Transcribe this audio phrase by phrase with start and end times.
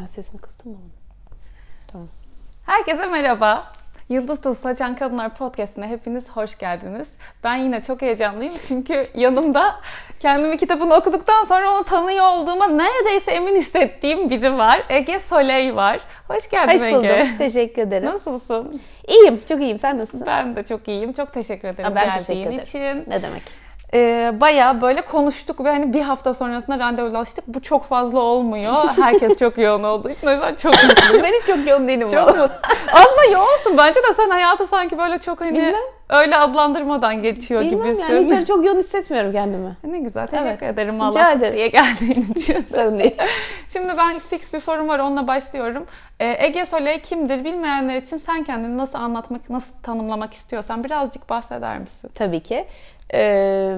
[0.00, 0.92] Ben sesini kıstım mı onun?
[1.92, 2.08] Tamam.
[2.66, 3.72] Herkese merhaba.
[4.08, 7.08] Yıldız Tozu Saçan Kadınlar Podcast'ine hepiniz hoş geldiniz.
[7.44, 9.74] Ben yine çok heyecanlıyım çünkü yanımda
[10.20, 14.82] kendimi kitabını okuduktan sonra onu tanıyor olduğuma neredeyse emin hissettiğim biri var.
[14.88, 16.00] Ege Soley var.
[16.28, 17.04] Hoş geldin Hoş buldum.
[17.04, 17.28] Ege.
[17.38, 18.06] Teşekkür ederim.
[18.06, 18.80] Nasılsın?
[19.08, 19.40] İyiyim.
[19.48, 19.78] Çok iyiyim.
[19.78, 20.26] Sen nasılsın?
[20.26, 21.12] Ben de çok iyiyim.
[21.12, 22.64] Çok teşekkür ederim Ha, ben geldiğin teşekkür ederim.
[22.64, 23.10] için.
[23.10, 23.42] Ne demek?
[23.94, 27.44] Ee, bayağı böyle konuştuk ve hani bir hafta sonrasında randevulaştık.
[27.46, 28.72] Bu çok fazla olmuyor.
[29.02, 31.22] Herkes çok yoğun olduğu için o yüzden çok mutluyum.
[31.24, 32.08] ben hiç çok yoğun değilim.
[32.08, 32.42] Çok valla.
[32.42, 32.54] mutlu.
[32.92, 33.78] Aslında yoğunsun.
[33.78, 35.74] Bence de sen hayatı sanki böyle çok hani Bilmem.
[36.10, 38.02] öyle adlandırmadan geçiyor Bilmem gibisin.
[38.02, 39.76] yani hiç öyle çok yoğun hissetmiyorum kendimi.
[39.84, 40.26] Ne güzel.
[40.26, 40.62] Teşekkür Evet.
[40.62, 41.54] ederim Rica Allah ederim.
[41.56, 42.60] diye geldiğin için.
[42.74, 43.16] Sorun değil.
[43.72, 45.86] Şimdi ben fix bir sorum var onunla başlıyorum.
[46.20, 51.78] Ee, Ege Soley kimdir bilmeyenler için sen kendini nasıl anlatmak, nasıl tanımlamak istiyorsan birazcık bahseder
[51.78, 52.10] misin?
[52.14, 52.64] Tabii ki.
[53.14, 53.76] Ee,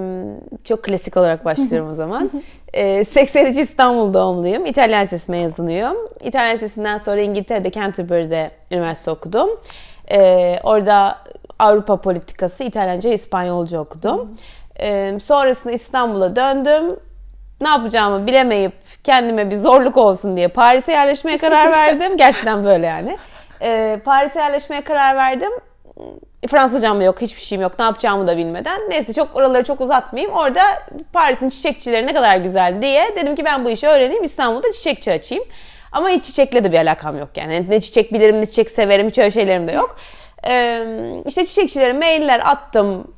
[0.64, 2.30] çok klasik olarak başlıyorum o zaman.
[2.74, 4.66] Ee, 83 İstanbul doğumluyum.
[4.66, 5.96] İtalyan Lisesi mezunuyum.
[6.20, 9.50] İtalyan Lisesi'nden sonra İngiltere'de Canterbury'de üniversite okudum.
[10.10, 11.18] Ee, orada
[11.58, 14.36] Avrupa politikası, İtalyanca, İspanyolca okudum.
[14.80, 16.96] Ee, sonrasında İstanbul'a döndüm.
[17.60, 18.72] Ne yapacağımı bilemeyip
[19.04, 22.16] kendime bir zorluk olsun diye Paris'e yerleşmeye karar verdim.
[22.16, 23.18] Gerçekten böyle yani.
[23.62, 25.50] Ee, Paris'e yerleşmeye karar verdim.
[26.48, 27.78] Fransızcam yok, hiçbir şeyim yok.
[27.78, 28.80] Ne yapacağımı da bilmeden.
[28.90, 30.34] Neyse çok oraları çok uzatmayayım.
[30.34, 30.62] Orada
[31.12, 34.24] Paris'in çiçekçileri ne kadar güzel diye dedim ki ben bu işi öğreneyim.
[34.24, 35.44] İstanbul'da çiçekçi açayım.
[35.92, 37.66] Ama hiç çiçekle de bir alakam yok yani.
[37.68, 39.96] Ne çiçek bilirim, ne çiçek severim, hiç öyle şeylerim de yok.
[40.48, 40.84] Ee,
[41.26, 43.14] işte çiçekçilere mailler attım.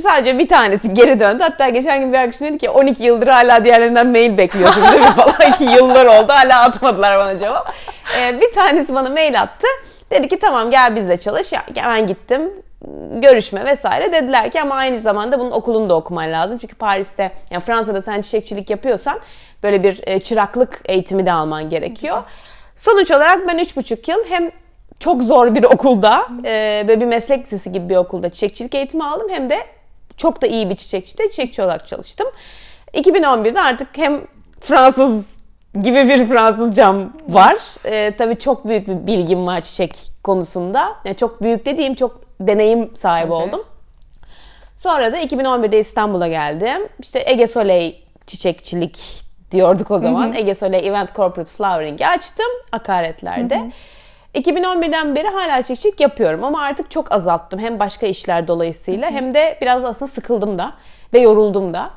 [0.00, 1.42] Sadece bir tanesi geri döndü.
[1.42, 5.52] Hatta geçen gün bir arkadaşım dedi ki 12 yıldır hala diğerlerinden mail bekliyorsun değil falan
[5.52, 7.74] ki yıllar oldu hala atmadılar bana cevap.
[8.18, 9.66] Ee, bir tanesi bana mail attı.
[10.10, 11.52] Dedi ki tamam gel bizle çalış.
[11.52, 12.52] Ya, ben gittim
[13.10, 16.58] görüşme vesaire dediler ki ama aynı zamanda bunun okulunu da okuman lazım.
[16.58, 19.20] Çünkü Paris'te yani Fransa'da sen çiçekçilik yapıyorsan
[19.62, 22.22] böyle bir e, çıraklık eğitimi de alman gerekiyor.
[22.76, 24.50] Sonuç olarak ben 3,5 yıl hem
[25.00, 29.28] çok zor bir okulda e, böyle bir meslek lisesi gibi bir okulda çiçekçilik eğitimi aldım
[29.30, 29.58] hem de
[30.16, 32.26] çok da iyi bir çiçekçide çiçekçi olarak çalıştım.
[32.94, 34.20] 2011'de artık hem
[34.60, 35.37] Fransız
[35.74, 37.56] gibi bir Fransızcam var.
[37.84, 40.96] E, tabii çok büyük bir bilgim var çiçek konusunda.
[41.04, 43.46] Yani çok büyük dediğim çok deneyim sahibi Okey.
[43.46, 43.62] oldum.
[44.76, 46.88] Sonra da 2011'de İstanbul'a geldim.
[47.00, 50.32] İşte Ege Soley çiçekçilik diyorduk o zaman.
[50.36, 53.70] Ege Soley Event Corporate Flowering'i açtım akaretlerde.
[54.34, 57.60] 2011'den beri hala çiçekçilik yapıyorum ama artık çok azalttım.
[57.60, 60.72] Hem başka işler dolayısıyla hem de biraz aslında sıkıldım da
[61.14, 61.90] ve yoruldum da.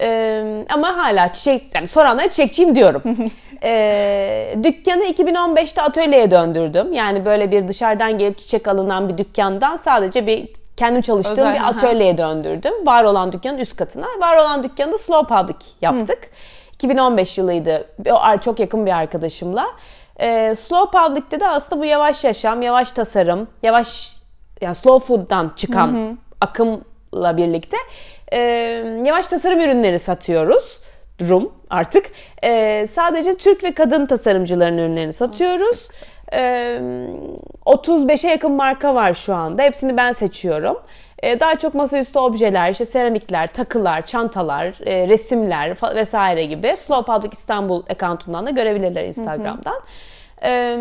[0.00, 3.02] Ee, ama hala çiçek, yani soranlara çiçekçiyim diyorum.
[3.62, 6.92] Ee, dükkanı 2015'te atölyeye döndürdüm.
[6.92, 11.68] Yani böyle bir dışarıdan gelip çiçek alınan bir dükkandan sadece bir kendim çalıştığım Özel, bir
[11.68, 12.86] atölyeye döndürdüm.
[12.86, 14.06] Var olan dükkanın üst katına.
[14.20, 16.30] Var olan dükkanı da Slow Public yaptık.
[16.72, 17.86] 2015 yılıydı.
[18.10, 19.66] O çok yakın bir arkadaşımla.
[20.20, 24.16] Ee, Slow Public'te de aslında bu yavaş yaşam, yavaş tasarım, yavaş
[24.60, 27.76] yani slow food'dan çıkan akımla birlikte
[28.32, 28.38] e,
[29.04, 30.80] yavaş tasarım ürünleri satıyoruz.
[31.28, 32.10] Rum artık.
[32.44, 35.88] E, sadece Türk ve kadın tasarımcıların ürünlerini satıyoruz.
[36.32, 36.80] E,
[37.66, 39.62] 35'e yakın marka var şu anda.
[39.62, 40.78] Hepsini ben seçiyorum.
[41.22, 46.76] E, daha çok masaüstü objeler, işte seramikler, takılar, çantalar, e, resimler vesaire gibi.
[46.76, 49.80] Slow Public İstanbul account'undan da görebilirler Instagram'dan.
[50.44, 50.76] E,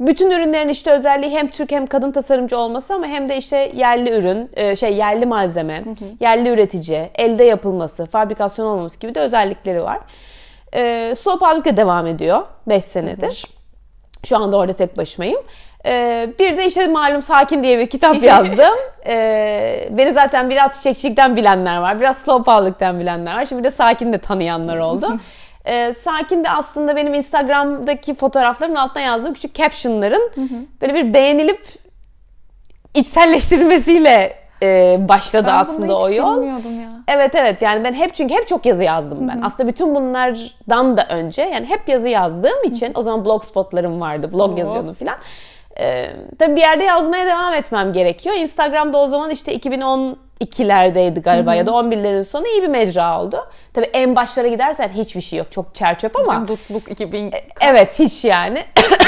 [0.00, 4.10] bütün ürünlerin işte özelliği hem Türk hem kadın tasarımcı olması ama hem de işte yerli
[4.10, 5.84] ürün, e, şey yerli malzeme,
[6.20, 9.98] yerli üretici, elde yapılması, fabrikasyon olmaması gibi de özellikleri var.
[10.74, 13.46] E, Slow devam ediyor 5 senedir.
[14.24, 15.40] Şu anda orada tek başımayım.
[15.86, 18.74] Ee, bir de işte malum Sakin diye bir kitap yazdım.
[19.06, 22.00] Ee, beni zaten biraz çiçekçilikten bilenler var.
[22.00, 23.46] Biraz slow public'ten bilenler var.
[23.46, 25.18] Şimdi de Sakin de tanıyanlar oldu.
[25.66, 30.30] Ee, Sakin de aslında benim Instagram'daki fotoğrafların altına yazdığım küçük captionların
[30.80, 31.60] böyle bir beğenilip
[32.94, 36.42] içselleştirilmesiyle e, başladı Ben aslında o yol.
[36.42, 36.58] ya.
[37.08, 39.42] Evet evet yani ben hep çünkü hep çok yazı yazdım ben.
[39.42, 44.32] Aslında bütün bunlardan da önce yani hep yazı yazdığım için o zaman blogspotlarım vardı.
[44.32, 44.58] Blog Oo.
[44.58, 45.16] yazıyordum filan.
[45.80, 48.36] Ee, tabii bir yerde yazmaya devam etmem gerekiyor.
[48.36, 49.52] Instagram'da o zaman işte
[50.40, 53.46] 2012'lerdeydi galiba ya da 11'lerin sonu iyi bir mecra oldu.
[53.74, 55.52] Tabii en başlara gidersen hiçbir şey yok.
[55.52, 58.64] Çok çerçöp ama Dutluk 2000 Evet hiç yani.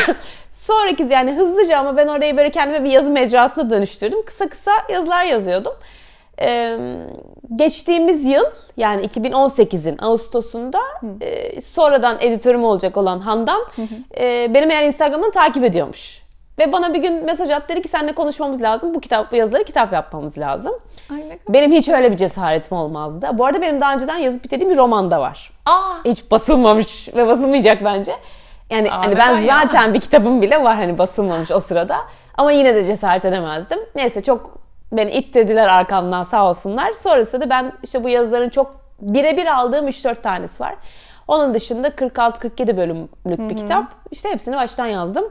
[0.51, 4.25] Sonraki yani hızlıca ama ben orayı böyle kendime bir yazı mecrasına dönüştürdüm.
[4.25, 5.73] Kısa kısa yazılar yazıyordum.
[6.41, 6.79] Ee,
[7.57, 8.45] geçtiğimiz yıl
[8.77, 10.81] yani 2018'in Ağustos'unda
[11.21, 13.63] e, sonradan editörüm olacak olan Handan
[14.19, 16.26] e, benim yani Instagram'dan takip ediyormuş.
[16.59, 18.95] Ve bana bir gün mesaj attı dedi ki seninle konuşmamız lazım.
[18.95, 20.73] Bu kitap bu yazıları kitap yapmamız lazım.
[21.13, 23.29] Ay Benim hiç öyle bir cesaretim olmazdı.
[23.33, 27.27] Bu arada benim daha önceden yazıp bitirdiğim bir roman da var Aa, hiç basılmamış ve
[27.27, 28.13] basılmayacak bence.
[28.71, 29.61] Yani Aa, hani ben ya?
[29.61, 31.97] zaten bir kitabım bile var hani basılmamış o sırada.
[32.39, 33.79] Ama yine de cesaret edemezdim.
[33.95, 34.59] Neyse çok
[34.93, 36.93] beni ittirdiler arkamdan sağ olsunlar.
[36.93, 40.75] Sonrasında da ben işte bu yazıların çok birebir aldığım 3-4 tanesi var.
[41.29, 43.85] Onun dışında 46-47 bölümlük bir kitap.
[44.11, 45.25] İşte hepsini baştan yazdım.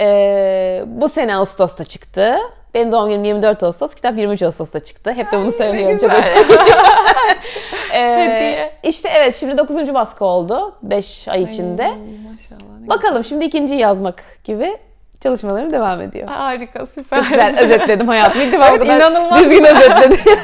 [0.00, 2.36] Ee, bu sene Ağustos'ta çıktı.
[2.74, 5.12] Benim doğum günüm 24 Ağustos, kitap 23 Ağustos'ta çıktı.
[5.12, 5.98] Hep de bunu söylüyorum.
[5.98, 6.10] Çok.
[7.94, 9.94] Ee, işte evet şimdi 9.
[9.94, 11.82] baskı oldu 5 ay içinde.
[11.82, 12.88] Ay, maşallah.
[12.88, 14.76] Bakalım şimdi ikinciyi yazmak gibi
[15.22, 16.28] çalışmalarım devam ediyor.
[16.28, 17.18] Harika, süper.
[17.20, 18.44] Çok güzel özetledim hayatımı.
[18.44, 19.40] İlk defa Evet, kadar inanılmaz.
[19.40, 20.18] düzgün özetledim.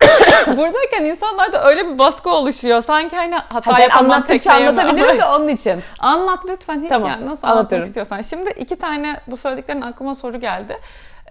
[0.46, 2.82] Buradayken insanlarda öyle bir baskı oluşuyor.
[2.82, 5.82] Sanki hani hata ben yapamam, anlattıkça anlatabilirim de onun için.
[5.98, 8.22] Anlat lütfen hiç Tamam, yani nasıl anlatmak istiyorsan.
[8.22, 10.78] Şimdi iki tane bu söylediklerin aklıma soru geldi.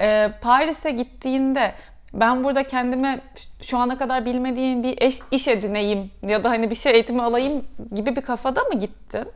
[0.02, 1.74] Ee, Paris'e gittiğinde
[2.14, 3.20] ben burada kendime
[3.62, 7.66] şu ana kadar bilmediğim bir eş, iş edineyim ya da hani bir şey eğitimi alayım
[7.96, 9.28] gibi bir kafada mı gittin?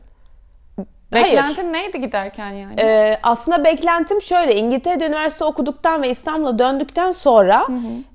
[1.12, 1.26] Hayır.
[1.26, 2.74] Beklentin neydi giderken yani?
[2.80, 4.54] Ee, aslında beklentim şöyle.
[4.56, 7.66] İngiltere'de üniversite okuduktan ve İstanbul'a döndükten sonra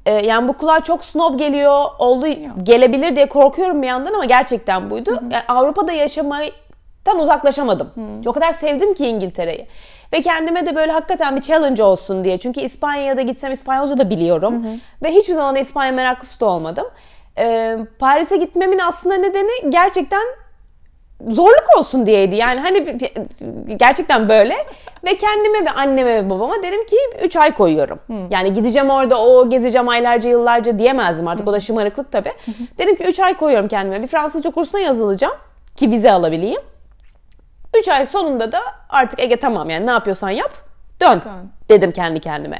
[0.05, 2.27] e, yani bu kulağa çok snob geliyor, oldu
[2.63, 5.11] gelebilir diye korkuyorum bir yandan ama gerçekten buydu.
[5.31, 7.91] Yani Avrupa'da yaşamaktan uzaklaşamadım.
[8.25, 9.67] O kadar sevdim ki İngiltere'yi.
[10.13, 12.37] Ve kendime de böyle hakikaten bir challenge olsun diye.
[12.37, 14.65] Çünkü İspanya'da gitsem İspanyolca da biliyorum.
[15.03, 16.85] Ve hiçbir zaman İspanya meraklısı da olmadım.
[17.37, 20.21] Ee, Paris'e gitmemin aslında nedeni gerçekten
[21.21, 22.35] zorluk olsun diyeydi.
[22.35, 22.97] Yani hani
[23.77, 24.55] gerçekten böyle.
[25.05, 27.99] Ve kendime ve anneme ve babama dedim ki 3 ay koyuyorum.
[28.29, 31.47] Yani gideceğim orada o gezeceğim aylarca yıllarca diyemezdim artık.
[31.47, 32.33] O da şımarıklık tabii.
[32.77, 34.01] Dedim ki 3 ay koyuyorum kendime.
[34.03, 35.35] Bir Fransızca kursuna yazılacağım
[35.75, 36.61] ki vize alabileyim.
[37.79, 38.59] 3 ay sonunda da
[38.89, 40.51] artık Ege tamam yani ne yapıyorsan yap
[41.01, 41.21] dön
[41.69, 42.59] dedim kendi kendime.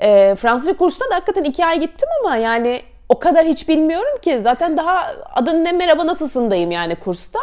[0.00, 4.40] Ee, Fransızca kursuna da hakikaten 2 ay gittim ama yani o kadar hiç bilmiyorum ki.
[4.42, 7.38] Zaten daha adın ne merhaba nasılsındayım yani kursta.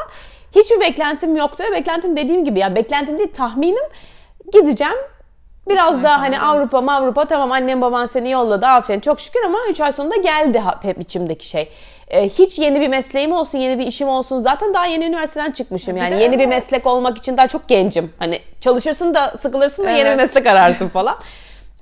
[0.58, 3.84] Hiçbir beklentim yoktu ve beklentim dediğim gibi ya beklentim değil tahminim
[4.54, 4.98] gideceğim.
[5.70, 6.40] Biraz daha hani.
[6.40, 10.64] Avrupa Avrupa tamam annem baban seni yolladı aferin çok şükür ama 3 ay sonunda geldi
[10.82, 11.70] hep içimdeki şey.
[12.08, 14.40] Ee, hiç yeni bir mesleğim olsun, yeni bir işim olsun.
[14.42, 15.96] Zaten daha yeni üniversiteden çıkmışım.
[15.96, 16.50] Bir Yani de yeni bir evet.
[16.50, 18.14] meslek olmak için daha çok gencim.
[18.20, 20.18] Hani çalışırsın da sıkılırsın da yeni bir Evet.
[20.18, 21.16] meslek ararsın falan.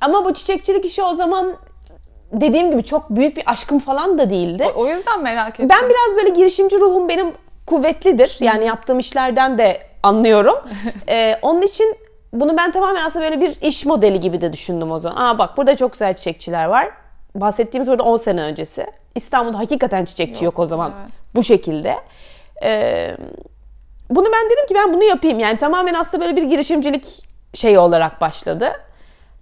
[0.01, 1.53] Ama bu çiçekçilik işi o zaman
[2.31, 4.65] dediğim gibi çok büyük bir aşkım falan da değildi.
[4.75, 5.69] o, o yüzden merak ettim.
[5.69, 7.27] Ben biraz böyle girişimci ruhum benim
[7.65, 8.37] kuvvetlidir.
[8.39, 10.55] Yani yaptığım işlerden de anlıyorum.
[11.09, 11.95] Ee, onun için
[12.33, 15.25] bunu ben tamamen aslında böyle bir iş modeli gibi de düşündüm o zaman.
[15.25, 16.89] Aa bak burada çok güzel çiçekçiler var.
[17.35, 18.87] Bahsettiğimiz burada 10 sene öncesi.
[19.15, 20.93] İstanbul'da hakikaten çiçekçi yok, o zaman.
[21.01, 21.11] evet.
[21.35, 21.95] Bu şekilde.
[22.63, 23.17] Ee,
[24.09, 25.39] bunu ben dedim ki ben bunu yapayım.
[25.39, 27.23] Yani tamamen aslında böyle bir girişimcilik
[27.53, 28.71] şeyi olarak başladı.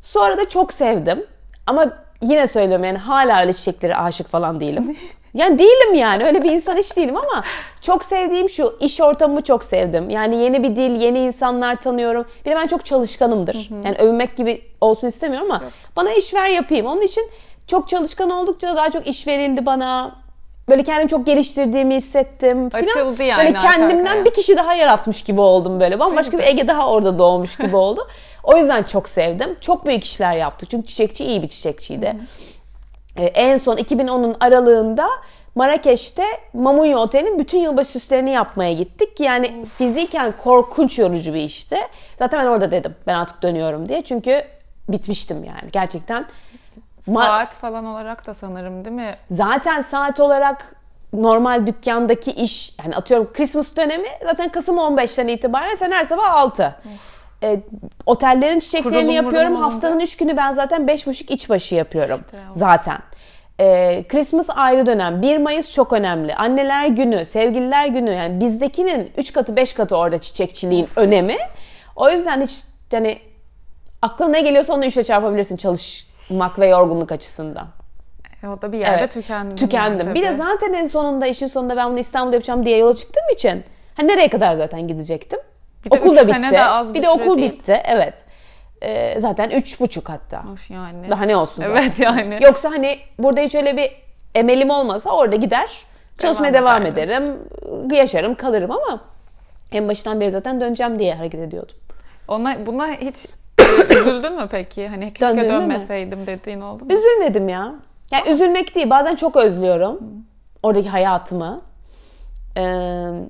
[0.02, 1.26] Sonra da çok sevdim.
[1.68, 4.98] Ama yine söylüyorum yani hala öyle çiçeklere aşık falan değilim.
[5.34, 7.44] Yani değilim yani öyle bir insan hiç değilim ama
[7.82, 10.10] çok sevdiğim şu iş ortamımı çok sevdim.
[10.10, 12.26] Yani yeni bir dil, yeni insanlar tanıyorum.
[12.46, 13.70] Bir de ben çok çalışkanımdır.
[13.86, 15.64] Yani övünmek gibi olsun istemiyorum ama
[15.96, 16.86] bana iş ver yapayım.
[16.86, 17.30] Onun için
[17.68, 20.16] çok çalışkan oldukça da daha çok iş verildi bana.
[20.70, 22.70] Böyle kendimi çok geliştirdiğimi hissettim.
[22.70, 22.84] falan.
[22.84, 24.26] Açıldı yani Böyle kendimden arkaya.
[24.26, 26.00] bir kişi daha yaratmış gibi oldum böyle.
[26.00, 28.08] Bambaşka bir Ege daha orada doğmuş gibi oldu.
[28.44, 29.56] O yüzden çok sevdim.
[29.62, 30.70] Çok büyük işler yaptık.
[30.70, 32.16] Çünkü çiçekçi iyi bir çiçekçiydi.
[33.18, 35.08] Ee, en son 2010'un aralığında
[35.56, 36.24] Marrakeş'te
[36.54, 39.20] Mamunya Oteli'nin bütün yılbaşı süslerini yapmaya gittik.
[39.20, 41.78] Yani fiziken korkunç yorucu bir işti.
[42.20, 44.02] Zaten ben orada dedim ben artık dönüyorum diye.
[44.02, 44.44] Çünkü
[44.90, 46.26] bitmiştim yani gerçekten.
[47.14, 49.16] Saat falan olarak da sanırım değil mi?
[49.32, 50.76] Zaten saat olarak
[51.14, 56.76] normal dükkandaki iş yani atıyorum Christmas dönemi zaten Kasım 15'ten itibaren sen her sabah 6.
[57.44, 57.60] E,
[58.06, 59.56] otellerin çiçeklerini Kurulum yapıyorum.
[59.56, 62.54] Haftanın 3 günü ben zaten 5,5 iç başı yapıyorum Bravo.
[62.56, 62.98] zaten.
[63.60, 65.22] E, Christmas ayrı dönem.
[65.22, 66.36] 1 Mayıs çok önemli.
[66.36, 71.38] Anneler günü, sevgililer günü yani bizdekinin 3 katı 5 katı orada çiçekçiliğin önemi.
[71.96, 73.20] O yüzden hiç yani
[74.02, 77.68] aklına ne geliyorsa onu 3'e çarpabilirsin çalışmak ve yorgunluk açısından.
[78.44, 79.58] E, o da bir yerde Evet, tükendim.
[79.58, 80.08] Tükendim.
[80.08, 83.30] yani bir de zaten en sonunda işin sonunda ben bunu İstanbul'da yapacağım diye yola çıktığım
[83.34, 83.64] için
[83.96, 85.40] hani nereye kadar zaten gidecektim?
[85.86, 86.52] Bir de okul da bitti.
[86.52, 87.52] de az bir bir de okul değil.
[87.52, 87.82] bitti.
[87.86, 88.26] Evet.
[88.82, 90.44] Ee, zaten üç buçuk hatta.
[90.54, 91.10] Of yani.
[91.10, 91.72] Daha ne olsun zaten.
[91.72, 92.40] Evet yani.
[92.42, 93.92] Yoksa hani burada hiç öyle bir
[94.36, 95.70] emelim olmasa orada gider
[96.18, 97.38] çalışmaya Devam devam, ederim.
[97.92, 99.02] Yaşarım kalırım ama
[99.72, 101.76] en başından beri zaten döneceğim diye hareket ediyordum.
[102.28, 103.16] Ona buna hiç
[103.90, 104.88] üzüldün mü peki?
[104.88, 105.62] Hani keşke Döndüğünde mi?
[105.62, 106.94] dönmeseydim dediğin oldu mu?
[106.94, 107.74] Üzülmedim ya.
[108.12, 108.90] Yani üzülmek değil.
[108.90, 110.00] Bazen çok özlüyorum
[110.64, 111.62] oradaki hayatımı.
[112.58, 112.62] Ee,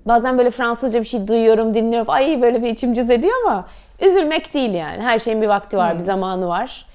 [0.06, 2.10] bazen böyle Fransızca bir şey duyuyorum, dinliyorum.
[2.10, 3.68] Ay böyle bir içim cız ediyor ama
[4.02, 5.04] üzülmek değil yani.
[5.04, 6.86] Her şeyin bir vakti var, bir zamanı var.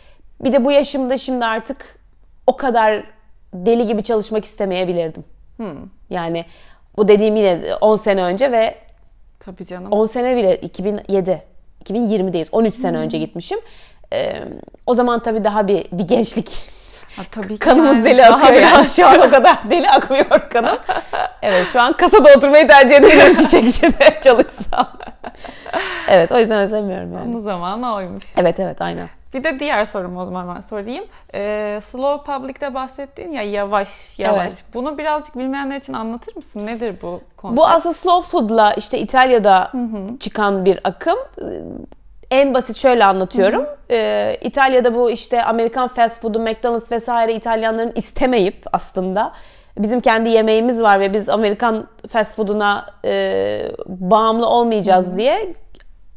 [0.45, 1.99] Bir de bu yaşımda şimdi artık
[2.47, 3.05] o kadar
[3.55, 5.25] deli gibi çalışmak istemeyebilirdim.
[6.11, 6.45] Yani
[6.97, 8.75] bu dediğim yine 10 sene önce ve
[9.41, 9.93] Tabii canım.
[9.93, 11.43] 10 sene bile 2007.
[11.85, 12.49] 2020'deyiz.
[12.53, 13.59] 13 sene önce gitmişim.
[14.13, 14.43] Ee,
[14.87, 16.59] o zaman tabii daha bir bir gençlik
[17.19, 18.85] Ha, tabii kanımız yani deli akıyor ya.
[18.85, 20.79] Şu an o kadar deli akmıyor kanım.
[21.43, 24.89] Evet şu an kasada oturmayı tercih ederim çiçek işinde çalışsam.
[26.09, 27.31] evet o yüzden özlemiyorum yani.
[27.31, 28.25] Onun zamanı oymuş.
[28.37, 29.09] Evet evet aynen.
[29.35, 31.05] Bir de diğer sorumu o zaman ben sorayım.
[31.35, 34.53] Ee, slow public'te bahsettiğin ya yavaş yavaş.
[34.53, 34.65] Evet.
[34.75, 36.67] Bunu birazcık bilmeyenler için anlatır mısın?
[36.67, 37.59] Nedir bu konsept?
[37.59, 39.73] Bu aslında slow food'la işte İtalya'da
[40.21, 41.19] çıkan bir akım.
[42.31, 43.67] En basit şöyle anlatıyorum.
[43.91, 49.33] Ee, İtalya'da bu işte Amerikan fast food'u, McDonald's vesaire İtalyanların istemeyip aslında
[49.79, 55.55] bizim kendi yemeğimiz var ve biz Amerikan fast food'una e, bağımlı olmayacağız diye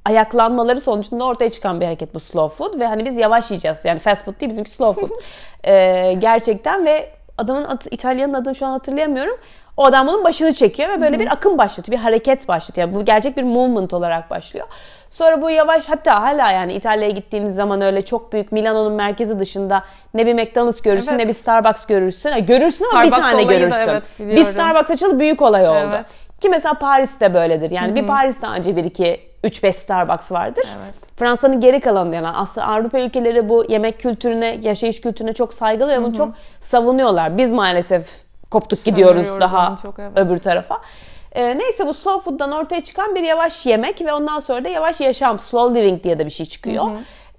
[0.06, 3.86] ayaklanmaları sonucunda ortaya çıkan bir hareket bu slow food ve hani biz yavaş yiyeceğiz.
[3.86, 5.12] Yani fast food değil bizimki slow food.
[5.68, 9.38] Ee, gerçekten ve adamın adı, İtalyanın adını şu an hatırlayamıyorum.
[9.78, 12.88] O adam bunun başını çekiyor ve böyle bir akım başlatıyor, bir hareket başlatıyor.
[12.88, 14.68] Yani bu gerçek bir movement olarak başlıyor.
[15.10, 19.84] Sonra bu yavaş hatta hala yani İtalya'ya gittiğiniz zaman öyle çok büyük Milano'nun merkezi dışında
[20.13, 21.20] ne bir McDonald's görürsün Evet.
[21.20, 22.30] ne bir Starbucks görürsün.
[22.32, 23.90] Ha, görürsün ama bir Starbucks tane olayı da görürsün.
[23.90, 24.46] evet, bir.
[24.46, 25.90] Starbucks açıldı büyük olay oldu.
[25.96, 26.06] Evet.
[26.42, 27.72] Ki mesela Paris'te böyledir.
[27.72, 30.66] Yani bir Paris'te önce bir iki 3-5 Starbucks vardır.
[30.84, 30.94] Evet.
[31.18, 36.04] Fransa'nın geri kalanı yani aslında Avrupa ülkeleri bu yemek kültürüne, yaşayış kültürüne çok saygılı ve
[36.04, 36.30] bunu çok
[36.62, 37.38] savunuyorlar.
[37.38, 40.12] Biz maalesef koptuk gidiyoruz daha çok, evet.
[40.15, 40.77] öbür tarafa.
[41.31, 45.01] Ee, neyse bu slow food'dan ortaya çıkan bir yavaş yemek ve ondan sonra da yavaş
[45.01, 46.86] yaşam, slow living diye de bir şey çıkıyor.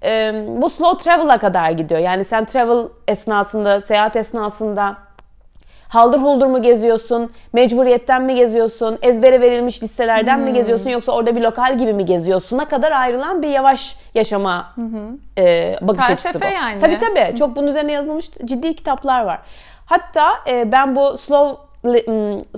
[0.03, 1.99] Ee, bu slow travel'a kadar gidiyor.
[1.99, 4.95] Yani sen travel esnasında, seyahat esnasında
[5.93, 11.41] haldır huldur mu geziyorsun, mecburiyetten mi geziyorsun, ezbere verilmiş listelerden mi geziyorsun yoksa orada bir
[11.41, 14.73] lokal gibi mi geziyorsun'a kadar ayrılan bir yavaş yaşama
[15.37, 16.45] e, bakış Felsefe açısı bu.
[16.45, 16.79] yani.
[16.79, 17.37] Tabii tabii.
[17.37, 19.39] Çok bunun üzerine yazılmış ciddi kitaplar var.
[19.93, 21.63] Hatta e, ben bu slow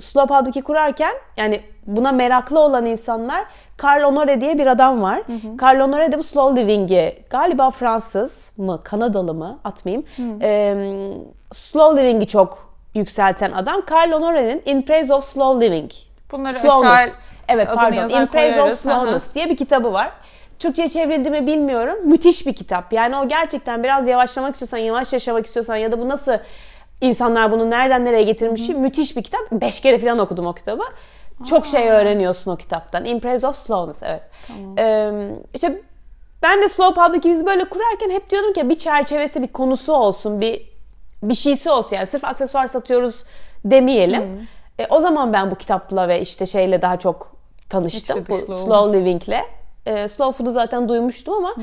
[0.00, 3.44] Slow Public'i kurarken yani buna meraklı olan insanlar
[3.82, 5.22] Carl Honore diye bir adam var.
[5.62, 10.06] Carl Honore de bu slow living'i galiba Fransız mı Kanadalı mı atmayayım.
[10.42, 10.74] E,
[11.54, 13.82] slow living'i çok yükselten adam.
[13.90, 15.90] Carl Honore'nin In Praise of Slow Living.
[16.32, 16.92] Bunları Slowness.
[16.92, 17.08] aşağı
[17.48, 18.08] Evet pardon.
[18.08, 18.80] In Praise of.
[18.80, 20.10] Slowness diye bir kitabı var.
[20.58, 21.98] Türkçe çevrildi mi bilmiyorum.
[22.04, 22.92] Müthiş bir kitap.
[22.92, 26.32] Yani o gerçekten biraz yavaşlamak istiyorsan, yavaş yaşamak istiyorsan ya da bu nasıl
[27.00, 29.40] insanlar bunu nereden nereye getirmiş müthiş bir kitap.
[29.52, 30.82] Beş kere falan okudum o kitabı.
[31.44, 33.20] Çok şey öğreniyorsun o kitaptan.
[33.20, 34.28] Praise of Slowness evet.
[34.78, 35.82] Ee, işte
[36.42, 40.40] ben de Slow Public'i biz böyle kurarken hep diyordum ki bir çerçevesi, bir konusu olsun,
[40.40, 40.62] bir
[41.22, 43.24] bir şeysi olsun yani sırf aksesuar satıyoruz
[43.64, 44.48] demeyelim.
[44.78, 47.36] E, o zaman ben bu kitapla ve işte şeyle daha çok
[47.68, 48.24] tanıştım.
[48.28, 48.96] Bu Slow olmuş.
[48.96, 49.42] Living'le.
[49.86, 51.54] E, Slow Food'u zaten duymuştum ama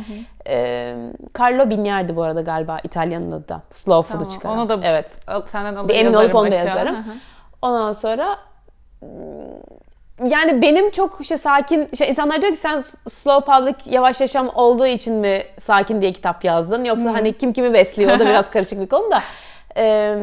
[0.48, 0.96] e,
[1.40, 3.62] Carlo Bignardi bu arada galiba İtalyanın adı da.
[3.70, 4.58] Slow Food'u Tamam, çıkaran.
[4.58, 5.18] Onu da evet.
[5.52, 6.96] senden Bir emin olup onu da yazarım.
[6.96, 7.14] Hı hı.
[7.62, 8.38] Ondan sonra
[10.30, 14.88] yani benim çok işte sakin, işte insanlar diyor ki sen slow public yavaş yaşam olduğu
[14.88, 16.84] için mi sakin diye kitap yazdın?
[16.84, 19.24] Yoksa hani kim kimi besliyor o da biraz karışık bir konu da.
[19.78, 20.16] Ee,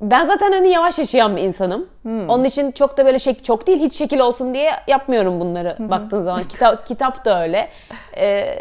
[0.00, 1.88] ben zaten hani yavaş yaşayan bir insanım.
[2.28, 6.20] Onun için çok da böyle şek çok değil hiç şekil olsun diye yapmıyorum bunları baktığın
[6.20, 6.42] zaman.
[6.42, 7.68] Kitap kitap da öyle.
[8.16, 8.54] Ee,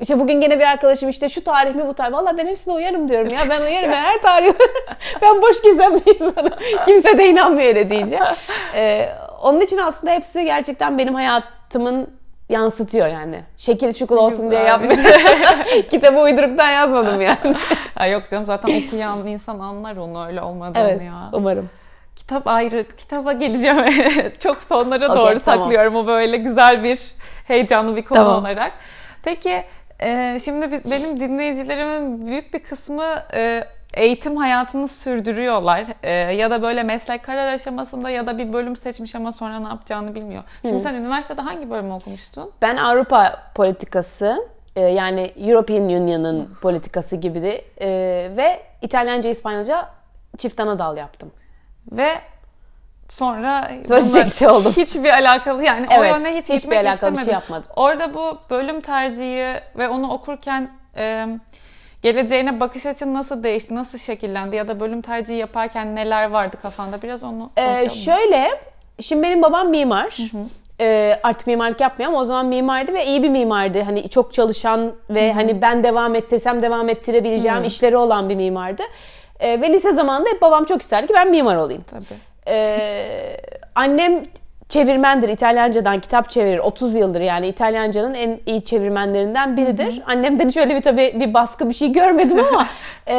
[0.00, 2.12] işte bugün gene bir arkadaşım işte şu tarih mi bu tarih.
[2.12, 3.40] Valla ben hepsine uyarım diyorum ya.
[3.50, 4.52] Ben uyarım ben her tarih.
[5.22, 6.52] ben boş gezen bir insanım.
[6.84, 8.18] Kimse de inanmıyor öyle deyince.
[8.74, 9.08] Ee,
[9.42, 12.08] onun için aslında hepsi gerçekten benim hayatımın
[12.48, 13.42] yansıtıyor yani.
[13.56, 15.04] Şekil şukul olsun diye yapmıyorum.
[15.90, 17.54] Kitabı uyduruktan yazmadım yani.
[17.94, 21.30] Ha, yok canım zaten okuyan insan anlar onu öyle olmadığını evet ya.
[21.32, 21.70] umarım.
[22.16, 22.86] Kitap ayrı.
[22.96, 23.84] Kitaba geleceğim.
[24.38, 25.60] Çok sonlara Okey, doğru tamam.
[25.60, 27.00] saklıyorum o böyle güzel bir
[27.46, 28.40] heyecanlı bir konu Tamam.
[28.40, 28.72] olarak.
[29.22, 29.64] Peki
[30.00, 33.64] e, şimdi benim dinleyicilerimin büyük bir kısmı e,
[33.96, 35.84] eğitim hayatını sürdürüyorlar.
[36.02, 39.68] E, ya da böyle meslek karar aşamasında ya da bir bölüm seçmiş ama sonra ne
[39.68, 40.42] yapacağını bilmiyor.
[40.62, 42.50] Şimdi sen üniversitede hangi bölüm okumuştun?
[42.62, 47.88] Ben Avrupa politikası e, yani European Union'ın politikası gibi e,
[48.36, 49.88] ve İtalyanca İspanyolca
[50.38, 51.32] çift ana dal yaptım.
[51.92, 52.08] Ve
[53.08, 53.70] sonra
[54.00, 54.72] çiçekçi oldum.
[54.76, 57.32] Hiçbir alakalı yani o Evet, yöne hiç hiçbir gitmek alakalı şey istemedim.
[57.32, 57.70] yapmadım.
[57.76, 61.26] Orada bu bölüm tercihi ve onu okurken e,
[62.08, 67.02] geleceğine bakış açın nasıl değişti, nasıl şekillendi ya da bölüm tercihi yaparken neler vardı kafanda
[67.02, 67.90] biraz onu Ee, konuşalım.
[67.90, 68.50] şöyle,
[69.00, 70.16] şimdi benim babam mimar.
[70.80, 73.82] Ee, artık mimarlık yapmıyor ama o zaman mimardı ve iyi bir mimardı.
[73.82, 78.82] Hani çok çalışan ve hani ben devam ettirsem devam ettirebileceğim işleri olan bir mimardı.
[79.40, 81.84] Ee, ve lise zamanında hep babam çok isterdi ki ben mimar olayım.
[81.90, 82.18] Tabii.
[82.48, 83.36] Ee,
[83.74, 84.22] annem
[84.74, 85.28] çevirmendir.
[85.28, 86.58] İtalyancadan kitap çevirir.
[86.58, 90.02] 30 yıldır yani İtalyancanın en iyi çevirmenlerinden biridir.
[90.06, 92.68] Annemden hiç öyle bir tabii bir baskı bir şey görmedim ama
[93.08, 93.14] e,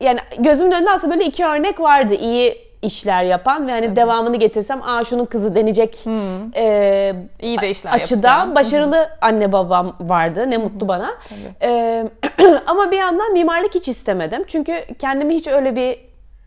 [0.00, 2.14] yani gözümün önünde aslında böyle iki örnek vardı.
[2.14, 6.04] İyi işler yapan ve hani devamını getirsem aa şunun kızı denecek
[6.56, 8.54] e, İyi de işler açıda yapacağım.
[8.54, 10.50] başarılı anne babam vardı.
[10.50, 11.10] Ne mutlu bana.
[11.62, 12.04] E,
[12.66, 14.44] ama bir yandan mimarlık hiç istemedim.
[14.46, 15.98] Çünkü kendimi hiç öyle bir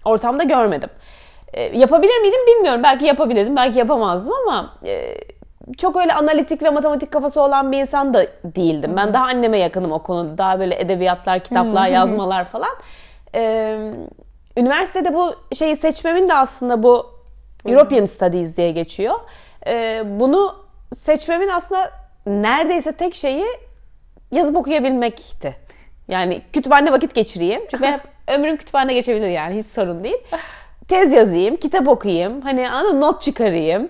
[0.05, 0.89] ortamda görmedim.
[1.53, 2.83] E, yapabilir miydim bilmiyorum.
[2.83, 5.15] Belki yapabilirdim, belki yapamazdım ama e,
[5.77, 8.93] çok öyle analitik ve matematik kafası olan bir insan da değildim.
[8.97, 10.37] Ben daha anneme yakınım o konuda.
[10.37, 12.75] Daha böyle edebiyatlar, kitaplar, yazmalar falan.
[13.35, 13.77] E,
[14.57, 17.05] üniversitede bu şeyi seçmemin de aslında bu
[17.65, 19.15] European Studies diye geçiyor.
[19.67, 20.55] E, bunu
[20.95, 21.91] seçmemin aslında
[22.25, 23.45] neredeyse tek şeyi
[24.31, 25.55] yazıp okuyabilmekti.
[26.07, 27.61] Yani kütüphane vakit geçireyim.
[27.71, 30.17] Çünkü hep ömrüm kütüphane geçebilir yani hiç sorun değil.
[30.87, 33.01] Tez yazayım, kitap okuyayım, hani anladın mı?
[33.01, 33.89] not çıkarayım.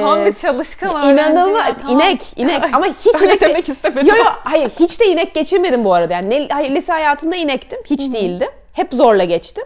[0.00, 1.12] Tam Ee, bir çalışkan öğrenci.
[1.12, 1.70] İnanılmaz.
[1.82, 2.00] tamam.
[2.00, 2.64] inek, inek.
[2.74, 4.06] Ama hiç inek de- demek istemedim.
[4.08, 6.12] Yo yo hayır hiç de inek geçirmedim bu arada.
[6.12, 7.78] Yani ne, hayır, lise hayatımda inektim.
[7.84, 8.48] Hiç değildim.
[8.72, 9.64] Hep zorla geçtim.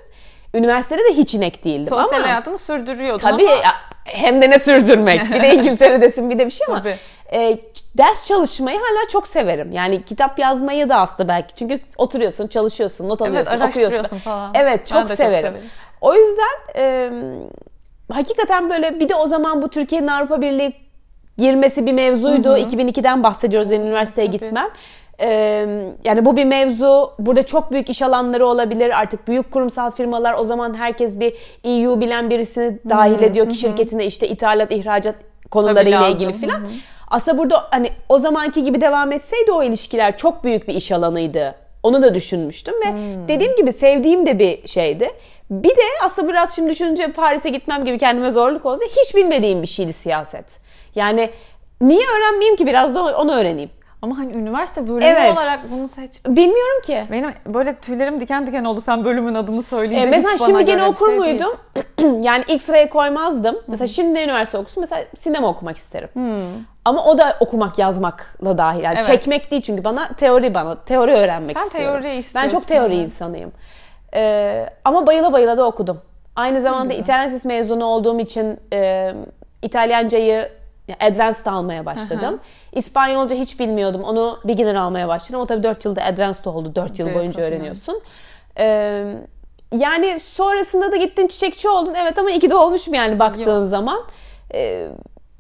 [0.55, 3.63] Üniversitede de hiç inek değildim Sosyal ama hayatını sürdürüyordun tabii ama
[4.05, 5.31] hem de ne sürdürmek.
[5.35, 6.97] Bir de İngiltere'desin bir de bir şey ama Tabii.
[7.33, 7.59] e,
[7.99, 9.73] ders çalışmayı hala çok severim.
[9.73, 11.55] Yani kitap yazmayı da aslında belki.
[11.55, 13.65] Çünkü oturuyorsun, çalışıyorsun, not alıyorsun, okuyorsun.
[13.65, 14.51] araştırıyorsun falan.
[14.55, 15.55] Evet Ben çok de çok severim.
[16.01, 17.11] O yüzden e,
[18.13, 20.73] hakikaten böyle bir de o zaman bu Türkiye'nin Avrupa Birliği
[21.39, 22.57] girmesi bir mevzuydu.
[22.57, 24.39] 2002'den bahsediyoruz benim üniversiteye Tabii.
[24.39, 24.69] gitmem.
[25.21, 25.29] E,
[26.05, 27.13] yani bu bir mevzu.
[27.19, 29.01] Burada çok büyük iş alanları olabilir.
[29.01, 34.07] Artık büyük kurumsal firmalar o zaman herkes bir EU bilen birisini dahil ediyor ki şirketine
[34.07, 35.15] işte ithalat, ihracat
[35.51, 36.63] konularıyla ilgili filan.
[37.09, 41.55] Aslında burada hani o zamanki gibi devam etseydi o ilişkiler çok büyük bir iş alanıydı.
[41.83, 42.95] Onu da düşünmüştüm ve
[43.29, 45.11] dediğim gibi sevdiğim de bir şeydi.
[45.51, 49.67] Bir de aslında biraz şimdi düşününce Paris'e gitmem gibi kendime zorluk olsa hiç bilmediğim bir
[49.67, 50.61] şeydi siyaset.
[50.95, 51.31] Yani
[51.81, 53.71] niye öğrenmeyeyim ki biraz da onu öğreneyim.
[54.03, 55.33] ama hani üniversite bölümü Evet.
[55.33, 56.11] olarak bunu seç.
[56.27, 57.05] Bilmiyorum ki.
[57.11, 60.07] Benim böyle tüylerim diken diken oldu sen bölümün adını söyleyince.
[60.07, 61.53] E, mesela şimdi gene bir okur şey muydum?
[62.25, 63.57] yani ilk sıraya koymazdım.
[63.67, 64.81] Mesela şimdi üniversite okusun.
[64.81, 66.09] Mesela sinema okumak isterim.
[66.85, 68.83] Ama o da okumak yazmakla dahil.
[68.85, 69.05] Yani Evet.
[69.07, 72.03] çekmek değil çünkü bana teori bana teori öğrenmek Sen istiyorum.
[72.03, 73.05] teori Ben istiyorsun, çok teori evet.
[73.05, 73.53] insanıyım.
[74.15, 76.01] E, ama bayıla bayıla da okudum.
[76.37, 79.13] Aynı zamanda İtalyan Lisesi mezunu olduğum için e,
[79.63, 80.49] İtalyancayı
[81.01, 82.41] Advanced almaya başladım.
[82.73, 84.03] İspanyolca hiç bilmiyordum.
[84.03, 85.41] Onu beginner almaya başladım.
[85.41, 86.75] O tabii 4 yılda Advanced oldu.
[86.75, 87.47] 4 yıl boyunca tabii.
[87.47, 88.01] öğreniyorsun.
[88.59, 89.05] Ee,
[89.73, 91.95] yani sonrasında da gittin çiçekçi oldun.
[92.03, 94.01] Evet ama iki de olmuşum yani baktığın zaman.
[94.55, 94.89] Ee,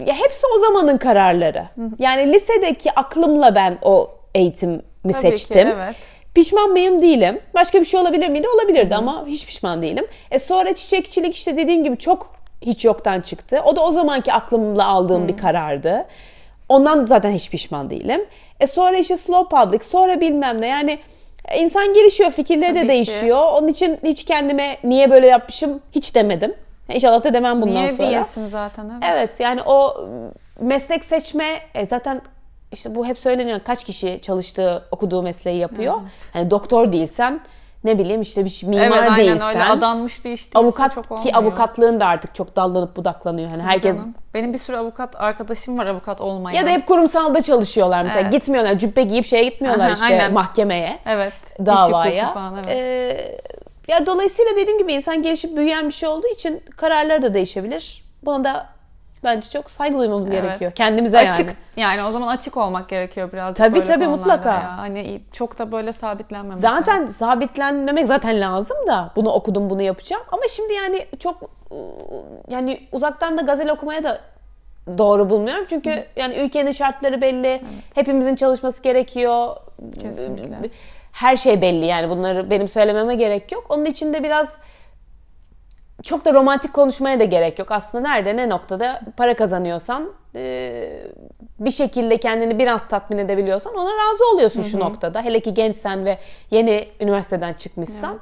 [0.06, 1.64] ya hepsi o zamanın kararları.
[1.98, 5.68] Yani lisedeki aklımla ben o eğitimi Tabii ki, seçtim.
[5.68, 5.96] evet.
[6.34, 7.02] Pişman mıyım?
[7.02, 7.40] Değilim.
[7.54, 8.46] Başka bir şey olabilir miydi?
[8.54, 10.06] Olabilirdi ama hiç pişman değilim.
[10.30, 13.60] E sonra çiçekçilik işte dediğim gibi çok hiç yoktan çıktı.
[13.64, 16.04] O da o zamanki aklımla aldığım bir karardı.
[16.68, 18.24] Ondan zaten hiç pişman değilim.
[18.60, 20.66] E sonra işte slow public, sonra bilmem ne.
[20.66, 20.98] Yani
[21.58, 22.88] insan gelişiyor, fikirleri Tabii de ki.
[22.88, 23.42] değişiyor.
[23.52, 26.54] Onun için hiç kendime niye böyle yapmışım hiç demedim.
[26.94, 28.08] İnşallah da demem bundan Niye sonra.
[28.10, 29.04] diyesin zaten evet.
[29.12, 30.06] Evet yani o
[30.60, 32.20] meslek seçme e, zaten
[32.72, 35.94] işte bu hep söyleniyor kaç kişi çalıştığı okuduğu mesleği yapıyor.
[36.32, 37.40] Hani doktor değilsen
[37.84, 41.04] ne bileyim işte bir şey- mimar Evet aynen değilsen öyle adanmış bir iş avukat çok
[41.04, 41.34] ki olmuyor.
[41.34, 43.50] avukatlığın da artık çok dallanıp budaklanıyor.
[43.50, 44.14] Hani herkes Canım.
[44.34, 46.56] Benim bir sürü avukat arkadaşım var avukat olmayan.
[46.60, 48.32] ya da hep kurumsalda çalışıyorlar mesela Evet.
[48.32, 50.32] gitmiyorlar cübbe giyip şeye gitmiyorlar Aha, işte aynen.
[50.32, 51.32] mahkemeye Evet.
[51.66, 52.34] davaya.
[52.34, 52.66] Falan, evet.
[52.70, 53.38] Ee,
[53.92, 58.04] ya dolayısıyla dediğim gibi insan gelişip büyüyen bir şey olduğu için kararları da değişebilir.
[58.22, 58.66] Buna da
[59.24, 60.42] bence çok saygı duymamız Evet.
[60.42, 60.72] gerekiyor.
[60.72, 61.56] Kendimize açık yani.
[61.76, 64.48] yani o zaman açık olmak gerekiyor birazcık Tabii, tabii, mutlaka.
[64.52, 64.78] ya.
[64.78, 67.10] Hani çok da böyle sabitlenmemek Zaten lazım.
[67.10, 70.22] sabitlenmemek zaten lazım da bunu okudum bunu yapacağım.
[70.32, 71.78] Ama şimdi yani çok ıı,
[72.48, 74.20] yani uzaktan da gazel okumaya da
[74.98, 75.64] doğru bulmuyorum.
[75.70, 77.62] Çünkü yani ülkenin şartları belli.
[77.94, 79.56] Hepimizin çalışması gerekiyor.
[80.02, 80.70] Kesinlikle.
[81.12, 83.66] Her şey belli yani bunları benim söylememe gerek yok.
[83.68, 84.58] Onun için de biraz
[86.02, 87.72] çok da romantik konuşmaya da gerek yok.
[87.72, 90.82] Aslında nerede ne noktada para kazanıyorsan e,
[91.58, 95.22] bir şekilde kendini biraz tatmin edebiliyorsan ona razı oluyorsun şu noktada.
[95.22, 96.18] Hele ki gençsen ve
[96.50, 98.20] yeni üniversiteden çıkmışsan.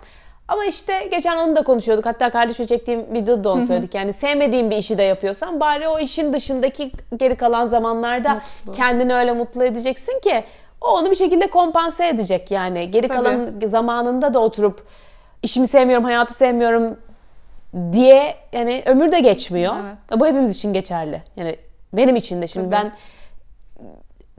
[0.49, 2.07] Ama işte geçen onu da konuşuyorduk.
[2.07, 3.95] Hatta kardeşime çektiğim videoda da onu söyledik.
[3.95, 8.73] Yani sevmediğin bir işi de yapıyorsan bari o işin dışındaki geri kalan zamanlarda Mutlu.
[8.73, 10.45] kendini öyle mutlu edeceksin ki
[10.81, 12.91] o onu bir şekilde kompanse edecek yani.
[12.91, 13.19] Geri Tabii.
[13.19, 14.87] kalan zamanında da oturup
[15.43, 16.97] işimi sevmiyorum, hayatı sevmiyorum
[17.92, 19.74] diye yani ömür de geçmiyor.
[19.85, 20.20] Evet.
[20.20, 21.22] Bu hepimiz için geçerli.
[21.37, 21.57] Yani
[21.92, 22.92] benim için de şimdi ben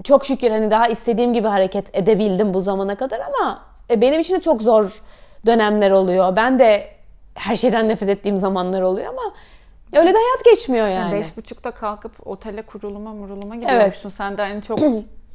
[0.03, 4.35] çok şükür hani daha istediğim gibi hareket edebildim bu zamana kadar ama e, benim için
[4.35, 5.01] de çok zor
[5.45, 6.35] dönemler oluyor.
[6.35, 6.87] Ben de
[7.35, 9.33] her şeyden nefret ettiğim zamanlar oluyor ama
[9.93, 11.13] öyle de hayat geçmiyor yani.
[11.13, 14.09] Beş buçukta kalkıp otele kuruluma muruluma gidiyormuşsun.
[14.09, 14.79] Sen de hani çok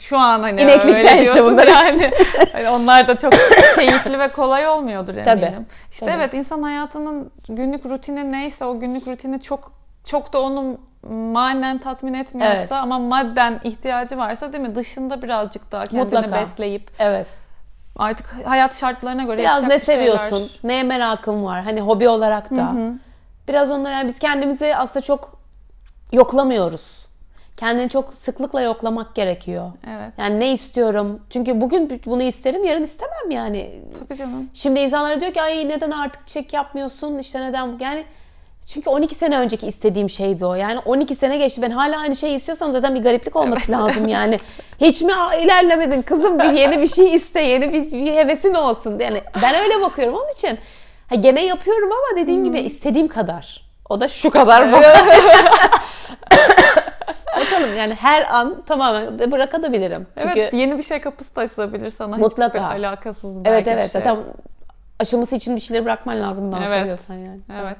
[0.00, 1.70] şu an hani İneklikten öyle işte diyorsun bunları.
[1.70, 2.10] yani.
[2.52, 3.32] Hani onlar da çok
[3.74, 5.24] keyifli ve kolay olmuyordur eminim.
[5.24, 5.54] Tabii,
[5.90, 6.16] İşte tabii.
[6.16, 9.72] evet insan hayatının günlük rutini neyse o günlük rutini çok
[10.04, 10.78] çok da onu
[11.10, 12.72] manen tatmin etmiyorsa Evet.
[12.72, 16.32] ama madden ihtiyacı varsa değil mi dışında birazcık daha kendini Mutlaka.
[16.32, 17.26] besleyip Evet.
[17.96, 19.98] artık hayat şartlarına göre Biraz ne bir şeyler.
[19.98, 21.62] seviyorsun, neye merakın var.
[21.62, 22.72] Hani hobi olarak da.
[23.48, 25.38] Biraz onları yani biz kendimizi aslında çok
[26.12, 27.07] yoklamıyoruz.
[27.58, 29.70] Kendini çok sıklıkla yoklamak gerekiyor.
[29.86, 30.12] Evet.
[30.18, 31.20] Yani ne istiyorum?
[31.30, 33.80] Çünkü bugün bunu isterim, yarın istemem yani.
[33.98, 34.50] Tabii canım.
[34.54, 37.18] Şimdi insanlara diyor ki ay neden artık çiçek yapmıyorsun?
[37.18, 37.78] İşte neden?
[37.80, 38.04] Yani
[38.66, 40.54] çünkü 12 sene önceki istediğim şeydi o.
[40.54, 41.62] Yani 12 sene geçti.
[41.62, 44.40] Ben hala aynı şeyi istiyorsam zaten bir gariplik olması lazım yani.
[44.80, 46.38] Hiç mi ilerlemedin kızım?
[46.38, 48.98] Bir yeni bir şey iste, yeni bir, bir hevesin olsun.
[48.98, 50.58] Yani ben öyle bakıyorum onun için.
[51.08, 53.68] Ha, gene yapıyorum ama dediğim gibi istediğim kadar.
[53.88, 54.68] O da şu kadar.
[57.36, 60.06] Bakalım yani her an tamamen de bırakabilirim.
[60.22, 62.16] Çünkü evet yeni bir şey kapısı da açılabilir sana.
[62.16, 62.70] Mutlaka.
[62.70, 64.00] Hiçbir alakasız belki evet evet şey.
[64.00, 64.24] zaten
[65.00, 66.78] açılması için bir şeyleri bırakman lazım daha Evet.
[66.80, 67.40] soruyorsan yani.
[67.62, 67.76] Evet.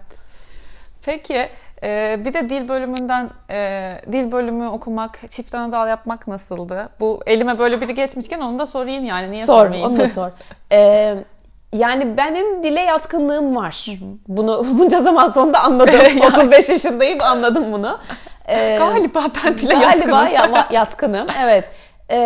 [1.03, 1.49] Peki
[1.83, 6.89] e, bir de dil bölümünden e, dil bölümü okumak, çift ana dal yapmak nasıldı?
[7.01, 9.91] Bu elime böyle biri geçmişken onu da sorayım yani niye Sor, sormayayım?
[9.91, 10.31] onu da sor.
[10.73, 11.17] Ee,
[11.73, 13.87] yani benim dile yatkınlığım var.
[14.29, 16.01] Bunu bunca zaman sonunda anladım.
[16.27, 17.99] 35 yaşındayım anladım bunu.
[18.51, 20.55] Ee, Galiba ben dile galiba yatkınım.
[20.55, 21.27] ya- yatkınım.
[21.43, 21.65] Evet.
[22.11, 22.17] Ee,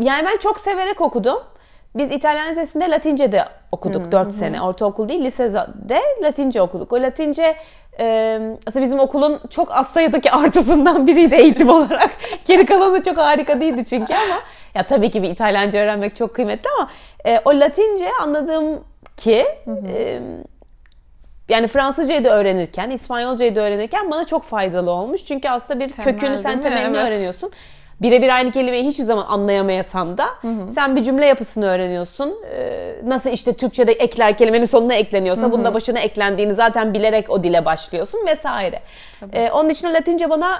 [0.00, 1.38] yani ben çok severek okudum.
[1.94, 3.44] Biz İtalyan Lisesi'nde Latince'de
[3.78, 4.62] okuduk 4 sene.
[4.62, 6.92] Ortaokul değil, lisede Latince okuduk.
[6.92, 7.56] O Latince
[8.00, 12.10] e, aslında bizim okulun çok az sayıdaki artısından biriydi eğitim olarak.
[12.44, 14.40] Geri kalanı çok harika değildi çünkü ama
[14.74, 16.90] ya tabii ki bir İtalyanca öğrenmek çok kıymetli ama
[17.24, 18.84] e, o Latince anladığım
[19.16, 20.20] ki e,
[21.48, 25.24] yani Fransızcayı da öğrenirken, İspanyolcayı da öğrenirken bana çok faydalı olmuş.
[25.24, 27.08] Çünkü aslında bir Temel, kökünü sen temelini Evet.
[27.08, 27.50] öğreniyorsun.
[28.02, 30.26] Birebir aynı kelimeyi hiçbir zaman anlayamayasam da
[30.74, 32.34] sen bir cümle yapısını öğreniyorsun.
[32.54, 37.64] Ee, Nasıl işte Türkçe'de ekler kelimenin sonuna ekleniyorsa bunda başına eklendiğini zaten bilerek o dile
[37.64, 38.80] başlıyorsun vesaire.
[39.32, 40.58] Ee, onun için Latince bana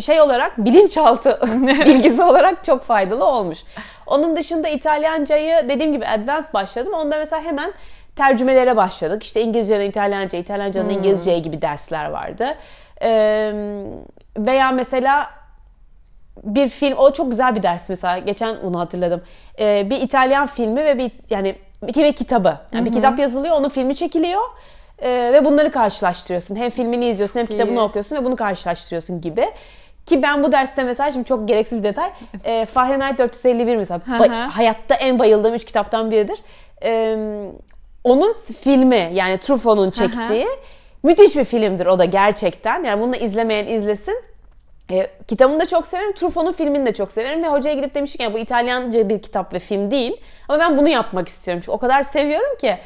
[0.00, 1.40] şey olarak bilinçaltı
[1.86, 3.58] bilgisi olarak çok faydalı olmuş.
[4.06, 6.92] Onun dışında İtalyancayı dediğim gibi advanced başladım.
[6.94, 7.72] Onda mesela hemen
[8.16, 9.22] tercümelere başladık.
[9.22, 12.54] İşte İngilizce'den İtalyanca, İtalyancadan İngilizce'ye gibi dersler vardı.
[13.02, 13.52] Ee,
[14.38, 15.30] veya mesela
[16.42, 18.18] bir film, o çok güzel bir ders mesela.
[18.18, 19.22] Geçen onu hatırladım.
[19.58, 21.54] Ee, bir İtalyan filmi ve bir yani
[21.88, 22.58] iki ve kitabı.
[22.72, 24.42] Yani bir kitap yazılıyor, onun filmi çekiliyor.
[24.98, 26.56] Ee, ve bunları karşılaştırıyorsun.
[26.56, 27.80] Hem filmini izliyorsun hem kitabını iyi.
[27.80, 29.46] okuyorsun ve bunu karşılaştırıyorsun gibi.
[30.06, 32.10] Ki ben bu derste mesela şimdi çok gereksiz bir detay.
[32.44, 36.38] E, Fahrenheit 451 mesela ba- hayatta en bayıldığım üç kitaptan biridir.
[36.82, 37.16] Ee,
[38.04, 40.46] onun filmi yani Truffaut'un çektiği
[41.02, 42.84] müthiş bir filmdir o da gerçekten.
[42.84, 44.22] Yani bunu izlemeyen izlesin.
[44.90, 46.12] E, kitabını da çok severim.
[46.12, 47.42] Truffaut'un filmini de çok severim.
[47.42, 50.16] Ve hocaya gidip demiştik yani bu İtalyanca bir kitap ve film değil.
[50.48, 51.60] Ama ben bunu yapmak istiyorum.
[51.64, 52.78] Çünkü o kadar seviyorum ki.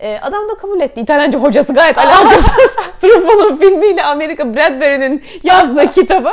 [0.00, 1.00] E, adam da kabul etti.
[1.00, 2.76] İtalyanca hocası gayet alakasız.
[2.98, 6.30] Truffaut'un filmiyle Amerika Bradbury'nin yazdığı kitabı.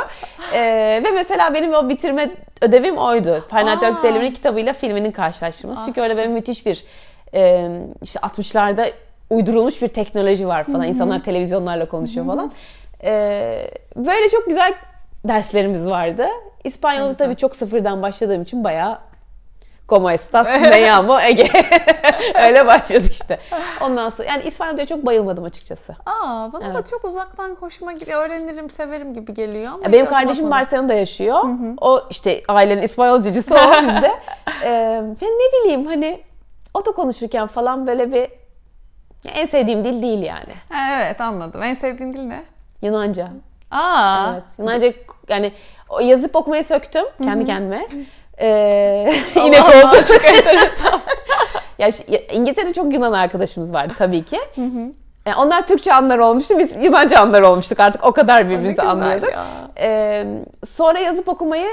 [0.52, 0.60] E,
[1.04, 3.44] ve mesela benim o bitirme ödevim oydu.
[3.70, 3.80] Aa.
[3.82, 5.82] 451'in kitabıyla filminin karşılaştırması.
[5.86, 6.84] Çünkü öyle böyle müthiş bir
[7.34, 7.68] e,
[8.02, 8.90] işte 60'larda
[9.30, 10.86] uydurulmuş bir teknoloji var falan.
[10.88, 12.52] İnsanlar televizyonlarla konuşuyor falan.
[13.04, 14.74] E, böyle çok güzel
[15.28, 16.26] derslerimiz vardı.
[16.64, 17.18] İspanyolca güzel.
[17.26, 18.98] tabii çok sıfırdan başladığım için bayağı
[19.88, 21.48] Como estas, me llamo Ege.
[22.42, 23.38] Öyle başladık işte.
[23.80, 25.92] Ondan sonra yani İspanyolca'ya çok bayılmadım açıkçası.
[26.06, 26.90] Aa, bana da Evet.
[26.90, 28.22] çok uzaktan hoşuma gidiyor.
[28.26, 30.50] Öğrenirim, severim gibi geliyor ama Benim kardeşim.
[30.50, 31.38] Barcelona'da yaşıyor.
[31.80, 34.10] O işte ailenin İspanyolcacısı o bizde.
[34.64, 34.68] Ee,
[35.20, 36.20] ya ne bileyim hani
[36.74, 38.28] o da konuşurken falan böyle bir
[39.34, 40.52] en sevdiğim dil değil yani.
[40.92, 41.62] Evet anladım.
[41.62, 42.44] En sevdiğin dil ne?
[42.82, 43.28] Yunanca.
[43.70, 44.42] Aa, Evet.
[44.58, 44.92] Yunanca
[45.28, 45.52] yani
[46.02, 47.86] yazıp okumayı söktüm kendi kendime.
[48.40, 48.46] Ee,
[49.36, 49.96] yine oldu.
[50.08, 51.00] çok enteresan.
[51.78, 51.88] Ya,
[52.32, 54.38] İngiltere'de çok Yunan arkadaşımız vardı tabii ki.
[55.26, 59.32] Yani onlar Türkçe anlar olmuştu, biz Yunanca anlar olmuştuk artık o kadar birbirimizi anlıyorduk.
[59.32, 59.44] ya.
[59.80, 60.26] Ee,
[60.68, 61.66] sonra yazıp okumayı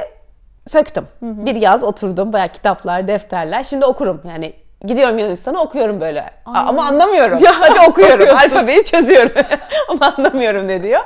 [0.68, 1.08] söktüm.
[1.22, 3.64] Bir yaz oturdum, bayağı kitaplar, defterler.
[3.64, 4.54] Şimdi okurum yani.
[4.86, 6.22] Gidiyorum Yunanistan'a okuyorum böyle.
[6.46, 7.40] A- Ama anlamıyorum.
[7.40, 8.36] Sadece okuyorum.
[8.38, 9.32] Alfabeyi çözüyorum.
[9.90, 11.02] Ama anlamıyorum ne diyor.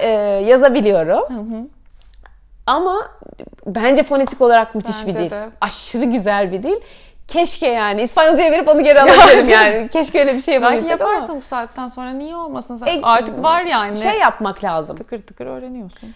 [0.00, 0.08] Ee,
[0.46, 1.54] yazabiliyorum.
[2.66, 2.94] Ama
[3.66, 5.30] bence fonetik olarak müthiş Bence bir dil.
[5.30, 5.48] de.
[5.60, 6.76] Aşırı güzel bir dil.
[7.28, 9.88] Keşke yani İspanyolcaya verip onu geri alabilirim yani.
[9.92, 11.12] Keşke öyle bir şey Belki yapabilsek ama.
[11.12, 12.82] yaparsın bu saatten sonra niye olmasın?
[12.84, 13.96] Sen E, artık var yani.
[13.96, 14.96] Şey yapmak lazım.
[14.96, 16.14] tıkır tıkır öğreniyorsun.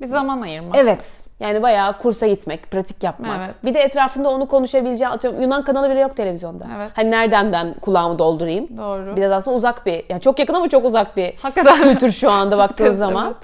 [0.00, 0.76] Bir zaman ayırmak.
[0.76, 1.22] Evet.
[1.40, 3.38] Yani bayağı kursa gitmek, pratik yapmak.
[3.38, 3.54] Evet.
[3.64, 6.66] Bir de etrafında onu konuşabileceğin, atıyorum Yunan kanalı bile yok televizyonda.
[6.76, 6.90] Evet.
[6.94, 8.78] Hani nereden ben kulağımı doldurayım?
[8.78, 9.16] Doğru.
[9.16, 11.82] Biraz aslında uzak bir, yani çok yakın ama çok uzak bir Hakikaten.
[11.82, 13.34] kültür şu anda baktığınız zaman.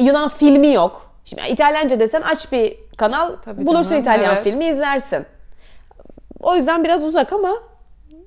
[0.00, 1.10] Yunan filmi yok.
[1.24, 4.44] Şimdi İtalyanca desen aç bir kanal Tabii bulursun canım, İtalyan evet.
[4.44, 5.26] filmi izlersin.
[6.40, 7.54] O yüzden biraz uzak ama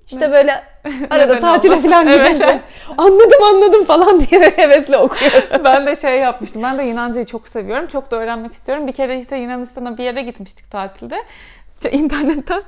[0.08, 0.64] işte böyle
[1.10, 2.28] arada tatile falan Evet.
[2.28, 2.62] gidince
[2.98, 5.42] anladım anladım falan diye hevesle okuyorum.
[5.64, 6.64] ben de şey yapmıştım.
[6.64, 7.88] Ben de Yunancayı çok seviyorum.
[7.88, 8.88] Çok da öğrenmek istiyorum.
[8.88, 11.24] Bir kere işte Yunanistan'a bir yere gitmiştik tatilde.
[11.76, 12.64] İşte internetten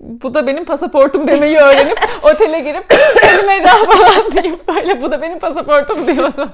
[0.00, 2.84] bu da benim pasaportum demeyi öğrenip otele girip
[3.22, 6.50] elime daha falan deyip böyle bu da benim pasaportum diyordum.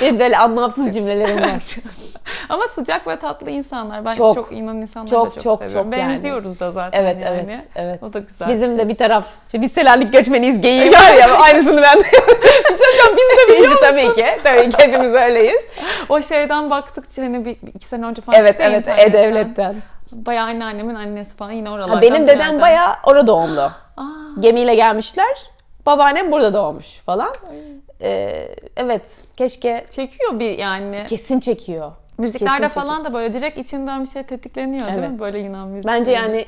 [0.00, 1.76] Benim böyle anlamsız cümlelerim var.
[2.48, 4.04] Ama sıcak ve tatlı insanlar.
[4.04, 4.34] Ben Çok.
[4.34, 5.90] çok, Yunan insanları Çok, da çok, çok, seviyorum.
[5.90, 6.14] çok yani.
[6.14, 7.44] Benziyoruz da zaten Evet yani.
[7.46, 8.02] evet evet.
[8.02, 8.48] O da güzel.
[8.48, 8.88] Bizim bir de şey.
[8.88, 9.26] bir taraf.
[9.46, 13.52] İşte biz Selanik göçmeniyiz geyiği var ya aynısını ben de Bir şey söyleyeceğim, biz de
[13.52, 13.82] biliyor musun?
[13.82, 14.26] tabii ki.
[14.44, 15.60] Tabii ki hepimiz öyleyiz.
[16.08, 18.84] O şeyden baktıkça hani bir, iki sene önce falan Evet evet.
[18.98, 19.74] E-Devlet'ten.
[20.12, 21.94] Bayağı anneannemin annesi falan yine oralardan.
[21.94, 22.60] Ha, benim dedem yerden.
[22.60, 23.60] bayağı orada doğumlu.
[23.60, 24.02] Aa,
[24.40, 25.50] Gemiyle gelmişler.
[25.86, 27.34] Babaannem burada doğmuş falan.
[28.00, 31.04] Ee, evet keşke çekiyor bir yani.
[31.08, 31.92] kesin çekiyor.
[32.18, 35.10] Müziklerde kesin falan da böyle direkt içinden bir şey tetikleniyor değil Evet.
[35.10, 35.20] mi?
[35.20, 35.92] Böyle Yunan müziği.
[35.92, 36.44] Bence yani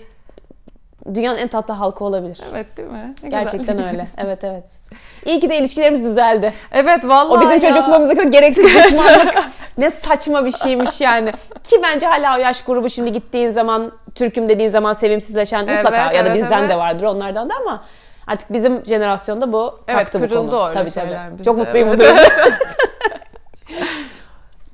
[1.14, 2.38] dünyanın en tatlı halkı olabilir.
[2.50, 3.14] Evet değil mi?
[3.22, 3.40] Ne güzel.
[3.42, 4.06] Gerçekten öyle.
[4.18, 4.64] Evet evet.
[5.26, 6.52] İyi ki de ilişkilerimiz düzeldi.
[6.72, 7.74] Evet vallahi O bizim ya.
[7.74, 9.34] çocukluğumuzdaki gereksiz düşmanlık
[9.78, 11.32] ne saçma bir şeymiş yani.
[11.64, 16.12] Ki bence hala o yaş grubu şimdi gittiğin zaman Türk'üm dediğin zaman sevimsizleşen Evet, mutlaka
[16.12, 16.76] ya da evet, bizden de evet.
[16.76, 17.84] vardır onlardan da ama
[18.26, 20.64] artık bizim jenerasyonda bu Evet, kalktı bu kırıldı konu.
[20.64, 21.32] öyle tabii şeyler tabii.
[21.32, 22.00] bizde, Çok mutluyum bu evet.
[22.06, 22.22] durumda.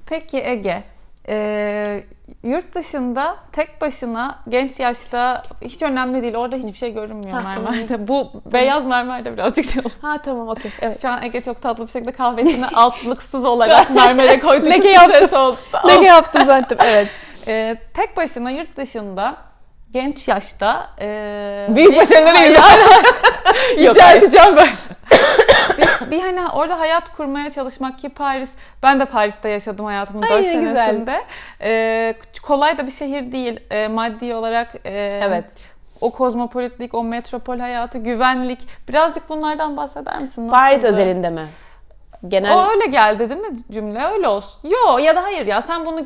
[0.06, 0.82] Peki Ege,
[1.28, 2.02] e,
[2.46, 6.34] yurt dışında tek başına genç yaşta hiç önemli değil.
[6.34, 7.72] Orada hiçbir şey görünmüyor Ha, tamam.
[7.72, 8.08] mermerde.
[8.08, 9.92] Bu beyaz mermerde birazcık şey oldu.
[10.02, 10.70] ha tamam okey.
[10.80, 11.02] Evet.
[11.02, 14.66] Şu an Ege çok tatlı bir şekilde kahvesini altlıksız olarak mermere koydu.
[14.66, 15.54] Leke yaptım.
[15.84, 17.08] Ne yaptım zaten evet.
[17.48, 19.36] E, tek başına yurt dışında
[19.96, 22.14] genç yaşta e, Büyük bir- imza-
[23.84, 24.68] Yok, Rica edeceğim ben.
[25.78, 28.48] bir, bir hani orada hayat kurmaya çalışmak ki Paris,
[28.82, 30.86] ben de Paris'te yaşadım hayatımın Ay, 4 ne güzel.
[30.86, 31.24] senesinde.
[31.62, 34.74] Ee, kolay da bir şehir değil Ee, maddi olarak.
[34.84, 34.90] e,
[35.22, 35.44] Evet.
[36.00, 38.58] O kozmopolitlik, o metropol hayatı, güvenlik.
[38.88, 40.48] Birazcık bunlardan bahseder misin?
[40.50, 41.46] Paris özelinde mi?
[42.28, 44.04] Genel O öyle geldi değil mi cümle?
[44.04, 44.70] Öyle olsun.
[44.70, 46.00] Yo ya da hayır ya sen bunu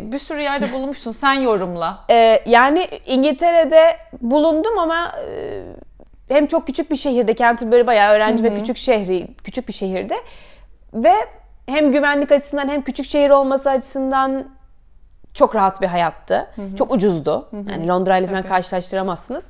[0.00, 1.12] bir sürü yerde bulmuşsun.
[1.12, 2.04] Sen yorumla.
[2.10, 5.62] Ee, yani İngiltere'de bulundum ama e,
[6.28, 10.14] hem çok küçük bir şehirde, Canterbury bayağı öğrenci ve küçük şehri, küçük bir şehirde
[10.94, 11.12] ve
[11.66, 14.44] hem güvenlik açısından hem küçük şehir olması açısından
[15.34, 16.50] çok rahat bir hayattı.
[16.78, 17.48] Çok ucuzdu.
[17.70, 19.46] Yani Londra ile falan karşılaştıramazsınız.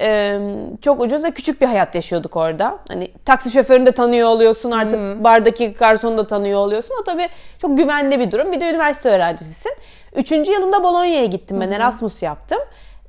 [0.00, 0.40] Ee,
[0.82, 2.78] çok ucuz ve küçük bir hayat yaşıyorduk orada.
[2.88, 6.94] Hani taksi şoförünü de tanıyor oluyorsun artık bardaki garsonu da tanıyor oluyorsun.
[7.00, 7.28] O tabii
[7.62, 8.52] çok güvenli bir durum.
[8.52, 9.72] Bir de üniversite öğrencisisin.
[10.16, 11.70] Üçüncü yılımda Bologna'ya gittim ben.
[11.70, 12.58] Erasmus yaptım.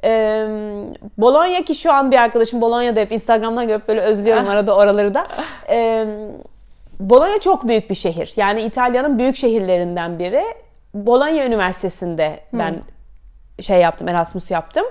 [0.03, 0.47] Ee,
[1.17, 5.27] Bologna ki şu an bir arkadaşım Bologna'da hep Instagram'dan görüp böyle özlüyorum arada oraları da.
[5.69, 6.05] Ee,
[6.99, 8.33] Bologna çok büyük bir şehir.
[8.35, 10.43] Yani İtalya'nın büyük şehirlerinden biri.
[10.93, 12.75] Bologna Üniversitesi'nde ben
[13.59, 14.85] şey yaptım, Erasmus yaptım.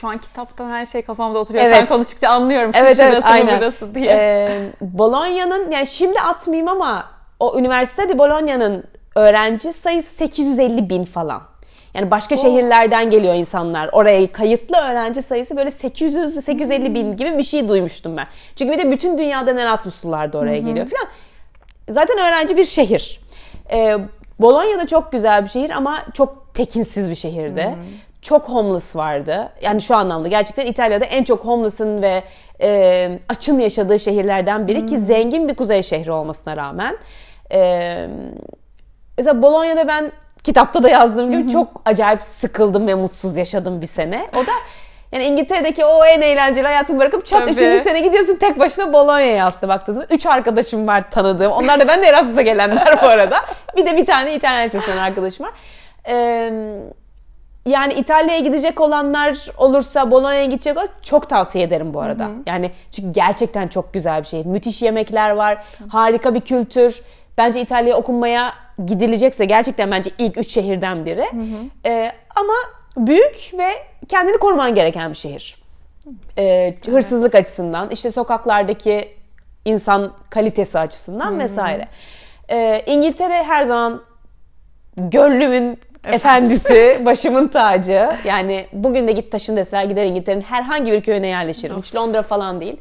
[0.00, 1.64] Şu an kitaptan her şey kafamda oturuyor.
[1.64, 1.76] Evet.
[1.76, 2.74] Sen konuştukça anlıyorum.
[2.74, 3.60] Şu Evet evet şurası mı, aynen.
[3.60, 4.10] burası diye.
[4.10, 7.06] Ee, Bologna'nın yani şimdi atmayayım ama
[7.40, 11.42] o üniversitede Bologna'nın öğrenci sayısı 850 bin falan.
[11.94, 13.90] Yani başka şehirlerden geliyor insanlar.
[13.92, 18.26] Oraya kayıtlı öğrenci sayısı böyle 800-850 bin gibi bir şey duymuştum ben.
[18.56, 21.08] Çünkü bir de bütün dünyadan Erasmuslular da oraya geliyor falan.
[21.88, 23.20] Zaten öğrenci bir şehir.
[23.72, 23.96] Ee,
[24.40, 27.74] Bologna da çok güzel bir şehir ama çok tekinsiz bir şehirdi.
[28.24, 29.52] Çok homeless vardı.
[29.62, 32.22] Yani şu anlamda gerçekten İtalya'da en çok homeless'ın ve
[32.60, 36.98] e, açın yaşadığı şehirlerden biri ki zengin bir kuzey şehri olmasına rağmen.
[37.52, 38.08] E,
[39.18, 40.12] mesela Bologna'da ben
[40.44, 44.28] kitapta da yazdığım gibi çok acayip sıkıldım ve mutsuz yaşadım bir sene.
[44.32, 44.52] O da
[45.12, 47.52] yani İngiltere'deki o en eğlenceli hayatımı bırakıp çat Tabii.
[47.52, 50.08] üçüncü sene gidiyorsun tek başına Bologna'ya aslında baktığınız zaman.
[50.16, 51.52] Üç arkadaşım var tanıdığım.
[51.52, 53.40] Onlar da ben de Erasmus'a gelenler bu arada.
[53.76, 55.52] Bir de bir tane İtalyan lisesinden arkadaşım var.
[56.08, 56.52] Ee,
[57.66, 62.24] yani İtalya'ya gidecek olanlar olursa Bologna'ya gidecek ol- çok tavsiye ederim bu arada.
[62.46, 64.46] Yani çünkü gerçekten çok güzel bir şehir.
[64.46, 65.64] Müthiş yemekler var.
[65.88, 67.02] Harika bir kültür.
[67.38, 68.52] Bence İtalya'ya okunmaya
[68.86, 71.24] gidilecekse gerçekten bence ilk üç şehirden biri.
[71.86, 72.52] Ee, ama
[72.96, 73.68] büyük ve
[74.08, 75.56] kendini koruman gereken bir şehir.
[76.38, 79.08] Ee, hırsızlık açısından, işte sokaklardaki
[79.64, 81.88] insan kalitesi açısından vesaire.
[82.50, 84.02] Ee, İngiltere her zaman
[84.96, 85.78] gönlümün
[86.12, 88.08] efendisi, başımın tacı.
[88.24, 91.78] Yani bugün de git taşın deseler gider İngiltere'nin herhangi bir köyüne yerleşirim.
[91.82, 92.76] Hiç Londra falan değil.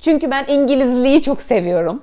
[0.00, 2.02] Çünkü ben İngilizliği çok seviyorum.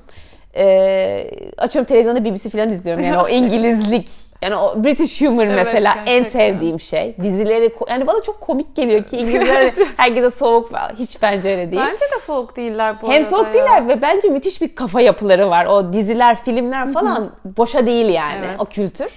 [0.60, 4.10] Ee, açıyorum televizyonda BBC falan izliyorum yani o İngilizlik
[4.42, 6.40] yani o British humor Evet, mesela en gerçekten.
[6.40, 7.16] sevdiğim şey.
[7.24, 10.90] Dizileri yani bana çok komik geliyor ki İngilizler herkese soğuk falan.
[11.00, 11.82] Hiç bence öyle değil.
[11.82, 13.54] Bence de soğuk değiller bu Hem soğuk ya.
[13.54, 15.66] değiller ve bence müthiş bir kafa yapıları var.
[15.66, 18.56] O diziler, filmler falan boşa değil yani Evet.
[18.60, 19.12] o kültür.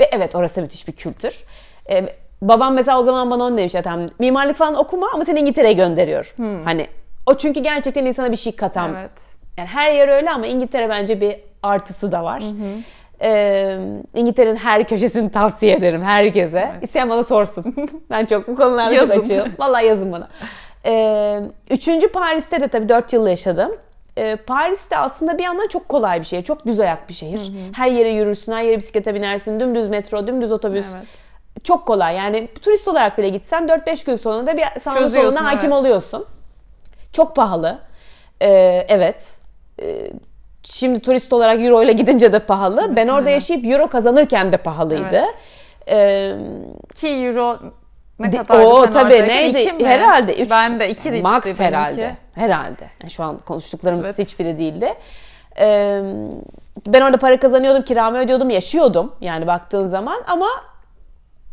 [0.00, 1.44] Ve evet orası müthiş bir kültür.
[1.90, 5.72] Ee, babam mesela o zaman bana onu demiş tamam mimarlık falan okuma ama seni İngiltere'ye
[5.72, 6.34] gönderiyor.
[6.64, 6.86] Hani
[7.26, 8.94] o çünkü gerçekten insana bir şey katan.
[8.94, 9.10] Evet.
[9.56, 12.42] Yani her yer öyle ama İngiltere bence bir artısı da var.
[13.22, 13.78] Ee,
[14.14, 16.70] İngiltere'nin her köşesini tavsiye ederim herkese.
[16.72, 16.84] Evet.
[16.84, 17.74] İsteyen bana sorsun.
[18.10, 19.52] ben çok bu konularda çok açığım.
[19.58, 20.28] Vallahi yazın bana.
[20.86, 23.72] Ee, üçüncü Paris'te de tabii 4 yıl yaşadım.
[24.18, 26.44] Ee, Paris'te aslında bir yandan çok kolay bir şehir.
[26.44, 27.52] Çok düz ayak bir şehir.
[27.74, 29.60] Her yere yürürsün, her yere bisiklete binersin.
[29.60, 30.86] Dümdüz metro, dümdüz otobüs.
[30.96, 31.06] Evet.
[31.64, 32.16] Çok kolay.
[32.16, 35.80] Yani turist olarak bile gitsen 4-5 gün sonunda bir sağına soluna hakim evet.
[35.80, 36.26] oluyorsun.
[37.12, 37.78] Çok pahalı.
[38.42, 39.38] Ee, evet.
[39.82, 40.10] Ee,
[40.62, 42.96] şimdi turist olarak euro ile gidince de pahalı.
[42.96, 45.24] ben orada yaşayıp euro kazanırken de pahalıydı.
[45.88, 46.36] Ee,
[46.94, 47.58] 2 euro
[48.22, 49.60] ne kadardı o tabii neydi?
[49.60, 49.86] İki?
[49.86, 50.36] Herhalde.
[50.36, 52.16] Üç, Ben de 2 Max herhalde.
[52.34, 52.84] Herhalde.
[53.00, 54.18] Yani şu an konuştuklarımız Evet.
[54.18, 54.94] hiçbiri değildi.
[55.58, 56.00] Ee,
[56.86, 60.46] ben orada para kazanıyordum, kiramı ödüyordum, yaşıyordum yani baktığın zaman ama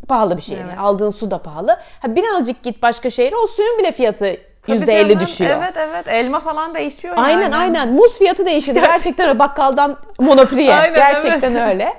[0.07, 0.57] pahalı bir şey.
[0.57, 0.65] Evet.
[0.69, 1.77] Yani aldığın su da pahalı.
[2.01, 5.57] Ha, birazcık git başka şehre o suyun bile fiyatı %50 canım, düşüyor.
[5.63, 7.55] Evet evet elma falan değişiyor Aynen yani.
[7.55, 7.89] aynen.
[7.93, 8.81] Muz fiyatı değişirdi.
[8.81, 10.75] Gerçekten bakkaldan monopriye.
[10.75, 11.69] Aynen, Gerçekten evet.
[11.69, 11.93] öyle.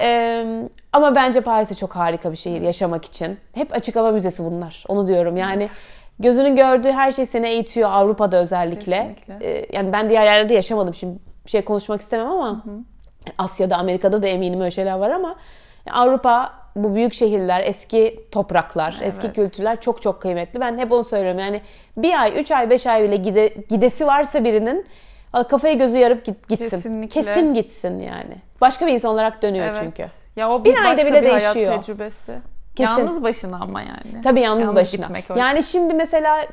[0.00, 0.44] Ee,
[0.92, 3.38] ama bence Paris'e çok harika bir şehir yaşamak için.
[3.54, 4.84] Hep açık hava müzesi bunlar.
[4.88, 5.36] Onu diyorum.
[5.36, 5.68] Yani
[6.18, 9.14] gözünün gördüğü her şey seni eğitiyor Avrupa'da özellikle.
[9.26, 9.58] Kesinlikle.
[9.58, 10.94] Ee, yani ben diğer yerlerde yaşamadım.
[10.94, 12.64] Şimdi bir şey konuşmak istemem ama
[13.38, 15.36] Asya'da, Amerika'da da eminim öyle şeyler var ama
[15.92, 19.36] Avrupa bu büyük şehirler, eski topraklar, eski Evet.
[19.36, 20.60] kültürler çok çok kıymetli.
[20.60, 21.38] Ben hep onu söylüyorum.
[21.38, 21.60] Yani
[21.96, 24.86] bir ay, üç ay, beş ay bile gide, gidesi varsa birinin
[25.48, 26.68] kafayı gözü yarıp git, gitsin.
[26.68, 27.22] Kesinlikle.
[27.22, 28.34] Kesin gitsin yani.
[28.60, 29.78] Başka bir insan olarak dönüyor Evet.
[29.82, 30.06] çünkü.
[30.38, 31.82] Ya o Bir bir, ayda bile bir hayat değişiyor.
[31.82, 32.32] tecrübesi.
[32.76, 32.92] Kesin.
[32.92, 34.20] Yalnız başına ama yani.
[34.24, 35.06] Tabii yalnız, başına.
[35.06, 35.40] gitmek öyle.
[35.40, 36.46] Yani şimdi mesela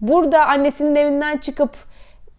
[0.00, 1.70] burada annesinin evinden çıkıp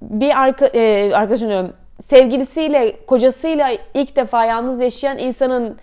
[0.02, 5.78] bir arka, e, arkadaşım diyorum, sevgilisiyle, kocasıyla ilk defa yalnız yaşayan insanın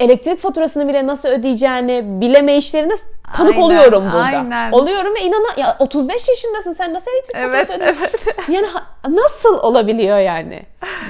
[0.00, 2.94] elektrik faturasını bile nasıl ödeyeceğini bilemeyişlerine
[3.36, 4.18] tanık Aynen, oluyorum burada.
[4.18, 4.72] aynen.
[4.72, 8.18] Oluyorum ve inana ya 35 yaşındasın sen nasıl elektrik Evet, faturası ödüyorsun?
[8.52, 10.62] Yani ha- nasıl olabiliyor yani?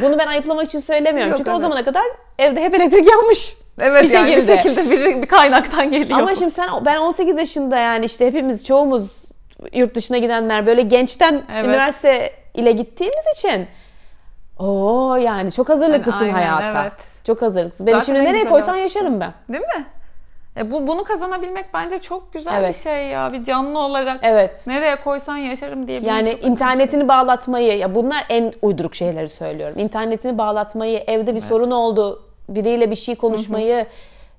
[0.02, 1.30] Bunu ben ayıplamak için söylemiyorum.
[1.30, 1.62] Yok, Çünkü o evet.
[1.62, 2.04] zamana kadar
[2.38, 3.56] evde hep elektrik yanmış.
[3.80, 4.52] Evet bir yani şekilde.
[4.52, 6.18] bir şekilde bir, bir kaynaktan geliyor.
[6.18, 9.24] Ama şimdi sen ben 18 yaşında yani işte hepimiz çoğumuz
[9.72, 11.64] yurt dışına gidenler böyle gençten Evet.
[11.66, 13.66] üniversite ile gittiğimiz için
[14.58, 16.82] o yani çok hazırlıklısın Aynen, hayata.
[16.82, 16.92] evet.
[17.24, 17.86] Çok hazırlıklısın.
[17.86, 19.32] Beni Zaten şimdi en nereye güzel koysan yaşarım ben.
[19.48, 19.86] Değil mi?
[20.56, 22.74] E bu bunu kazanabilmek bence çok güzel Evet.
[22.74, 23.32] bir şey ya.
[23.32, 24.64] Bir canlı olarak Evet.
[24.66, 26.00] nereye koysan yaşarım diye.
[26.00, 29.78] Yani internetini bağlatmayı ya bunlar en uyduruk şeyleri söylüyorum.
[29.78, 33.86] İnternetini bağlatmayı, evde bir sorun oldu, biriyle bir şey konuşmayı,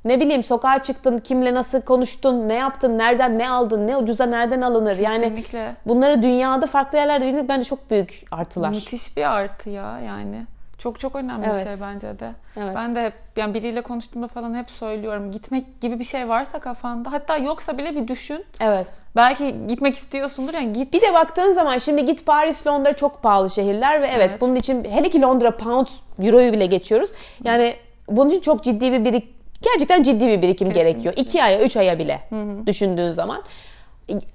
[0.05, 4.61] ne bileyim sokağa çıktın, kimle nasıl konuştun, ne yaptın, nereden ne aldın, ne ucuza nereden
[4.61, 4.97] alınır.
[4.97, 5.75] Yani Kesinlikle.
[5.85, 8.69] bunları dünyada farklı yerlerde bilmek bence çok büyük artılar.
[8.69, 10.45] Müthiş bir artı ya yani.
[10.77, 11.67] Çok çok önemli Evet.
[11.67, 12.31] bir şey bence de.
[12.57, 12.75] Evet.
[12.75, 15.31] Ben de hep yani biriyle konuştuğumda falan hep söylüyorum.
[15.31, 18.45] Gitmek gibi bir şey varsa kafanda hatta yoksa bile bir düşün.
[18.59, 19.01] Evet.
[19.15, 20.93] Belki gitmek istiyorsundur yani git.
[20.93, 24.41] Bir de baktığın zaman şimdi git Paris, Londra çok pahalı şehirler ve evet, Evet.
[24.41, 25.87] bunun için hele ki Londra pound,
[26.19, 27.09] euroyu bile geçiyoruz.
[27.43, 27.73] Yani
[28.09, 30.91] bunun için çok ciddi bir birik gerçekten ciddi bir birikim Kesinlikle.
[30.91, 31.13] gerekiyor.
[31.17, 32.21] İki aya, üç aya bile
[32.65, 33.43] düşündüğün zaman.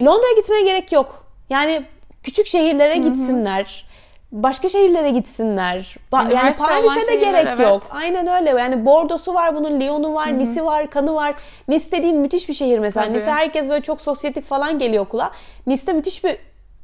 [0.02, 1.26] Londra'ya gitmeye gerek yok.
[1.50, 1.82] Yani
[2.22, 3.89] küçük şehirlere gitsinler.
[4.32, 5.96] Başka şehirlere gitsinler.
[6.12, 7.58] Ba- yani Paris'e de gerek evet.
[7.60, 7.82] yok.
[7.90, 8.50] Aynen öyle.
[8.50, 11.34] Yani Bordeaux'u var bunun, Lyon'u var, Nice'i var, Cannes'ı var.
[11.68, 13.06] Nice dediğin müthiş bir şehir mesela.
[13.06, 13.18] Tabii.
[13.18, 15.30] Nice herkes böyle çok sosyetik falan geliyor okula.
[15.66, 16.36] Nice'de müthiş bir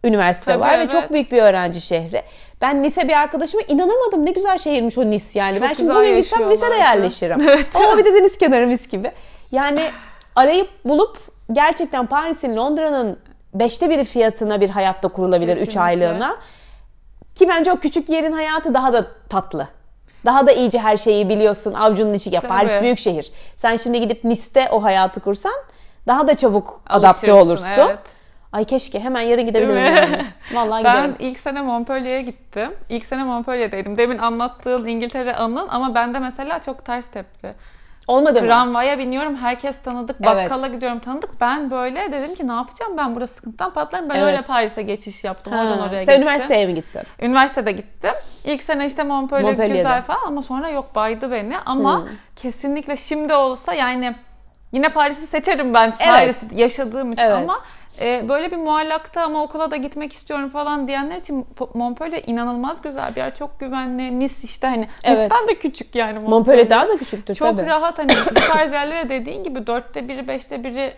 [0.04, 0.90] üniversite Tabii, var ve evet.
[0.90, 2.22] çok büyük bir öğrenci şehri.
[2.60, 4.26] Ben Nice bir arkadaşıma inanamadım.
[4.26, 5.54] Ne güzel şehirmiş o Nice yani.
[5.54, 7.40] Çok ben şimdi bugün gitsem Nice'de yerleşirim.
[7.48, 7.66] Evet.
[7.74, 9.12] Ama bir de deniz kenarı mis gibi.
[9.52, 9.82] Yani
[10.36, 11.18] arayıp bulup
[11.52, 13.18] gerçekten Paris'in, Londra'nın
[13.54, 15.80] beşte biri fiyatına bir hayatta kurulabilir 3 Kesinlikle.
[15.80, 16.36] aylığına.
[17.36, 19.68] Ki bence o küçük yerin hayatı daha da tatlı.
[20.24, 21.74] Daha da iyice her şeyi biliyorsun.
[21.74, 22.34] Avucunun içi.
[22.34, 22.48] Ya Tabii.
[22.52, 23.32] Paris büyük şehir.
[23.56, 25.52] Sen şimdi gidip Nice'de o hayatı kursan
[26.06, 27.86] daha da çabuk adapte Alışırsın, olursun.
[27.88, 27.98] evet.
[28.52, 30.24] Ay keşke hemen yarın gidebilirim yani.
[30.54, 31.16] Vallahi Ben giderim.
[31.18, 32.70] ilk sene Montpellier'e gittim.
[32.88, 33.96] İlk sene Montpellier'deydim.
[33.96, 37.54] Demin anlattığın İngiltere anın ama bende mesela çok ters tepti.
[38.08, 38.46] Olmadı mı?
[38.48, 40.22] Tramvaya biniyorum, herkes tanıdık.
[40.22, 41.40] Bakkala gidiyorum, tanıdık.
[41.40, 44.08] Ben böyle dedim ki ne yapacağım ben burada sıkıntıdan patlarım.
[44.08, 44.24] Ben Evet.
[44.26, 45.52] öyle Paris'e geçiş yaptım.
[45.52, 46.22] Ha, Oradan oraya Sen geçtim.
[46.22, 47.02] üniversiteye mi gittin?
[47.22, 48.12] Üniversitede gittim.
[48.44, 49.78] İlk sene işte Montpellier Montpellier'de.
[49.78, 51.58] güzel falan ama sonra yok baydı beni.
[51.58, 52.06] Ama Hmm.
[52.36, 54.14] kesinlikle şimdi olsa yani
[54.72, 55.92] yine Paris'i seçerim ben.
[55.98, 57.32] Paris yaşadığım için Evet.
[57.36, 57.56] ama
[58.00, 63.10] e, böyle bir muallakta ama okula da gitmek istiyorum falan diyenler için Montpellier inanılmaz güzel
[63.16, 63.34] bir yer.
[63.34, 64.18] Çok güvenli.
[64.20, 65.18] Nice işte hani Evet.
[65.18, 66.30] Nice'den de küçük yani Montpellier.
[66.30, 67.66] Montpellier daha da küçüktür Çok tabii.
[67.66, 70.92] rahat hani bu tarz yerlere dediğin gibi dörtte biri beşte biri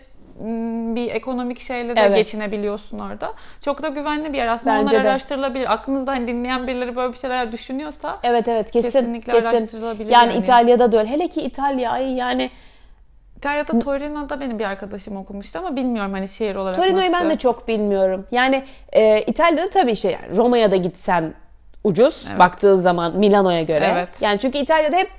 [0.95, 2.15] bir ekonomik şeyle de Evet.
[2.15, 3.33] geçinebiliyorsun orada.
[3.65, 4.75] Çok da güvenli bir yer aslında.
[4.75, 5.09] Bence Onlar de.
[5.09, 5.73] araştırılabilir.
[5.73, 8.87] Aklınızda hani dinleyen birileri böyle bir şeyler düşünüyorsa Evet evet kesin.
[8.91, 9.47] Kesinlikle kesin.
[9.47, 10.43] araştırılabilir Yani, yani.
[10.43, 11.09] İtalya'da da öyle.
[11.09, 12.49] Hele ki İtalya ay yani
[13.39, 17.23] İtalya'da Torino'da benim bir arkadaşım okumuştu ama bilmiyorum hani şehir olarak Torino'yu nasıl.
[17.23, 18.25] ben de çok bilmiyorum.
[18.31, 18.63] Yani
[18.93, 21.33] e, İtalya'da tabii şey yani Roma'ya da gitsen
[21.83, 22.39] ucuz Evet.
[22.39, 23.89] baktığın zaman Milano'ya göre.
[23.93, 24.09] Evet.
[24.21, 25.09] Yani çünkü İtalya'da hep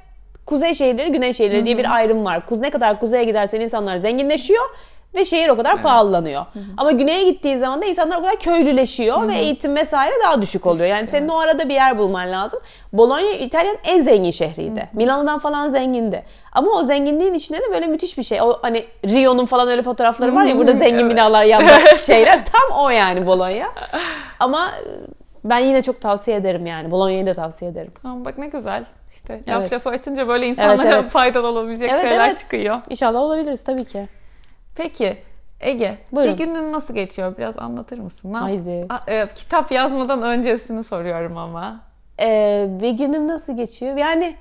[0.47, 2.47] kuzey şehirleri, güney şehirleri diye bir ayrım var.
[2.47, 4.65] Kuz ne kadar kuzeye gidersen insanlar zenginleşiyor
[5.15, 6.47] ve şehir o kadar pahalanıyor.
[6.77, 10.87] Ama güneye gittiği zaman da insanlar o kadar köylüleşiyor ve eğitim vesaire daha düşük oluyor.
[10.89, 12.61] Yani senin o arada bir yer bulman lazım.
[12.93, 14.89] Bologna İtalya'nın en zengin şehriydi.
[14.93, 16.23] Milano'dan falan zengindi.
[16.53, 18.43] Ama o zenginliğin içinde de böyle müthiş bir şey.
[18.43, 21.11] O hani Rio'nun falan öyle fotoğrafları var ya burada zengin Evet.
[21.11, 21.73] binalar yanda
[22.07, 22.41] şeyler.
[22.45, 23.67] Tam o yani Bologna.
[24.41, 24.71] Ama
[25.45, 26.91] ben yine çok tavsiye ederim yani.
[26.91, 27.93] Bologna'yı da tavsiye ederim.
[28.03, 28.85] Tamam bak ne güzel.
[29.15, 29.73] İşte Evet.
[29.73, 31.11] lafı açınca böyle insanlara Evet, evet.
[31.11, 32.39] faydalı olabilecek Evet şeyler evet.
[32.39, 32.81] çıkıyor.
[32.91, 34.09] İnşallah olabiliriz tabii ki.
[34.83, 35.17] Peki
[35.61, 36.39] Ege, Buyurun.
[36.39, 37.37] bir günün nasıl geçiyor?
[37.39, 38.33] Biraz anlatır mısın?
[38.33, 38.87] Ne yap- Haydi.
[38.89, 41.81] Aa, e, kitap yazmadan öncesini soruyorum ama.
[42.21, 43.97] Ee, bir günüm nasıl geçiyor?
[43.97, 44.37] Yani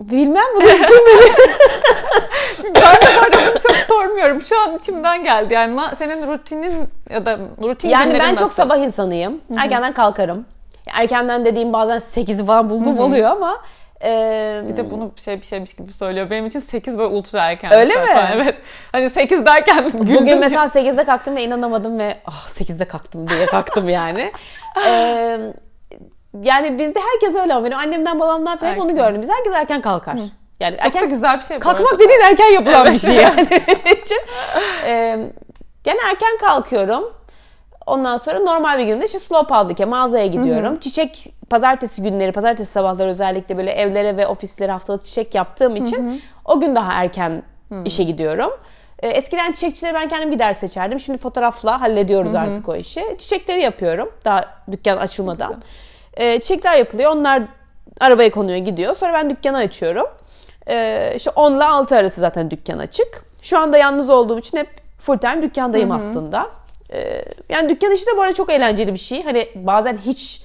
[0.00, 1.34] bilmem bunu düşünmedim.
[2.64, 4.42] Ben de bunu çok sormuyorum.
[4.42, 5.54] Şu an içimden geldi.
[5.54, 8.54] Yani senin rutinin ya da rutin yani günlerin ben çok nasıl?
[8.62, 9.40] sabah insanıyım.
[9.56, 10.44] Erkenden kalkarım.
[10.86, 13.58] Erkenden dediğim bazen 8'i falan bulduğum oluyor ama
[14.04, 16.30] e, Bir de bunu şey bir şeymiş gibi söylüyor.
[16.30, 17.72] Benim için 8 böyle ultra erken.
[17.72, 18.06] Öyle mi?
[18.34, 18.54] Evet.
[18.92, 20.16] Hani 8 derken güldüm.
[20.16, 24.32] Bugün mesela 8'de kalktım ve inanamadım ve ah 8'de kalktım diye kalktım yani.
[24.86, 25.38] Ee,
[26.42, 29.06] yani bizde herkes öyle ama benim annemden babamdan falan hep onu Erken.
[29.06, 29.22] gördüm.
[29.22, 30.14] Biz herkes erken kalkar.
[30.60, 33.46] Yani Çok da erken güzel bir şey kalkmak dediğin erken yapılan bir şey yani.
[34.86, 34.90] Ee,
[35.84, 37.04] yani erken kalkıyorum.
[37.86, 40.78] Ondan sonra normal bir günde işte slow public'e mağazaya gidiyorum.
[40.78, 45.96] Çiçek pazartesi günleri, pazartesi sabahları özellikle böyle evlere ve ofislere haftalık çiçek yaptığım için
[46.44, 47.42] o gün daha erken
[47.84, 48.50] işe gidiyorum.
[49.02, 51.00] Ee, Eskiden çiçekçilere ben kendim gider seçerdim.
[51.00, 53.16] Şimdi fotoğrafla hallediyoruz artık o işi.
[53.18, 55.54] Çiçekleri yapıyorum daha dükkan açılmadan.
[56.16, 57.10] Ee, çiçekler yapılıyor.
[57.16, 57.42] Onlar
[58.00, 58.94] arabaya konuyor gidiyor.
[58.94, 60.06] Sonra ben dükkanı açıyorum.
[60.68, 63.24] Ee, işte 10 ile 6 arası zaten dükkan açık.
[63.42, 64.68] Şu anda yalnız olduğum için hep
[65.00, 66.46] full time dükkandayım aslında.
[66.92, 69.22] Ee, yani dükkan işi de bu arada çok eğlenceli bir şey.
[69.24, 70.42] Hani bazen hiç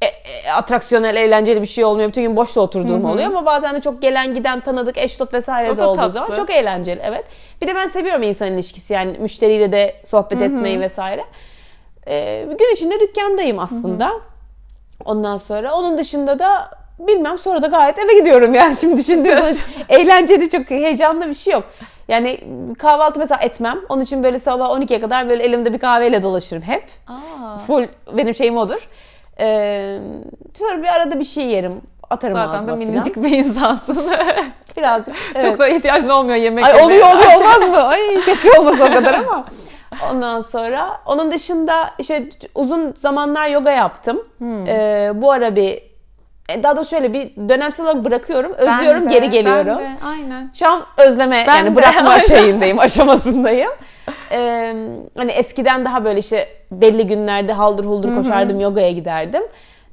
[0.00, 2.08] e, e, atraksiyonel, eğlenceli bir şey olmuyor.
[2.08, 5.70] Bütün gün boşta oturduğum oluyor ama bazen de çok gelen giden tanıdık eş dost vesaire
[5.70, 6.10] O de olduğu tatlı.
[6.10, 7.00] zaman çok eğlenceli.
[7.04, 7.24] Evet.
[7.62, 11.24] Bir de ben seviyorum insan ilişkisi yani müşteriyle de sohbet etmeyi vesaire.
[12.08, 14.12] Ee, gün içinde dükkandayım aslında.
[15.04, 19.54] Ondan sonra onun dışında da bilmem sonra da gayet eve gidiyorum yani şimdi düşündüğüm zaman
[19.88, 21.64] eğlenceli çok heyecanlı bir şey yok.
[22.08, 22.38] Yani
[22.78, 23.78] kahvaltı mesela etmem.
[23.88, 26.84] Onun için böyle sabah 12'ye kadar böyle elimde bir kahveyle dolaşırım hep.
[27.08, 27.58] Aa.
[27.66, 28.88] Full benim şeyim odur.
[29.40, 29.98] Ee,
[30.58, 31.80] sonra bir arada bir şey yerim.
[32.10, 33.30] Atarım Zaten de ağzıma minicik falan.
[33.30, 34.10] bir insansın.
[34.76, 35.14] Birazcık.
[35.34, 35.44] evet.
[35.44, 37.82] Çok da ihtiyacın olmuyor yemek Ay oluyor oluyor olmaz mı?
[37.82, 39.46] Ay keşke olmasa o kadar ama.
[40.10, 44.22] Ondan sonra onun dışında işte uzun zamanlar yoga yaptım.
[44.38, 44.66] Hmm.
[44.66, 45.91] Ee, bu ara bir
[46.48, 48.52] daha da şöyle bir dönemsel olarak bırakıyorum.
[48.58, 49.78] Ben Özlüyorum, de, geri geliyorum.
[49.78, 50.50] Ben de, aynen.
[50.58, 52.24] Şu an özleme Ben yani de, bırakma aynen.
[52.26, 53.70] şeyindeyim, aşamasındayım.
[54.32, 54.74] Ee,
[55.16, 59.42] hani eskiden daha böyle işte belli günlerde haldır huldur koşardım, yogaya giderdim.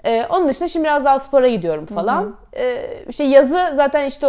[0.05, 2.35] Ee, onun dışında şimdi biraz daha spora gidiyorum falan.
[2.57, 2.75] Ee,
[3.09, 4.27] işte yazı zaten işte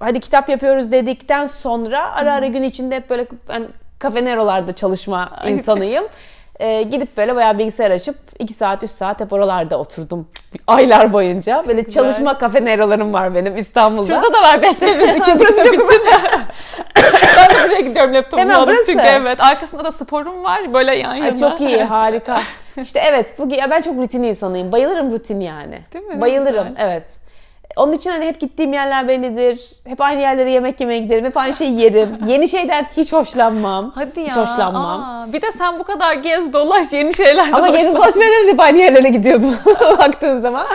[0.00, 3.62] hadi kitap yapıyoruz dedikten sonra ara ara gün içinde hep böyle ben
[3.98, 6.04] kafe nerolarda çalışma insanıyım.
[6.60, 10.28] Ee, gidip böyle bayağı bilgisayar açıp 2 saat 3 saat hep oralarda oturdum
[10.66, 11.62] aylar boyunca.
[11.66, 12.02] Böyle güzel.
[12.02, 14.06] çalışma kafe nerolarım var benim İstanbul'da.
[14.06, 16.00] Şurada da var beklemiyoruz ikinci çok için.
[17.36, 18.86] ben de buraya gidiyorum laptopumu Hemen alıp burası.
[18.86, 19.40] çünkü evet.
[19.40, 21.24] Arkasında da sporum var böyle yan yana.
[21.24, 22.42] Ay çok iyi, harika.
[22.76, 24.72] İşte evet, bu ben çok rutin insanıyım.
[24.72, 25.80] Bayılırım rutin yani.
[25.92, 26.20] Değil mi?
[26.20, 26.86] Bayılırım, güzel.
[26.86, 27.20] evet.
[27.76, 29.60] Onun için hani hep gittiğim yerler bellidir.
[29.86, 31.24] Hep aynı yerlere yemek yemeye giderim.
[31.24, 32.18] Hep aynı şeyi yerim.
[32.26, 33.92] Yeni şeyden hiç hoşlanmam.
[33.94, 34.26] Hadi ya.
[34.26, 35.02] Hiç hoşlanmam.
[35.02, 38.60] Aa, bir de sen bu kadar gez dolaş yeni şeyler Ama gezip dolaşmaya da hep
[38.60, 39.56] aynı yerlere gidiyordum
[39.98, 40.66] baktığın zaman.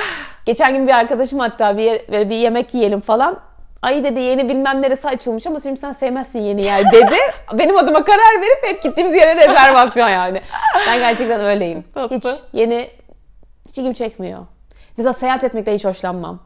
[0.45, 3.37] Geçen gün bir arkadaşım hatta bir, yer, bir yemek yiyelim falan.
[3.81, 7.15] Ay dedi yeni bilmem neresi açılmış ama şimdi sen sevmezsin yeni yer dedi.
[7.53, 10.41] Benim adıma karar verip hep gittiğimiz yere rezervasyon yani.
[10.87, 11.83] Ben gerçekten öyleyim.
[11.93, 12.15] Tatlı.
[12.17, 12.87] Hiç yeni
[13.69, 14.39] hiç ilgim çekmiyor.
[14.97, 16.39] Mesela seyahat etmekten hiç hoşlanmam.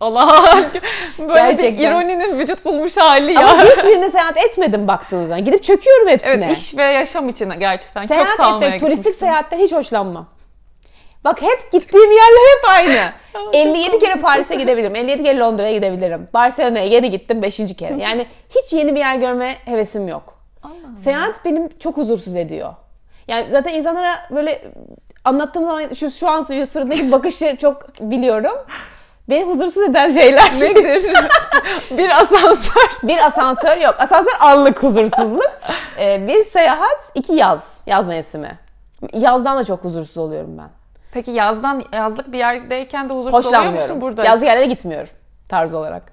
[0.00, 0.42] Allah
[1.18, 1.84] böyle bir Gerçekten.
[1.90, 3.48] ironinin vücut bulmuş hali ya.
[3.48, 5.44] Ama hiçbirine seyahat etmedim baktığınız zaman.
[5.44, 6.32] Gidip çöküyorum hepsine.
[6.32, 10.26] Evet iş ve yaşam için gerçekten çok Seyahat salmaya etmek, turistik seyahatten hiç hoşlanmam.
[11.24, 13.12] Bak hep gittiğim yerler hep aynı.
[13.52, 14.96] 57 kere Paris'e gidebilirim.
[14.96, 16.28] 57 kere Londra'ya gidebilirim.
[16.34, 17.56] Barcelona'ya yeni gittim 5.
[17.56, 17.94] kere.
[18.02, 20.34] Yani hiç yeni bir yer görme hevesim yok.
[20.62, 20.96] Allah.
[20.96, 22.74] Seyahat benim çok huzursuz ediyor.
[23.28, 24.62] Yani zaten insanlara böyle
[25.24, 28.56] anlattığım zaman şu, şu an sırasındaki bakışı çok biliyorum.
[29.30, 30.52] Beni huzursuz eden şeyler.
[30.52, 31.12] Nedir?
[31.98, 32.90] bir asansör.
[33.02, 33.94] bir asansör yok.
[33.98, 35.50] Asansör anlık huzursuzluk.
[35.98, 37.80] Ee, bir seyahat, iki yaz.
[37.86, 38.58] Yaz mevsimi.
[39.14, 40.68] Yazdan da çok huzursuz oluyorum ben.
[41.12, 44.24] Peki yazdan yazlık bir yerdeyken de huzursuz oluyor musun burada?
[44.24, 45.10] Yazlık yerlere gitmiyorum
[45.50, 46.02] tarz olarak.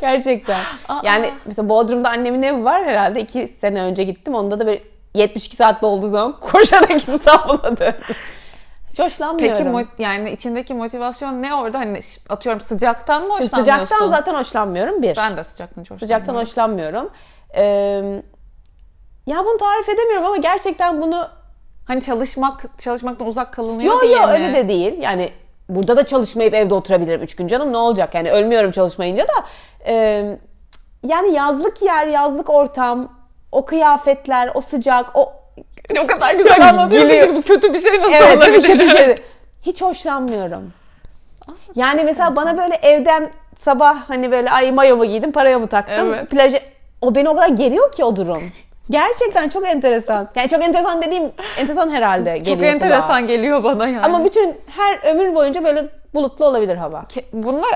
[0.00, 0.60] Gerçekten.
[0.88, 1.00] Aa.
[1.04, 3.20] Yani mesela Bodrum'da annemin evi var herhalde.
[3.20, 4.34] iki sene önce gittim.
[4.34, 4.82] Onda da böyle
[5.14, 7.94] 72 saatte olduğu zaman koşarak İstanbul'a döndüm.
[8.94, 9.56] Hiç hoşlanmıyorum.
[9.58, 11.78] Peki mo- yani içindeki motivasyon ne orada?
[11.78, 13.84] Hani atıyorum sıcaktan mı Şimdi hoşlanmıyorsun?
[13.86, 15.16] sıcaktan zaten hoşlanmıyorum bir.
[15.16, 17.06] Ben de sıcaktan çok Sıcaktan hoşlanmıyorum.
[17.06, 17.10] hoşlanmıyorum.
[17.56, 18.22] Ee,
[19.26, 21.28] ya bunu tarif edemiyorum ama gerçekten bunu
[21.86, 24.32] Hani çalışmak, çalışmaktan uzak kalınıyor Yo diye yo mi?
[24.32, 24.98] öyle de değil.
[25.02, 25.32] Yani
[25.68, 28.14] burada da çalışmayıp evde oturabilirim 3 gün canım ne olacak?
[28.14, 29.32] Yani ölmüyorum çalışmayınca da.
[29.86, 30.38] Ee,
[31.06, 33.12] yani yazlık yer, yazlık ortam,
[33.52, 35.32] o kıyafetler, o sıcak, o
[36.02, 38.62] O kadar güzel anlatıyorsun ki bu kötü bir şey nasıl evet çok olabilir?
[38.62, 39.16] kötü bir şey.
[39.62, 40.72] Hiç hoşlanmıyorum.
[41.74, 46.14] Yani mesela bana böyle evden sabah hani böyle ay mayomu giydim, parayomu taktım.
[46.14, 46.30] Evet.
[46.30, 46.58] Plaja
[47.00, 48.42] o beni o kadar geriyor ki o durum.
[48.90, 50.28] Gerçekten çok enteresan.
[50.34, 52.86] Yani çok enteresan dediğim enteresan herhalde Çok geliyor kulağa.
[52.86, 54.00] enteresan geliyor bana yani.
[54.04, 57.04] Ama bütün her ömür boyunca böyle bulutlu olabilir hava.
[57.32, 57.66] Bununla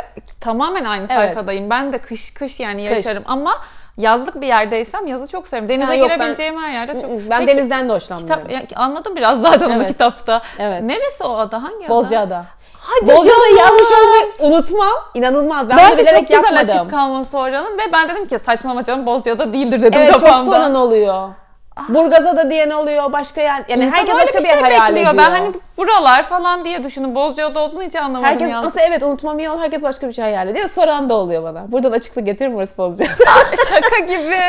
[0.41, 1.17] tamamen aynı Evet.
[1.17, 1.71] sayfadayım.
[1.71, 2.97] Ben de kış kış yani Kış.
[2.97, 3.59] yaşarım ama
[3.99, 5.69] yazlık bir yerdeysem yazı çok severim.
[5.69, 7.11] Denize Ha, yok, girebileceğim her yerde çok.
[7.31, 8.45] Ben Peki, denizden de hoşlanmıyorum.
[8.47, 9.89] kitap ya, anladım biraz zaten onu Evet.
[9.89, 10.43] kitapta.
[10.59, 10.83] Evet.
[10.83, 11.63] Neresi o ada?
[11.63, 11.89] Hangi ada?
[11.89, 12.45] Bozcaada.
[12.81, 14.93] Hadi Bozcaada yazmış olmayı unutmam.
[15.15, 15.69] İnanılmaz.
[15.69, 16.79] Ben Bence çok bilerek güzel yapmadım.
[16.79, 20.51] açık kalması oranın ve ben dedim ki saçmalama canım Bozcaada değildir dedim Evet çok kafamda.
[20.57, 21.29] soran oluyor.
[21.89, 23.65] Burgazada diyen oluyor, başka yer.
[23.69, 25.11] Yani İnsan herkes başka bir şey hayal bekliyor.
[25.11, 25.13] ediyor.
[25.27, 27.15] Ben hani buralar falan diye düşündüm.
[27.15, 28.65] Bozcaada olduğunu hiç anlamadım Herkes yalnız.
[28.75, 29.59] nasıl evet unutmam iyi ol.
[29.61, 30.69] Herkes başka bir şey hayal ediyor.
[30.69, 31.73] Soran da oluyor bana.
[31.73, 33.13] Buradan açıklık getirir mi orası Bozcaada?
[33.69, 34.41] Şaka gibi.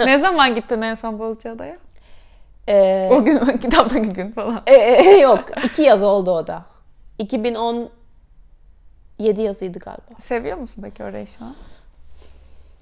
[0.06, 1.76] ne zaman gittin en son Bozcaada'ya?
[2.68, 4.60] ee, O gün kitaptaki gün falan.
[4.66, 5.44] e, e, yok.
[5.64, 6.62] iki yaz oldu o da.
[7.18, 7.90] 2017
[9.42, 10.02] yazıydı galiba.
[10.24, 11.54] Seviyor musun peki orayı şu an?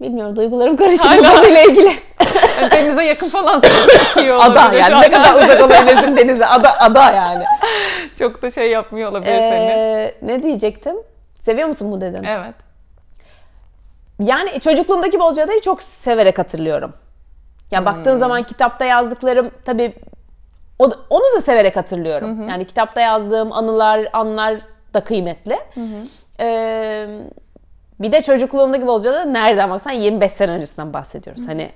[0.01, 1.93] Bilmiyorum duygularım karışık bu konuyla ilgili.
[2.71, 3.63] Denize yakın falan
[4.19, 5.03] iyi ada olabilir şu yani an.
[5.03, 6.47] ne kadar uzak olabilirsin denize.
[6.47, 7.45] Ada, ada yani.
[8.19, 9.71] Çok da şey yapmıyor olabilir seni.
[9.71, 10.97] Ee, ne diyecektim?
[11.41, 12.25] Seviyor musun bu dedim.
[12.25, 12.55] Evet.
[14.21, 16.93] Yani çocukluğumdaki Bozcaada'yı çok severek hatırlıyorum.
[17.71, 19.93] Ya baktığın zaman kitapta yazdıklarım tabii
[20.79, 22.49] o, onu da severek hatırlıyorum.
[22.49, 24.61] Yani kitapta yazdığım anılar, anlar
[24.95, 25.59] da kıymetli.
[26.41, 27.07] Ee,
[28.01, 31.49] bir de çocukluğumdaki Bozcaada nereden baksan 25 sene öncesinden bahsediyoruz.
[31.49, 31.71] Hani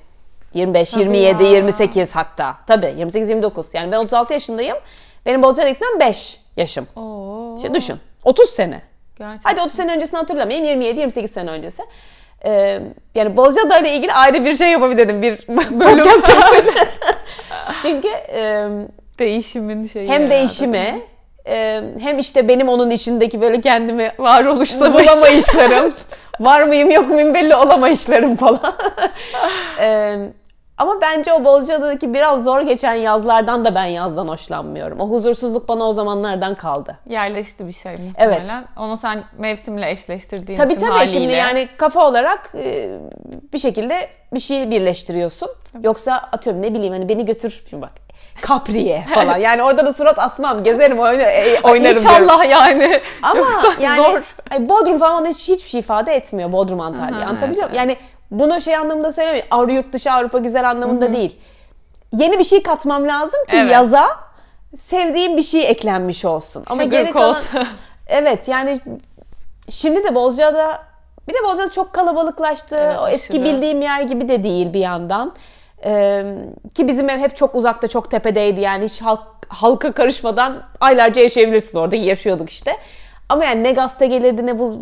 [0.55, 1.51] 25, Tabii 27, ya.
[1.51, 2.57] 28 hatta.
[2.67, 3.75] Tabii 28, 29.
[3.75, 4.77] Yani ben 36 yaşındayım.
[5.27, 6.87] Benim Bozcaada'ya gitmem 5 yaşım.
[6.97, 7.55] Oo.
[7.57, 7.97] İşte düşün.
[8.25, 8.83] 30 sene.
[9.19, 9.51] Gerçekten.
[9.51, 10.83] Hadi 30 sene öncesini hatırlamayayım.
[10.83, 11.83] 27-28 sene öncesi.
[12.45, 12.81] Ee,
[13.15, 15.23] yani Bozcaada ile ilgili ayrı bir şey yapabilirim.
[15.23, 15.49] Bir
[15.81, 16.07] bölüm.
[17.83, 18.69] Çünkü e,
[19.19, 20.09] Değişimin şeyi.
[20.09, 21.03] hem herhalde, değişime değil mi?
[21.47, 25.93] E, hem işte benim onun içindeki böyle kendimi varoluşla bulamayışlarım.
[26.41, 28.61] var mıyım yok muyum belli olamayışlarım falan.
[30.81, 35.01] Ama bence o Bozcaada'daki biraz zor geçen yazlardan da ben yazdan hoşlanmıyorum.
[35.01, 36.97] O huzursuzluk bana o zamanlardan kaldı.
[37.09, 38.41] yerleşti bir şey muhtemelen.
[38.41, 38.65] Evet.
[38.77, 41.13] Onu sen mevsimle eşleştirdiğin Tabii için tabii haliyle.
[41.13, 42.55] şimdi yani kafa olarak
[43.53, 45.49] bir şekilde bir şey birleştiriyorsun.
[45.83, 47.93] Yoksa atıyorum ne bileyim hani beni götür şimdi bak
[48.41, 49.37] Kapri'ye falan.
[49.39, 51.85] Yani orada da surat asmam, gezerim, e, oynarım.
[51.85, 52.03] diyorum.
[52.03, 53.01] İnşallah yani.
[53.23, 53.47] Ama
[53.81, 54.23] yani zor.
[54.51, 57.19] ay, Bodrum falan hiç hiçbir şey ifade etmiyor Bodrum Antalya.
[57.19, 57.77] Aha, Anlatabiliyor evet?
[57.77, 57.97] Yani
[58.31, 59.49] bunu şey anlamında söylemiyorum.
[59.51, 61.37] Avrupa yurt dışı Avrupa güzel anlamında değil.
[62.13, 63.73] Yeni bir şey katmam lazım ki Evet.
[63.73, 64.09] yaza
[64.77, 66.65] sevdiğim bir şey eklenmiş olsun.
[66.71, 67.41] Ama Sugar geri kalan.
[68.13, 68.81] Evet yani
[69.71, 70.83] şimdi de Bozcaada
[71.29, 72.77] bir de Bozcaada çok kalabalıklaştı.
[72.77, 73.45] Evet, o eski aşırı.
[73.45, 75.33] bildiğim yer gibi de değil bir yandan.
[75.85, 76.25] Ee,
[76.75, 78.61] ki bizim ev hep çok uzakta, çok tepedeydi.
[78.61, 81.97] Yani hiç halk, halka karışmadan aylarca yaşayabilirsin orada.
[81.97, 82.77] Yaşıyorduk işte.
[83.29, 84.77] Ama yani ne gazete gelirdi, ne buz,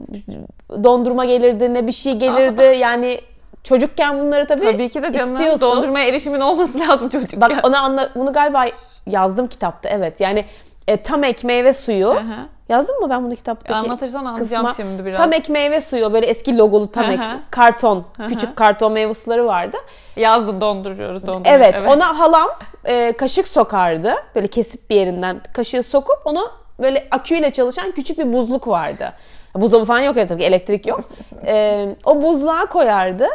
[0.84, 2.62] dondurma gelirdi, ne bir şey gelirdi.
[2.78, 3.20] Yani
[3.64, 5.34] çocukken bunları tabii, Tabii ki de canım.
[5.34, 5.60] istiyorsun.
[5.70, 7.40] Dondurmaya erişimin olması lazım çocukken.
[7.40, 8.66] Bak onu anla, bunu galiba
[9.06, 10.20] yazdım kitapta evet.
[10.20, 10.44] Yani
[10.88, 12.10] e, tam ek meyve suyu.
[12.10, 12.46] Aha.
[12.68, 13.74] Yazdım mı ben bunu kitaptaki?
[13.74, 14.84] Anlatırsan anlayacağım kısma?
[14.84, 15.18] şimdi biraz.
[15.18, 18.26] Tam ek meyve suyu böyle eski logolu tam ek karton, Aha.
[18.26, 19.76] küçük karton meyve suları vardı.
[20.16, 21.56] Yazdım donduruyoruz dondurma.
[21.56, 22.48] Evet, ona halam
[22.84, 24.14] e, kaşık sokardı.
[24.34, 29.12] Böyle kesip bir yerinden kaşığı sokup onu böyle aküyle çalışan küçük bir buzluk vardı.
[29.54, 31.00] Buzdolabı falan yok evde tabii elektrik yok.
[31.46, 33.26] E, o buzluğa koyardı.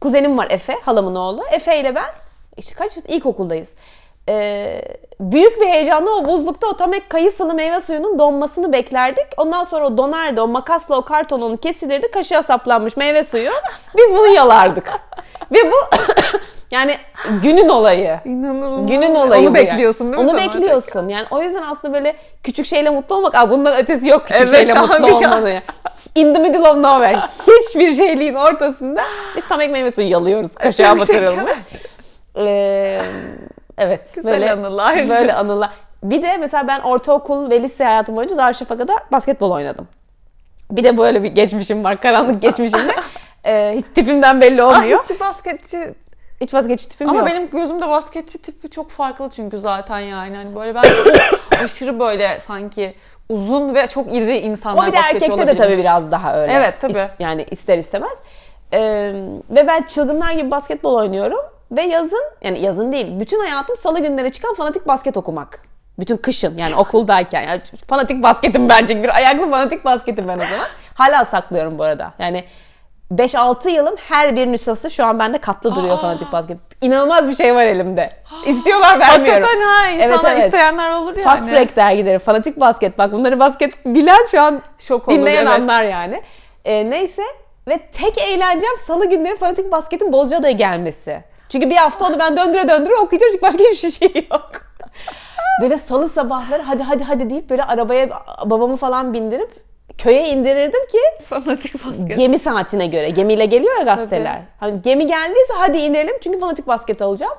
[0.00, 1.42] Kuzenim var Efe, halamın oğlu.
[1.52, 2.08] Efe ile ben
[2.56, 3.74] işte kaç ilkokuldayız.
[4.30, 4.82] E,
[5.20, 9.26] büyük bir heyecanla o buzlukta o tam ek kayısılı meyve suyunun donmasını beklerdik.
[9.36, 10.42] Ondan sonra o donardı.
[10.42, 12.10] O makasla o kartonunu kesilirdi.
[12.10, 13.50] Kaşığa saplanmış meyve suyu.
[13.96, 14.88] Biz bunu yalardık.
[15.52, 15.76] Ve bu
[16.70, 16.96] Yani
[17.42, 18.20] günün olayı.
[18.24, 18.90] İnanılmaz.
[18.90, 20.30] Günün olayı Onu bekliyorsun değil mi?
[20.30, 21.08] Onu bekliyorsun.
[21.08, 24.56] Yani o yüzden aslında böyle küçük şeyle mutlu olmak, Aa, bundan ötesi yok küçük Evet,
[24.56, 25.48] şeyle mutlu ya.
[25.48, 25.62] ya.
[26.14, 27.18] In the middle of nowhere.
[27.46, 29.02] Hiçbir şeyliğin ortasında
[29.36, 30.54] biz tam ekmeği ve suyu yalıyoruz.
[30.54, 31.00] Kaşığa şeker.
[31.00, 31.58] batırılmış.
[32.36, 33.02] Ee,
[33.80, 34.14] evet.
[34.14, 34.96] Güzel böyle, anılar.
[35.08, 35.70] Böyle anılar.
[36.02, 39.88] Bir de mesela ben ortaokul ve lise hayatım boyunca Darüşşafaka'da basketbol oynadım.
[40.70, 42.00] Bir de böyle bir geçmişim var.
[42.00, 42.92] Karanlık geçmişimde.
[43.46, 45.04] Ee, hiç tipimden belli olmuyor.
[45.10, 45.94] Hiç basketçi
[46.40, 47.28] Hiç vazgeçti tipim Ama yok.
[47.28, 50.36] benim gözümde basketçi tipi çok farklı çünkü zaten yani.
[50.36, 50.84] Hani böyle ben
[51.64, 52.94] aşırı böyle sanki
[53.28, 55.62] uzun ve çok iri insanlar O bir de basketçi erkekte de olabilir.
[55.62, 56.52] tabii biraz daha öyle.
[56.52, 56.92] Evet, tabii.
[56.92, 58.18] İs- yani ister istemez.
[58.72, 59.12] Ee,
[59.50, 61.40] ve ben çılgınlar gibi basketbol oynuyorum.
[61.70, 65.62] Ve yazın, yani yazın değil, bütün hayatım salı günleri çıkan fanatik basket okumak.
[65.98, 67.42] Bütün kışın yani okuldayken.
[67.42, 69.02] Yani fanatik basketim bence.
[69.02, 70.66] Bir ayaklı fanatik basketim ben o zaman.
[70.94, 72.12] Hala saklıyorum bu arada.
[72.18, 72.44] Yani
[73.12, 76.00] 5-6 yılın her bir nüshası şu an bende katlı duruyor Aa.
[76.00, 76.58] fanatik basket.
[76.80, 78.12] İnanılmaz bir şey var elimde.
[78.46, 79.42] İstiyorlar vermiyorum.
[79.42, 80.44] Hakikaten ha insanlar Evet, evet.
[80.44, 81.24] isteyenler olur yani.
[81.24, 82.98] Fast Break dergileri, fanatik basket.
[82.98, 85.60] Bak bunları basket bilen şu an Şok olur, dinleyen evet.
[85.60, 86.22] anlar yani.
[86.64, 87.22] Ee, neyse
[87.68, 91.24] ve tek eğlencem salı günleri fanatik basketin Bozcaada'ya gelmesi.
[91.52, 94.50] Çünkü bir hafta onu ben döndüre döndüre okuyacağım çünkü başka hiçbir şey yok.
[95.62, 98.08] Böyle salı sabahları hadi hadi hadi deyip böyle arabaya
[98.44, 99.50] babamı falan bindirip
[99.98, 102.16] köye indirirdim ki Fanatik basket.
[102.16, 103.10] gemi saatine göre.
[103.10, 104.40] Gemiyle geliyor ya gazeteler.
[104.60, 107.34] Hani gemi geldiyse hadi inelim çünkü fanatik basket alacağım.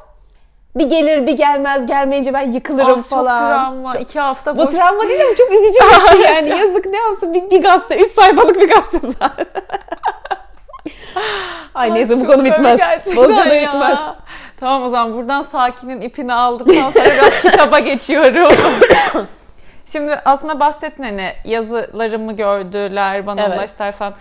[0.76, 3.36] Bir gelir bir gelmez gelmeyince ben yıkılırım Ah, falan.
[3.36, 3.96] Çok travma.
[4.00, 4.74] İki hafta Bu boş.
[4.74, 6.50] travma değil ama çok üzücü bir şey yani.
[6.50, 7.98] Yazık ne yapsın bir, bir gazete.
[8.06, 9.46] Üç sayfalık bir gazete zaten.
[11.76, 12.80] Ay neyse bu konu bitmez.
[13.16, 13.74] konu ya.
[13.74, 14.00] bitmez.
[14.60, 18.54] Tamam o zaman buradan sakinin ipini aldıktan sonra biraz kitaba geçiyorum.
[19.92, 23.58] Şimdi aslında bahsettin hani yazılarımı gördüler, bana Evet.
[23.58, 24.14] ulaştılar falan.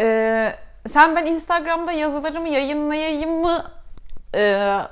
[0.00, 0.52] Ee,
[0.92, 3.64] sen ben Instagram'da yazılarımı yayınlayayım mı?
[4.34, 4.40] Ee,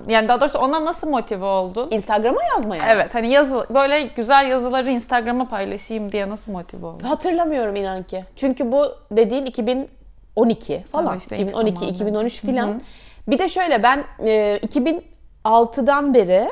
[0.07, 1.89] yani daha doğrusu ona nasıl motive oldun?
[1.91, 2.83] Instagram'a yazmaya.
[2.89, 7.07] Evet hani yazı böyle güzel yazıları Instagram'a paylaşayım diye nasıl motive oldun?
[7.07, 8.25] Hatırlamıyorum inan ki.
[8.37, 9.45] Çünkü bu dediğin
[10.37, 11.19] 2012 falan.
[11.19, 11.95] İşte ilk 2012, zamanlar.
[11.95, 12.81] 2013 filan.
[13.29, 14.61] Bir de şöyle ben e,
[15.45, 16.51] 2006'dan beri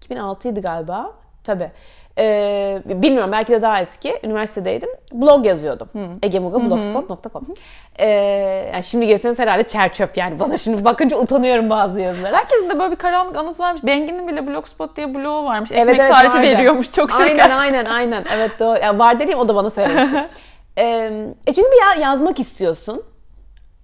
[0.00, 1.12] 2006'ydı galiba.
[1.44, 1.70] Tabii.
[2.18, 4.14] E, bilmiyorum belki de daha eski.
[4.24, 4.88] Üniversitedeydim.
[5.12, 5.88] Blog yazıyordum.
[6.22, 7.46] egemuga.blogspot.com
[7.98, 8.08] e,
[8.72, 10.38] yani Şimdi gelseniz herhalde çer çöp yani.
[10.38, 12.36] Bana şimdi bakınca utanıyorum bazı yazılara.
[12.36, 13.84] Herkesin de böyle bir karanlık anısı varmış.
[13.84, 15.72] Bengin'in bile Blogspot diye blogu varmış.
[15.72, 16.46] Ekmek Evet, evet, tarifi vardı.
[16.46, 16.92] veriyormuş.
[16.92, 17.26] Çok şeker.
[17.26, 18.24] Aynen aynen aynen.
[18.34, 18.78] Evet doğru.
[18.78, 20.28] Ya var dediğim o da bana söylemişti.
[20.78, 23.02] E çünkü bir ya- yazmak istiyorsun.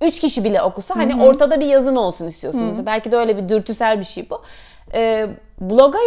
[0.00, 2.86] Üç kişi bile okusa hani ortada bir yazın olsun istiyorsun.
[2.86, 4.42] Belki de öyle bir dürtüsel bir şey bu.
[4.94, 5.26] Ee,
[5.60, 5.98] bloga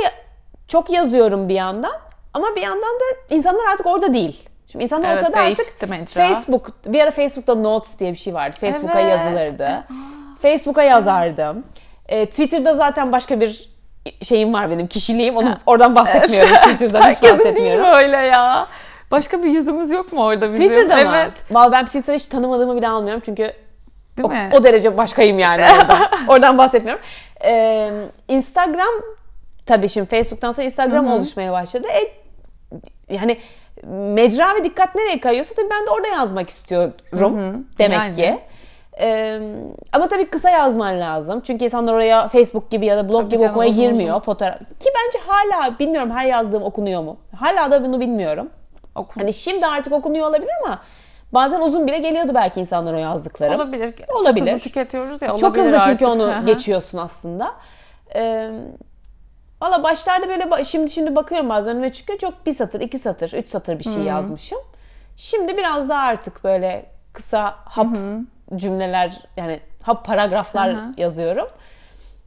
[0.67, 1.91] çok yazıyorum bir yandan
[2.33, 4.49] ama bir yandan da insanlar artık orada değil.
[4.67, 6.27] Şimdi insanlar Evet, olsa da artık mecra.
[6.27, 8.57] Facebook, bir ara Facebook'ta Notes diye bir şey vardı.
[8.59, 9.11] Facebook'a Evet.
[9.11, 9.83] yazılırdı.
[10.41, 11.63] Facebook'a yazardım.
[12.09, 13.69] Ee, Twitter'da zaten başka bir
[14.21, 15.37] şeyim var benim, kişiliğim.
[15.37, 16.55] Onu oradan bahsetmiyorum.
[16.55, 17.85] Twitter'dan hiç Herkesin değil bahsetmiyorum.
[17.97, 18.67] öyle ya?
[19.11, 20.65] Başka bir yüzümüz yok mu orada bizim?
[20.69, 21.15] Twitter'da mı?
[21.17, 21.31] Evet.
[21.51, 23.43] Vallahi ben Twitter'ı hiç tanımadığımı bile almıyorum çünkü
[24.17, 24.49] Değil o, mi?
[24.53, 25.97] o derece başkayım yani oradan.
[26.27, 27.01] oradan bahsetmiyorum.
[27.45, 27.91] Ee,
[28.27, 28.87] Instagram
[29.65, 31.87] tabii şimdi Facebook'tan sonra Instagram oluşmaya başladı.
[31.87, 32.11] E,
[33.15, 33.37] yani
[33.87, 36.93] mecra ve dikkat nereye kayıyorsa tabii ben de orada yazmak istiyorum
[37.77, 38.15] demek Yani.
[38.15, 38.39] ki.
[38.99, 39.39] Ee,
[39.93, 41.41] ama tabii kısa yazman lazım.
[41.41, 44.09] Çünkü insanlar oraya Facebook gibi ya da blog Tabii gibi canım, okumaya uzun girmiyor.
[44.15, 44.19] uzun.
[44.19, 44.59] Fotoğraf.
[44.59, 47.17] Ki bence hala bilmiyorum her yazdığım okunuyor mu?
[47.39, 48.49] Hala da bunu bilmiyorum.
[48.97, 49.19] Oku.
[49.19, 50.79] Hani şimdi artık okunuyor olabilir ama
[51.33, 53.55] bazen uzun bile geliyordu belki insanlar o yazdıklarım.
[53.55, 53.95] olabilir.
[54.07, 54.45] Olabilir.
[54.45, 55.37] Çok hızlı tüketiyoruz ya.
[55.37, 56.07] Çok hızlı çünkü artık.
[56.07, 56.45] onu Hı hı.
[56.45, 57.53] geçiyorsun aslında.
[58.15, 58.51] Ee,
[59.61, 63.47] Valla başlarda böyle şimdi şimdi bakıyorum bazen önüme çıkıyor çok bir satır, iki satır, üç
[63.49, 64.57] satır bir şey yazmışım.
[65.15, 67.87] Şimdi biraz daha artık böyle kısa hap
[68.55, 70.93] cümleler yani hap paragraflar Hı hı.
[70.97, 71.47] yazıyorum.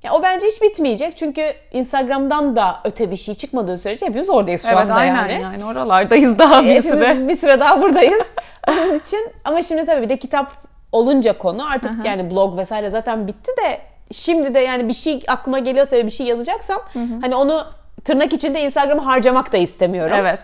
[0.03, 1.43] Ya o bence hiç bitmeyecek çünkü
[1.73, 5.43] Instagram'dan da öte bir şey çıkmadığı sürece hepimiz oradayız şu Evet anda aynen yani.
[5.43, 5.65] yani.
[5.65, 7.09] oralardayız daha bir süre.
[7.09, 8.23] Hepimiz bir süre daha buradayız.
[8.69, 10.53] Onun için ama şimdi tabii bir de kitap
[10.93, 13.79] olunca konu artık yani blog vesaire zaten bitti de
[14.13, 16.81] şimdi de yani bir şey aklıma geliyorsa ve bir şey yazacaksam
[17.21, 17.65] hani onu
[18.05, 20.17] tırnak içinde Instagram'a harcamak da istemiyorum.
[20.21, 20.41] Evet.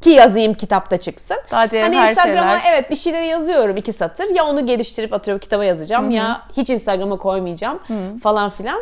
[0.00, 1.36] Ki yazayım kitapta çıksın.
[1.50, 2.74] Daha hani cevher Instagram'a şeyler.
[2.74, 4.34] evet bir şeyleri yazıyorum iki satır.
[4.36, 7.80] Ya onu geliştirip atıyorum kitaba yazacağım ya hiç Instagram'a koymayacağım
[8.22, 8.80] falan filan.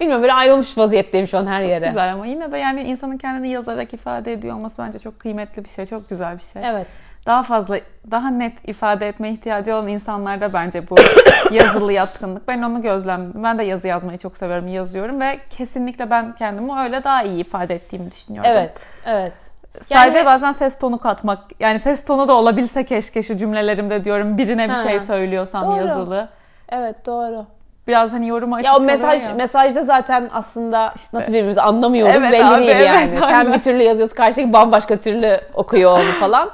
[0.00, 1.86] Bilmiyorum böyle ayrılmış vaziyetteyim şu an her yere.
[1.86, 5.68] Güzel ama yine de yani insanın kendini yazarak ifade ediyor olması bence çok kıymetli bir
[5.68, 6.62] şey, çok güzel bir şey.
[6.64, 6.86] Evet.
[7.26, 7.78] Daha fazla,
[8.10, 10.94] daha net ifade etme ihtiyacı olan insanlarda bence bu
[11.54, 12.48] yazılı yatkınlık.
[12.48, 13.44] Ben onu gözlemledim.
[13.44, 17.74] Ben de yazı yazmayı çok seviyorum, yazıyorum ve kesinlikle ben kendimi öyle daha iyi ifade
[17.74, 18.50] ettiğimi düşünüyorum.
[18.54, 18.86] Evet.
[19.06, 19.51] Evet.
[19.80, 24.38] Sadece Yani- bazen ses tonu katmak, yani ses tonu da olabilse keşke şu cümlelerimde diyorum
[24.38, 25.76] birine bir Ha, şey söylüyorsam doğru.
[25.86, 26.28] yazılı.
[26.68, 27.46] Evet doğru.
[27.88, 29.34] biraz hani yoruma açık Ya o mesaj ya.
[29.34, 33.18] mesajda zaten aslında nasıl birbirimizi anlamıyoruz Evet belli abi, değil evet, yani.
[33.18, 33.52] Sen aynen.
[33.52, 36.50] bir türlü yazıyorsun karşıdaki bambaşka türlü okuyor onu falan.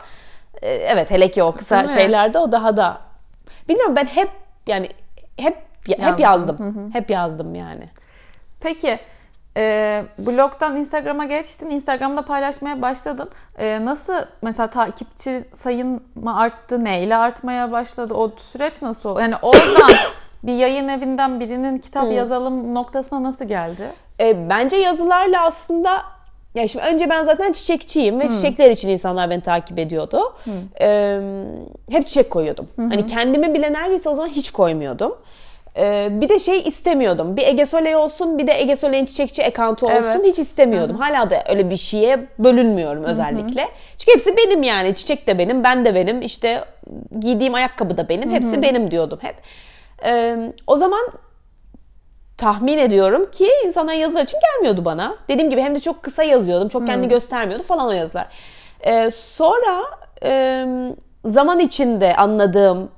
[0.63, 1.95] Ee, Evet hele ki o kısa Değil mi?
[1.95, 2.99] şeylerde o daha da
[3.69, 4.31] bilmiyorum ben hep
[4.67, 4.89] yani
[5.37, 5.57] hep
[5.89, 6.23] hep Yazdım.
[6.23, 6.91] yazdım.
[6.93, 7.89] Hep yazdım yani.
[8.61, 8.99] Peki
[9.59, 11.71] e, blogdan Instagram'a geçtin.
[11.71, 13.31] Instagram'da paylaşmaya başladın.
[13.59, 16.85] E, nasıl mesela takipçi sayın mı arttı?
[16.85, 18.15] Neyle artmaya başladı?
[18.15, 19.21] O süreç nasıl oldu?
[19.21, 19.91] Yani oradan
[20.43, 23.93] bir yayın evinden birinin kitap yazalım noktasına nasıl geldi?
[24.21, 26.03] E, bence yazılarla aslında
[26.55, 30.21] ya şimdi önce ben zaten çiçekçiyim ve çiçekler için insanlar beni takip ediyordu.
[30.81, 31.21] E,
[31.91, 32.69] hep çiçek koyuyordum.
[32.77, 35.17] Hani kendimi bile neredeyse o zaman hiç koymuyordum.
[35.77, 37.37] E, bir de şey istemiyordum.
[37.37, 40.25] Bir Ege Soley olsun bir de Ege Soley'in çiçekçi account'u olsun Evet.
[40.25, 40.97] hiç istemiyordum.
[40.97, 43.69] Hala da öyle bir şeye bölünmüyorum özellikle.
[43.99, 44.95] Çünkü hepsi benim yani.
[44.95, 46.23] Çiçek de benim, ben de benim.
[46.23, 46.65] işte
[47.21, 48.31] giydiğim ayakkabı da benim.
[48.31, 49.35] Hepsi benim diyordum hep.
[50.05, 51.09] E, o zaman
[52.37, 55.17] tahmin ediyorum ki insanlar yazılar için gelmiyordu bana.
[55.29, 56.69] Dediğim gibi hem de çok kısa yazıyordum.
[56.69, 58.29] Çok kendi göstermiyordu falan o yazılar.
[58.87, 59.83] Ee, sonra
[60.23, 60.67] e,
[61.25, 62.91] zaman içinde anladığım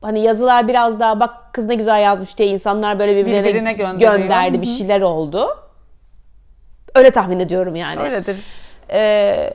[0.00, 4.58] hani yazılar biraz daha bak kız ne güzel yazmış diye insanlar böyle birbirlerine Birbirine gönderdi
[4.58, 4.70] Hı bir hı.
[4.70, 5.48] şeyler oldu.
[6.94, 8.00] Öyle tahmin ediyorum yani.
[8.00, 8.36] Öyledir.
[8.92, 9.54] Ee,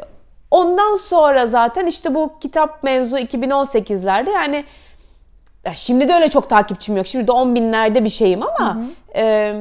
[0.52, 4.66] ondan sonra zaten işte bu kitap mevzu 2018'lerde yani
[5.66, 7.08] ya şimdi de öyle çok takipçim yok.
[7.08, 8.78] Şimdi de 10 binlerde bir şeyim ama,
[9.16, 9.56] e,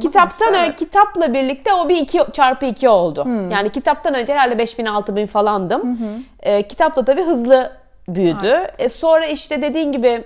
[0.00, 3.24] kitaptan sonuçta ö- kitapla birlikte o bir iki çarpı 2 oldu.
[3.50, 5.98] Yani kitaptan önce herhalde 5000 6000 falandım.
[6.40, 7.72] E, kitapla tabii hızlı
[8.08, 8.66] büyüdü.
[8.78, 10.24] E, sonra işte dediğin gibi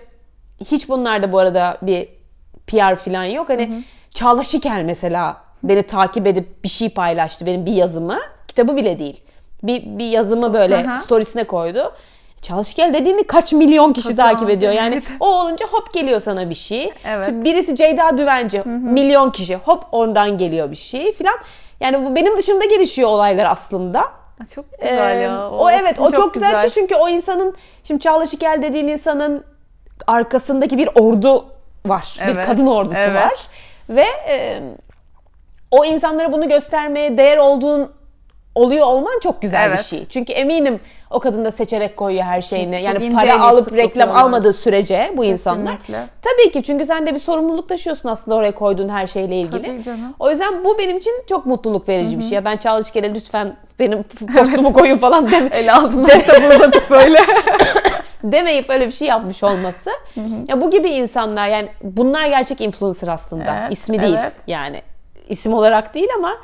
[0.61, 2.09] hiç bunlarda bu arada bir
[2.66, 3.49] PR falan yok.
[3.49, 8.18] Hani Çağla Şikel mesela beni takip edip bir şey paylaştı benim bir yazımı.
[8.49, 9.20] Kitabı bile değil.
[9.62, 10.99] Bir, bir yazımı böyle Hı hı.
[10.99, 11.93] storiesine koydu.
[12.43, 14.72] Çağla Şikel dediğini kaç milyon kişi Tabii takip abi, ediyor.
[14.72, 15.05] Yani evet.
[15.20, 16.93] o olunca hop geliyor sana bir şey.
[17.05, 17.26] Evet.
[17.26, 21.35] Şimdi birisi Ceyda Düvenci milyon kişi hop oradan geliyor bir şey filan.
[21.80, 24.05] Yani bu benim dışımda gelişiyor olaylar aslında.
[24.55, 25.51] Çok güzel Ee, ya.
[25.51, 28.88] O, evet o kısmı çok, güzel, bir şey çünkü o insanın şimdi Çağla Şikel dediğin
[28.88, 29.45] insanın
[30.07, 31.47] arkasındaki bir ordu
[31.86, 32.18] var.
[32.20, 33.22] Bir Evet, kadın ordusu evet.
[33.22, 33.47] var.
[33.88, 34.62] Ve e,
[35.70, 37.93] o insanlara bunu göstermeye değer olduğun
[38.55, 39.84] oluyor olman çok güzel bir Evet.
[39.84, 40.07] şey.
[40.09, 40.80] Çünkü eminim
[41.11, 42.76] o kadın da seçerek koyuyor her şeyini.
[42.76, 44.22] Çok yani ince para alıp reklam dokuyorlar.
[44.22, 45.78] almadığı sürece bu insanlar.
[45.78, 46.07] Kesinlikle.
[46.22, 49.62] Tabii ki çünkü sen de bir sorumluluk taşıyorsun aslında oraya koyduğun her şeyle ilgili.
[49.62, 50.14] Tabii canım.
[50.18, 52.44] O yüzden bu benim için çok mutluluk verici bir şey.
[52.44, 54.03] Ben Çağla Şikel'e lütfen benim
[54.36, 55.48] postumu koyun falan deme.
[55.53, 57.18] El kitabı uzatıp böyle.
[58.24, 59.90] demeyip öyle bir şey yapmış olması.
[60.48, 63.57] ya bu gibi insanlar yani bunlar gerçek influencer aslında.
[63.61, 64.32] Evet, İsmi değil evet.
[64.46, 64.82] yani.
[65.28, 66.34] isim olarak değil ama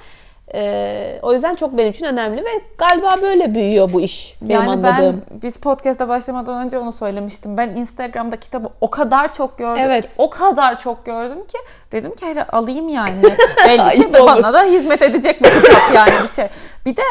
[0.54, 4.36] e, o yüzden çok benim için önemli ve galiba böyle büyüyor bu iş.
[4.42, 5.22] Benim Yani anladığım.
[5.30, 7.56] ben biz podcast'a başlamadan önce onu söylemiştim.
[7.56, 10.04] Ben Instagram'da kitabı o kadar çok gördüm Evet.
[10.06, 11.58] ki, o kadar çok gördüm ki
[11.92, 13.22] dedim ki hele alayım yani.
[13.66, 16.46] Belli ki bana da hizmet edecek bir kitap yani bir şey.
[16.86, 17.02] Bir de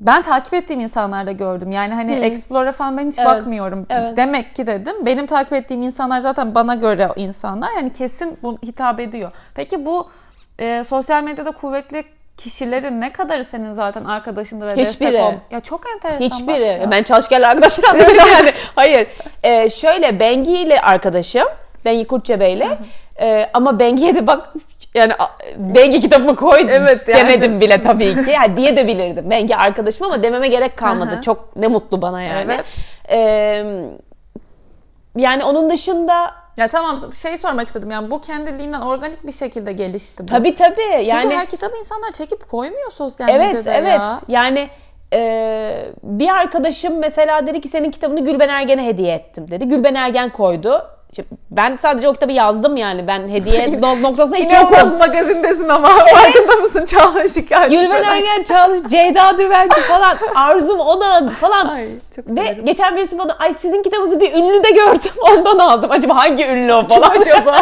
[0.00, 1.72] ben takip ettiğim insanlarda gördüm.
[1.72, 3.28] Yani hani Explore falan ben hiç Evet.
[3.28, 3.86] bakmıyorum.
[3.90, 4.16] Evet.
[4.16, 7.72] Demek ki dedim benim takip ettiğim insanlar zaten bana göre insanlar.
[7.76, 9.30] Yani kesin bu hitap ediyor.
[9.54, 10.08] Peki bu
[10.58, 12.04] e, sosyal medyada kuvvetli
[12.36, 14.84] kişilerin ne kadarı senin zaten arkadaşındı ve Hiçbiri.
[14.86, 15.32] destek ol?
[15.50, 16.24] Ya çok enteresan.
[16.24, 16.64] Hiçbiri.
[16.64, 16.90] ya.
[16.90, 18.52] Ben çalışkenle arkadaş falan değilim yani.
[18.74, 19.06] Hayır.
[19.42, 21.46] Ee, şöyle Bengi ile arkadaşım.
[21.84, 22.68] Bengi Kurtçebe'yle.
[23.20, 24.52] Ee, ama Bengi'ye de bak
[24.94, 25.12] yani
[25.56, 27.18] Bengi kitabımı koy Evet, yani.
[27.20, 28.30] demedim bile tabii ki.
[28.30, 29.30] Yani diye de bilirdim.
[29.30, 31.20] Bengi arkadaşım ama dememe gerek kalmadı.
[31.24, 32.52] Çok ne mutlu bana yani.
[32.54, 32.64] Evet.
[33.10, 33.64] Ee,
[35.16, 40.22] yani onun dışında Ya tamam şey sormak istedim yani bu kendiliğinden organik bir şekilde gelişti
[40.22, 40.26] bu.
[40.26, 43.98] tabii tabii Çünkü yani her kitabı insanlar çekip koymuyor sosyal Evet medyada evet.
[43.98, 44.20] ya.
[44.28, 44.68] Yani
[45.12, 49.68] e, bir arkadaşım mesela dedi ki senin kitabını Gülben Ergen'e hediye ettim dedi.
[49.68, 50.82] Gülben Ergen koydu.
[51.50, 53.06] Ben sadece o kitabı yazdım yani.
[53.06, 54.98] Ben hediye no- noktasına hiç İnanılmaz yokum.
[54.98, 57.70] magazindesin ama farkında mısın Çağla Şikayet?
[57.70, 61.68] Gülben Ergen, Çalış, Ceyda Düvenci falan, Arzum Onan falan.
[61.68, 62.64] Ay çok Ve severim.
[62.64, 65.90] geçen birisi bana ay sizin kitabınızı bir ünlü de gördüm ondan aldım.
[65.90, 67.56] Acaba hangi ünlü o falan acaba?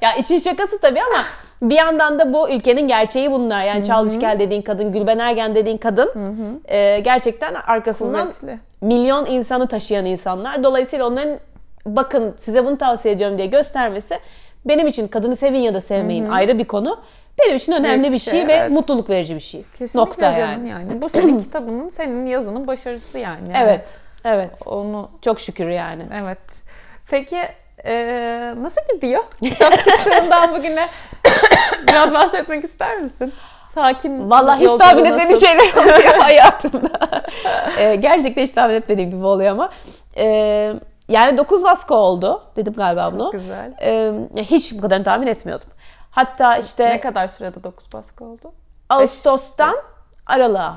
[0.00, 1.24] ya işin şakası tabii ama
[1.62, 3.64] bir yandan da bu ülkenin gerçeği bunlar.
[3.64, 6.10] Yani Çalışkel dediğin kadın, Gülben Ergen dediğin kadın
[6.68, 8.58] e, gerçekten arkasından Kuvvetli.
[8.80, 10.64] milyon insanı taşıyan insanlar.
[10.64, 11.38] Dolayısıyla onların
[11.86, 14.18] bakın size bunu tavsiye ediyorum diye göstermesi
[14.64, 17.00] benim için kadını sevin ya da sevmeyin ayrı bir konu.
[17.44, 18.70] Benim için önemli Büyük bir şey, şey, ve evet.
[18.70, 19.62] mutluluk verici bir şey.
[19.62, 20.68] Kesinlikle Nokta canım yani.
[20.68, 21.02] yani.
[21.02, 23.48] Bu senin kitabının, senin yazının başarısı yani.
[23.56, 23.98] Evet.
[24.24, 24.62] Evet.
[24.66, 26.02] Onu Çok şükür yani.
[26.14, 26.38] evet.
[27.10, 27.36] Peki
[27.84, 29.22] eee, nasıl gidiyor?
[29.42, 30.88] Kitap çıktığından bugüne
[31.88, 33.32] biraz bahsetmek ister misin?
[33.74, 34.30] Sakin.
[34.30, 37.22] Vallahi hiç tahmin etmediğim şeyler oluyor hayatımda.
[37.78, 39.70] Ee, gerçekten hiç tahmin etmediğim gibi oluyor ama.
[40.16, 40.74] Ee,
[41.08, 42.42] yani 9 baskı oldu.
[42.56, 43.22] Dedim galiba bunu.
[43.22, 43.74] Çok güzel.
[43.82, 45.68] Ee, hiç bu kadarını tahmin etmiyordum.
[46.10, 48.52] Hatta işte Ne kadar sürede 9 baskı oldu?
[48.88, 49.76] Ağustos'tan
[50.26, 50.76] Aralık'a.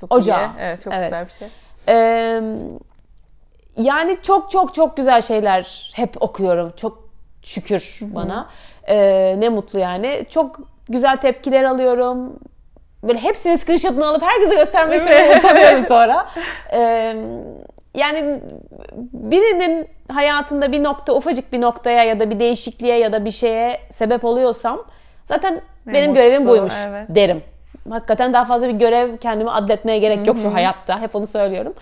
[0.00, 0.40] Çok Ocağı.
[0.46, 0.50] iyi.
[0.60, 1.10] Evet çok Evet.
[1.10, 1.48] güzel bir şey.
[1.88, 2.42] Ee,
[3.76, 6.72] yani çok çok çok güzel şeyler hep okuyorum.
[6.76, 7.08] Çok
[7.42, 8.48] şükür bana.
[8.88, 10.26] Ee, ne mutlu yani.
[10.30, 12.32] Çok güzel tepkiler alıyorum.
[13.02, 15.44] Böyle hepsini screenshot'ını alıp herkese göstermesine Evet.
[15.44, 16.26] utanıyorum sonra.
[16.72, 17.16] Ee,
[17.96, 18.40] yani
[19.12, 23.80] birinin hayatında bir nokta, ufacık bir noktaya ya da bir değişikliğe ya da bir şeye
[23.90, 24.84] sebep oluyorsam
[25.24, 27.06] zaten Ne benim mutlu, görevim buymuş evet.
[27.08, 27.42] derim.
[27.90, 31.00] Hakikaten daha fazla bir görev kendimi adletmeye gerek yok şu hayatta.
[31.00, 31.74] Hep onu söylüyorum.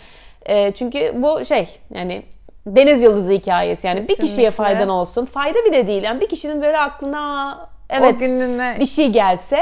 [0.48, 2.22] Ee, çünkü bu şey yani
[2.66, 4.50] deniz yıldızı hikayesi yani bir kişiye Kesinlikle.
[4.50, 5.24] faydan olsun.
[5.24, 6.02] Fayda bile değil.
[6.02, 7.58] Yani bir kişinin böyle aklına
[7.90, 9.58] evet gününe bir şey gelse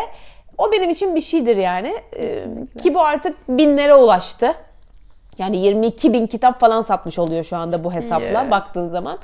[0.59, 1.95] o benim için bir şeydir yani.
[2.17, 2.83] Ee, Kesinlikle.
[2.83, 4.55] ki bu artık binlere ulaştı.
[5.39, 8.51] Yani 22 bin kitap falan satmış oluyor şu anda bu hesapla iyi.
[8.51, 9.19] baktığın zaman.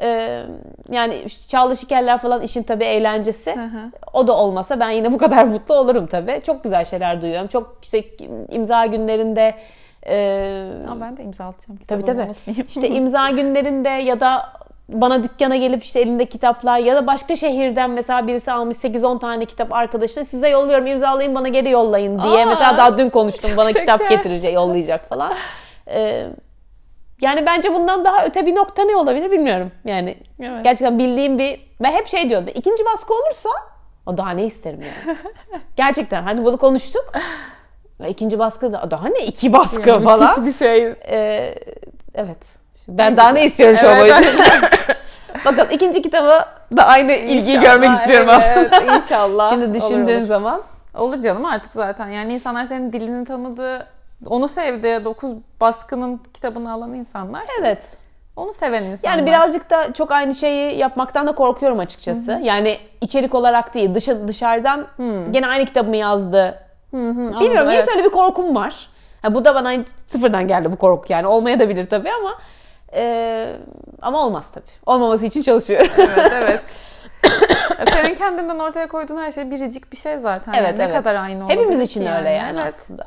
[0.00, 0.42] Ee,
[0.90, 3.56] yani Çağla Şikerler falan işin tabii eğlencesi.
[3.56, 3.90] Hı hı.
[4.12, 6.40] O da olmasa ben yine bu kadar mutlu olurum tabii.
[6.46, 7.46] Çok güzel şeyler duyuyorum.
[7.48, 8.04] Çok işte
[8.50, 9.54] imza günlerinde
[10.06, 10.16] e,
[10.88, 12.22] Aa, ben de imza atacağım Tabii tabii.
[12.22, 12.66] unutmayayım.
[12.68, 14.52] İşte imza günlerinde ya da
[14.88, 19.44] bana dükkana gelip işte elinde kitaplar ya da başka şehirden mesela birisi almış 8-10 tane
[19.44, 22.44] kitap arkadaşına size yolluyorum imzalayın bana geri yollayın diye.
[22.44, 24.16] Aa, mesela daha dün konuştum bana çok kitap şeker.
[24.16, 25.34] getirecek yollayacak falan.
[25.88, 26.26] Ee,
[27.20, 29.72] yani bence bundan daha öte bir nokta ne olabilir bilmiyorum.
[29.84, 30.64] Yani Evet.
[30.64, 33.48] gerçekten bildiğim bir ben hep şey diyordum ikinci baskı olursa
[34.06, 35.16] o daha ne isterim yani.
[35.76, 37.12] gerçekten hani bunu konuştuk.
[38.00, 40.46] Ve ikinci baskı da daha ne iki baskı Yani falan.
[40.46, 40.86] bir şey.
[40.86, 41.54] Ee,
[42.14, 42.63] evet.
[42.88, 44.14] Ben daha ne istiyorum şu Evet.
[45.44, 46.32] Bakalım ikinci kitabı
[46.76, 48.94] da aynı ilgiyi İnşallah, görmek istiyorum evet, aslında.
[48.96, 49.50] İnşallah.
[49.50, 50.26] Şimdi düşündüğün Olur, olur.
[50.26, 50.60] zaman.
[50.98, 52.08] Olur canım artık zaten.
[52.08, 53.86] Yani insanlar senin dilini tanıdı,
[54.26, 55.04] onu sevdi.
[55.04, 55.30] 9
[55.60, 57.42] baskının kitabını alan insanlar.
[57.60, 57.96] Evet.
[58.36, 59.16] Onu seven insanlar.
[59.16, 62.40] Yani birazcık da çok aynı şeyi yapmaktan da korkuyorum açıkçası.
[62.42, 64.86] Yani içerik olarak değil, dışa, dışarıdan
[65.30, 66.58] gene aynı kitabımı yazdı.
[66.90, 67.88] Hı hı, anladım, Bilmiyorum evet.
[67.94, 68.88] öyle bir korkum var.
[69.22, 69.72] Ha, bu da bana
[70.06, 71.26] sıfırdan geldi bu korku yani.
[71.26, 72.34] Olmaya da bilir tabii ama
[72.94, 73.56] e,
[74.02, 74.64] ama olmaz tabii.
[74.86, 75.88] Olmaması için çalışıyorum.
[75.98, 76.60] Evet evet.
[77.92, 80.52] Senin kendinden ortaya koyduğun her şey biricik bir şey zaten.
[80.52, 80.78] evet yani.
[80.78, 80.94] Ne evet.
[80.94, 82.74] kadar aynı olabilir Hepimiz için öyle yani Evet.
[82.74, 83.06] aslında.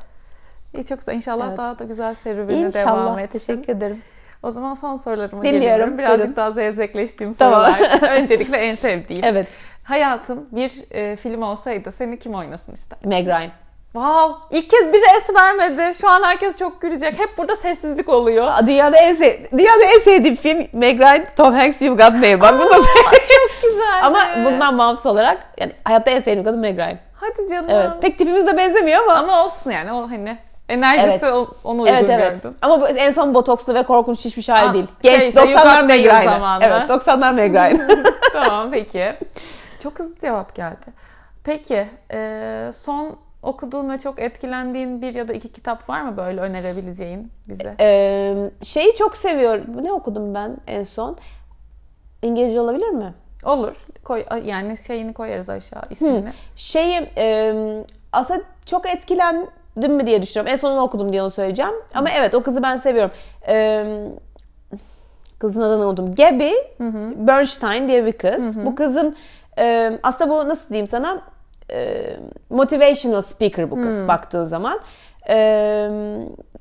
[0.73, 1.13] İyi çok güzel.
[1.13, 1.57] İnşallah Evet.
[1.57, 3.21] daha da güzel serüveni devam İnşallah.
[3.21, 3.39] etsin.
[3.39, 4.01] Teşekkür ederim.
[4.43, 5.97] O zaman son sorularıma Dinliyorum, geliyorum.
[5.97, 6.35] Birazcık buyurun.
[6.35, 7.73] daha zevzekleştiğim Tamam.
[7.73, 8.01] sorular.
[8.17, 9.23] Öncelikle en sevdiğim.
[9.23, 9.47] Evet.
[9.83, 12.97] Hayatın bir e, film olsaydı seni kim oynasın ister?
[13.03, 13.51] Meg Ryan.
[13.97, 14.57] Wow!
[14.57, 15.97] İlk kez biri es vermedi.
[16.01, 17.19] Şu an herkes çok gülecek.
[17.19, 18.51] Hep burada sessizlik oluyor.
[18.67, 22.41] Dünyada en, sev dünyada en sevdiğim film Meg Ryan, Tom Hanks, You Got Mail.
[22.41, 23.99] Bak bunu çok güzel.
[24.03, 26.97] Ama bundan bağımsız olarak yani hayatta en sevdiğim kadın Meg Ryan.
[27.13, 27.69] Hadi canım.
[27.69, 27.89] Evet.
[28.01, 29.13] Pek tipimiz de benzemiyor ama.
[29.13, 30.37] Ama olsun yani o hani
[30.69, 31.47] enerjisi Evet.
[31.63, 32.43] onu uygun evet evet.
[32.43, 32.57] gördüm.
[32.61, 34.87] Ama en son botokslu ve korkunç hali Aa, değil.
[35.01, 36.61] şey Genç işte, You 90'lar Got Meg Ryan.
[36.61, 37.87] Evet 90'lar Meg Ryan.
[38.33, 39.13] tamam peki.
[39.83, 40.85] Çok hızlı cevap geldi.
[41.43, 43.17] Peki e, son
[43.47, 47.75] okuduğun ve çok etkilendiğin bir ya da iki kitap var mı böyle önerebileceğin bize?
[47.79, 49.83] Ee, şeyi çok seviyorum.
[49.83, 51.17] Ne okudum ben en son?
[52.21, 53.13] İngilizce olabilir mi?
[53.45, 53.85] Olur.
[54.03, 56.29] Koy, yani şeyini koyarız aşağı ismini.
[56.55, 57.55] Şeyi e,
[58.11, 60.51] aslında çok etkilendim mi diye düşünüyorum.
[60.51, 61.73] En sonunu okudum diye onu söyleyeceğim.
[61.93, 63.11] Ama evet o kızı ben seviyorum.
[63.47, 63.85] E,
[65.39, 66.15] kızın adını unuttum.
[66.15, 66.51] Gabby
[67.27, 68.65] Bernstein diye bir kız.
[68.65, 69.15] Bu kızın
[69.57, 71.21] e, aslında bu nasıl diyeyim sana
[71.71, 72.15] e,
[72.49, 74.79] motivational speaker bu kız baktığın zaman.
[75.29, 75.35] E,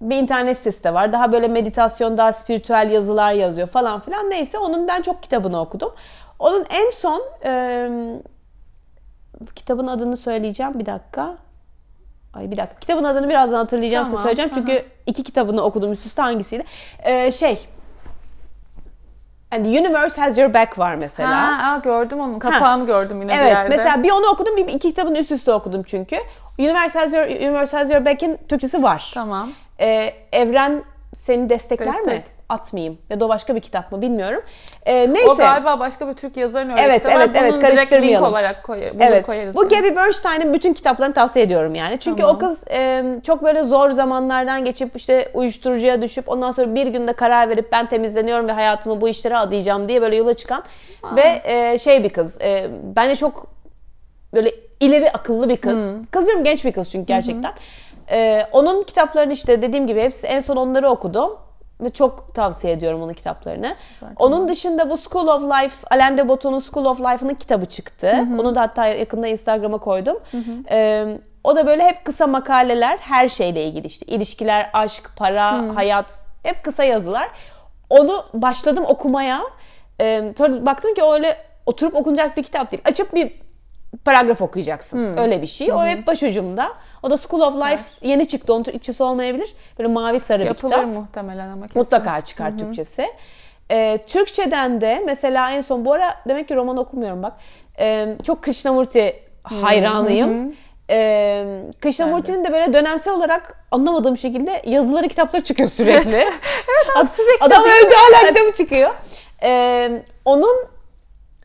[0.01, 1.13] bir internet sitesi de var.
[1.13, 4.31] Daha böyle meditasyon, daha spiritüel yazılar yazıyor falan filan.
[4.31, 5.95] Neyse onun ben çok kitabını okudum.
[6.39, 7.89] Onun en son e,
[9.55, 11.37] kitabın adını söyleyeceğim bir dakika.
[12.35, 12.81] Ay bir dakika.
[12.81, 14.51] Kitabın adını birazdan hatırlayacağım size Tamam, söyleyeceğim.
[14.55, 16.65] Çünkü iki kitabını okudum üst üste hangisiydi?
[17.03, 17.69] Ee, şey
[19.51, 21.31] And the Universe Has Your Back var mesela.
[21.31, 23.69] Ha, aa, gördüm onun kapağını gördüm yine bir evet yerde.
[23.69, 26.17] mesela bir onu okudum bir iki kitabını üst üste okudum çünkü.
[26.59, 29.11] Universe Has Your, Universe Has Your Back'in Türkçesi var.
[29.15, 29.51] Tamam.
[29.81, 30.83] Ee, Evren
[31.15, 32.25] seni destekler mi?
[32.49, 32.99] Atmayayım.
[33.11, 34.43] Ya da başka bir kitap mı bilmiyorum.
[34.87, 35.31] Ee, neyse.
[35.31, 38.29] O galiba başka bir Türk yazarın öyle Evet, evet, evet, Bunun direkt link karıştırmayalım.
[38.29, 39.27] olarak koy, bulur Evet.
[39.27, 39.55] koyarız.
[39.55, 41.99] Bu Gabby Bernstein'in bütün kitaplarını tavsiye ediyorum yani.
[42.01, 42.37] Çünkü Tamam.
[42.37, 47.13] o kız e, çok böyle zor zamanlardan geçip işte uyuşturucuya düşüp ondan sonra bir günde
[47.13, 50.65] karar verip ben temizleniyorum ve hayatımı bu işlere adayacağım diye böyle yola çıkan
[51.17, 52.41] ve e, şey bir kız.
[52.41, 53.47] E, bence çok
[54.35, 55.81] böyle ileri akıllı bir kız.
[56.11, 57.53] Kız diyorum genç bir kız çünkü gerçekten.
[58.11, 61.31] E, onun kitaplarını işte dediğim gibi hepsi en son onları okudum.
[61.81, 63.75] Ve çok tavsiye ediyorum onun kitaplarını.
[64.17, 68.27] Onun dışında bu School of Life, Alain de Botton'un School of Life'ının kitabı çıktı.
[68.39, 70.17] Onu da hatta yakında Instagram'a koydum.
[70.71, 74.07] Ee, o da böyle hep kısa makaleler, her şeyle ilgili işte.
[74.07, 77.29] İlişkiler, aşk, para, hayat, hep kısa yazılar.
[77.91, 79.43] onu başladım okumaya.
[80.01, 82.83] Ee, sonra baktım ki o öyle oturup okunacak bir kitap değil.
[82.85, 83.46] Açıp bir
[84.05, 85.17] paragraf okuyacaksın.
[85.17, 85.73] Öyle bir şey.
[85.73, 86.73] O hep başucumda.
[87.03, 88.55] O da School of Life yeni çıktı.
[88.55, 89.55] Onun Türkçesi olmayabilir.
[89.79, 90.87] Böyle mavi sarı bir Yapılır kitap.
[90.87, 91.79] muhtemelen ama kesin.
[91.81, 93.07] Mutlaka çıkar Türkçesi.
[93.71, 97.33] Ee, Türkçeden de mesela en son bu ara demek ki roman okumuyorum bak.
[97.79, 100.55] Ee, çok Krishnamurti hayranıyım.
[100.91, 101.45] Ee,
[101.81, 106.17] Krishnamurti'nin de böyle dönemsel olarak anlamadığım şekilde yazıları kitapları çıkıyor sürekli.
[106.17, 108.91] evet abi, sürekli Adam değil öldü hala kitabı çıkıyor.
[109.43, 110.57] Ee, onun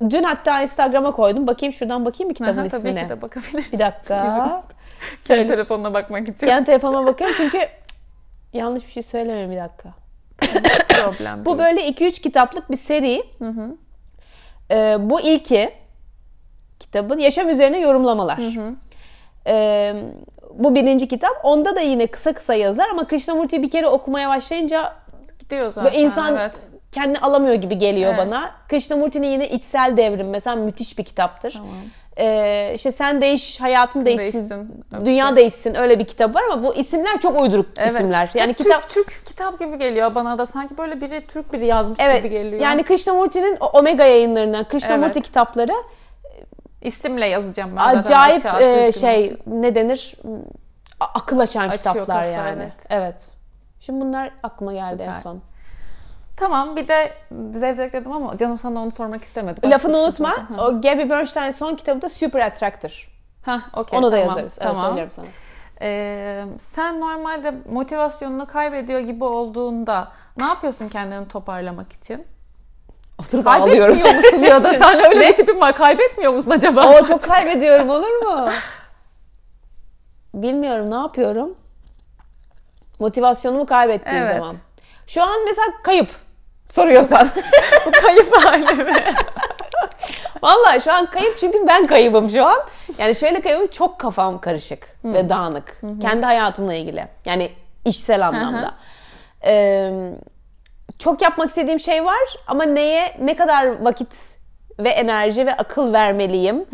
[0.10, 1.48] dün hatta Instagram'a koydum.
[1.48, 3.04] Bakayım şuradan bakayım bir kitabın Aha, tabii ismine.
[3.04, 3.74] ki de bakabiliriz.
[3.74, 4.64] Bir dakika.
[5.28, 6.48] Kendi telefonuna bakmak için.
[6.48, 7.60] Kendi telefonuma bakıyorum çünkü
[8.54, 9.90] yanlış bir şey söylemeyeyim bir dakika.
[11.04, 13.24] problem Bu böyle 2-3 kitaplık bir seri.
[14.72, 15.70] Ee, bu ilki
[16.80, 18.40] kitabın yaşam üzerine yorumlamalar.
[19.48, 19.96] Ee,
[20.54, 21.32] bu birinci kitap.
[21.44, 24.94] Onda da yine kısa kısa yazılar ama Krishnamurti'yi bir kere okumaya başlayınca
[25.40, 25.84] Gidiyor zaten.
[25.86, 26.52] böyle insan evet.
[26.92, 28.28] Kendini alamıyor gibi geliyor Evet.
[28.28, 28.52] bana.
[28.70, 31.52] Krishnamurti'nin yine içsel devrim mesela müthiş bir kitaptır.
[31.54, 31.70] Tamam.
[32.18, 34.84] Ee, işte sen değiş, hayatın değişsin, Değişsin.
[35.06, 35.36] Dünya şey.
[35.36, 37.92] değişsin öyle bir kitap var ama bu isimler çok uyduruk Evet.
[37.92, 38.30] isimler.
[38.34, 40.46] Yani kitap Türk, kitap gibi geliyor bana da.
[40.46, 42.24] Sanki böyle biri Türk biri yazmış Evet.
[42.24, 42.62] gibi geliyor.
[42.62, 45.24] Yani Krishnamurti'nin Omega yayınlarından Krishnamurti Evet.
[45.26, 45.74] kitapları
[46.82, 47.82] isimle yazacağım ben.
[47.98, 50.16] acayip e, şey ne denir?
[51.00, 52.62] Akıl açan Açıyor kitaplar yani.
[52.62, 52.74] evet.
[52.90, 53.32] Evet.
[53.80, 55.22] Şimdi bunlar aklıma geldi en Süper.
[55.22, 55.42] son.
[56.38, 57.14] Tamam bir de
[57.52, 59.62] zevzekledim ama canım sana onu sormak istemedi.
[59.64, 60.30] Başka Lafını şey unutma.
[60.30, 60.64] Ha.
[60.66, 63.10] O Gabby Bernstein son kitabı da Super Attractor.
[63.46, 64.58] Ha, okey, Onu da tamam, yazarız.
[64.62, 64.90] Evet, Tamam.
[64.90, 65.26] söylerim sana.
[65.82, 72.26] Ee, sen normalde motivasyonunu kaybediyor gibi olduğunda ne yapıyorsun kendini toparlamak için?
[73.20, 73.96] Oturup ağlıyorum.
[74.00, 76.88] Kaybetmiyor musun ya da sen öyle bir tipin var kaybetmiyor musun acaba?
[76.90, 78.50] Oo çok kaybediyorum olur mu?
[80.34, 81.56] Bilmiyorum ne yapıyorum.
[83.00, 84.34] Motivasyonumu kaybettiğim Evet.
[84.36, 84.56] zaman.
[85.14, 86.10] Şu an mesela kayıp
[86.70, 87.28] soruyorsan.
[87.86, 88.94] Bu kayıp hali mi?
[90.42, 92.60] Vallahi şu an kayıp çünkü ben kaybım şu an.
[92.98, 95.82] Yani şöyle kaybım çok kafam karışık ve dağınık.
[96.02, 97.08] Kendi hayatımla ilgili.
[97.26, 97.52] Yani
[97.86, 98.74] işsel anlamda.
[99.46, 99.92] Ee,
[101.00, 104.38] çok yapmak istediğim şey var ama neye ne kadar vakit
[104.80, 106.66] ve enerji ve akıl vermeliyim?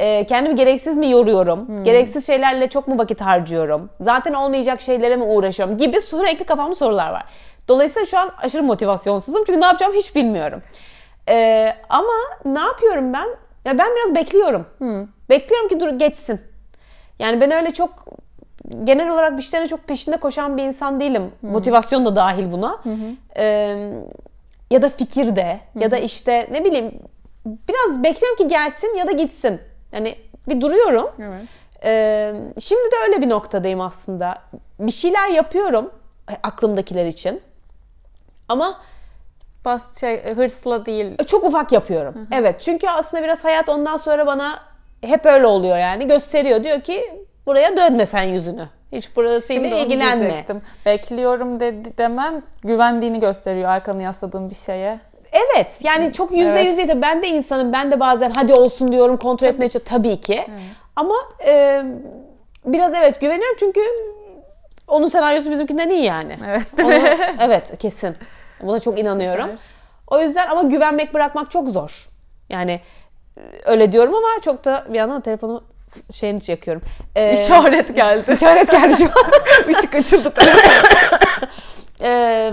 [0.00, 1.84] Ee, kendimi gereksiz mi yoruyorum?
[1.84, 3.90] Gereksiz şeylerle çok mu vakit harcıyorum?
[4.00, 5.76] Zaten olmayacak şeylere mi uğraşıyorum?
[5.76, 7.24] Gibi sürekli kafamda sorular var.
[7.68, 10.62] Dolayısıyla şu an aşırı motivasyonsuzum çünkü ne yapacağımı hiç bilmiyorum.
[11.28, 12.12] Ee, ama
[12.44, 13.28] ne yapıyorum ben?
[13.64, 14.66] Ya ben biraz bekliyorum.
[15.30, 16.40] Bekliyorum ki dur geçsin.
[17.18, 17.90] Yani ben öyle çok
[18.84, 21.32] genel olarak bir şeylerin çok peşinde koşan bir insan değilim.
[21.42, 22.82] Motivasyon da dahil buna.
[23.36, 23.92] Ee,
[24.70, 26.94] ya da fikirde ya da işte ne bileyim
[27.46, 29.60] biraz bekliyorum ki gelsin ya da gitsin.
[29.92, 30.14] Yani
[30.48, 31.10] bir duruyorum.
[31.18, 31.42] Evet.
[31.84, 34.38] Ee, şimdi de öyle bir noktadayım aslında.
[34.80, 35.90] Bir şeyler yapıyorum
[36.30, 37.40] e, aklımdakiler için.
[38.48, 38.80] Ama
[39.64, 41.24] Bas şey hırsla değil.
[41.26, 42.28] çok ufak yapıyorum.
[42.32, 42.60] Evet.
[42.60, 44.58] Çünkü aslında biraz hayat ondan sonra bana
[45.00, 46.06] hep öyle oluyor yani.
[46.06, 46.64] Gösteriyor.
[46.64, 48.68] Diyor ki buraya dönme sen yüzünü.
[48.92, 50.20] Hiç burasıyla Şimdi ilgilenme.
[50.20, 50.62] diyecektim.
[50.86, 55.00] Bekliyorum dedi demen güvendiğini gösteriyor arkanı yasladığın bir şeye.
[55.32, 55.78] Evet.
[55.82, 57.72] Yani çok yüzde yüz de Ben de insanım.
[57.72, 59.16] Ben de bazen hadi olsun diyorum.
[59.16, 60.02] Kontrol etmeye çalışıyorum.
[60.02, 60.44] Tabii ki.
[60.96, 61.14] Ama
[61.46, 61.82] e,
[62.64, 63.80] biraz evet güveniyorum çünkü
[64.88, 66.36] onun senaryosu bizimkinden iyi yani.
[66.48, 66.92] Evet Onu-
[67.40, 68.16] evet kesin.
[68.60, 69.44] Buna çok inanıyorum.
[69.44, 69.58] Süper.
[70.06, 72.08] O yüzden ama güvenmek bırakmak çok zor.
[72.48, 72.80] Yani
[73.36, 75.64] e, öyle diyorum ama çok da bir yandan telefonu
[76.12, 76.82] şeyini yakıyorum.
[77.16, 78.32] Ee, İşaret geldi.
[78.32, 79.32] işaret geldi şu an.
[79.70, 80.32] Işık açıldı.
[82.00, 82.52] Ee,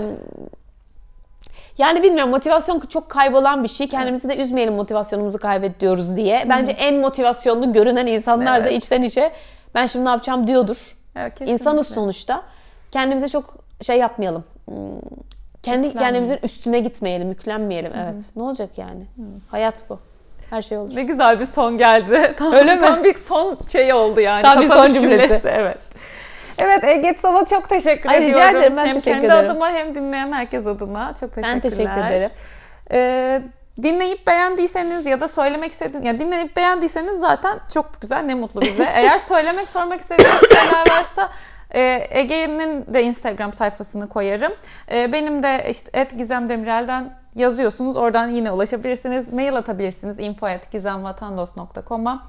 [1.78, 3.88] yani bilmiyorum motivasyon çok kaybolan bir şey.
[3.88, 6.44] Kendimizi de üzmeyelim motivasyonumuzu kaybediyoruz diye.
[6.48, 8.82] Bence en motivasyonlu görünen insanlar da Evet.
[8.82, 9.32] içten içe
[9.74, 10.96] ben şimdi ne yapacağım diyordur.
[11.16, 11.52] Evet, kesinlikle.
[11.52, 12.42] İnsanız sonuçta.
[12.90, 14.44] Kendimize çok şey yapmayalım.
[15.66, 17.92] Kendi kendimizin üstüne gitmeyelim, yüklenmeyelim.
[17.96, 18.22] Evet.
[18.36, 19.06] Ne olacak yani?
[19.50, 19.98] Hayat bu.
[20.50, 20.96] Her şey olur.
[20.96, 22.34] Ne güzel bir son geldi.
[22.38, 22.80] Tam, Öyle mi?
[22.80, 24.42] Tam bir son şey oldu yani.
[24.42, 25.48] Tam bir son cümlesi.
[25.48, 25.78] Evet.
[26.58, 28.56] Evet Ege sana çok teşekkür Ay, rica ediyorum.
[28.56, 29.50] ederim, ben hem teşekkür kendi ederim.
[29.50, 31.54] adıma hem dinleyen herkes adına çok teşekkürler.
[31.54, 32.30] Ben teşekkür ederim.
[32.90, 33.42] Ee,
[33.82, 38.88] dinleyip beğendiyseniz ya da söylemek istediğiniz, ya dinleyip beğendiyseniz zaten çok güzel ne mutlu bize.
[38.94, 41.28] Eğer söylemek sormak istediğiniz şeyler varsa
[41.76, 44.52] e, Ege'nin de Instagram sayfasını koyarım.
[44.92, 47.96] E, benim de işte et Gizem Demirel'den yazıyorsunuz.
[47.96, 49.32] Oradan yine ulaşabilirsiniz.
[49.32, 50.18] Mail atabilirsiniz.
[50.18, 52.26] info.gizemvatandos.com'a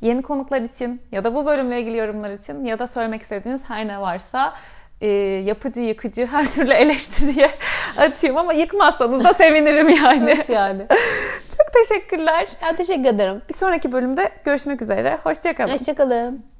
[0.00, 3.88] Yeni konuklar için ya da bu bölümle ilgili yorumlar için ya da söylemek istediğiniz her
[3.88, 4.54] ne varsa
[5.00, 5.08] e,
[5.46, 7.50] yapıcı, yıkıcı her türlü eleştiriye
[7.96, 10.30] açayım ama yıkmazsanız da sevinirim yani.
[10.30, 10.86] Evet yani.
[11.58, 12.48] Çok teşekkürler.
[12.62, 13.42] Ya teşekkür ederim.
[13.48, 15.18] Bir sonraki bölümde görüşmek üzere.
[15.24, 15.72] Hoşçakalın.
[15.72, 16.59] Hoşçakalın.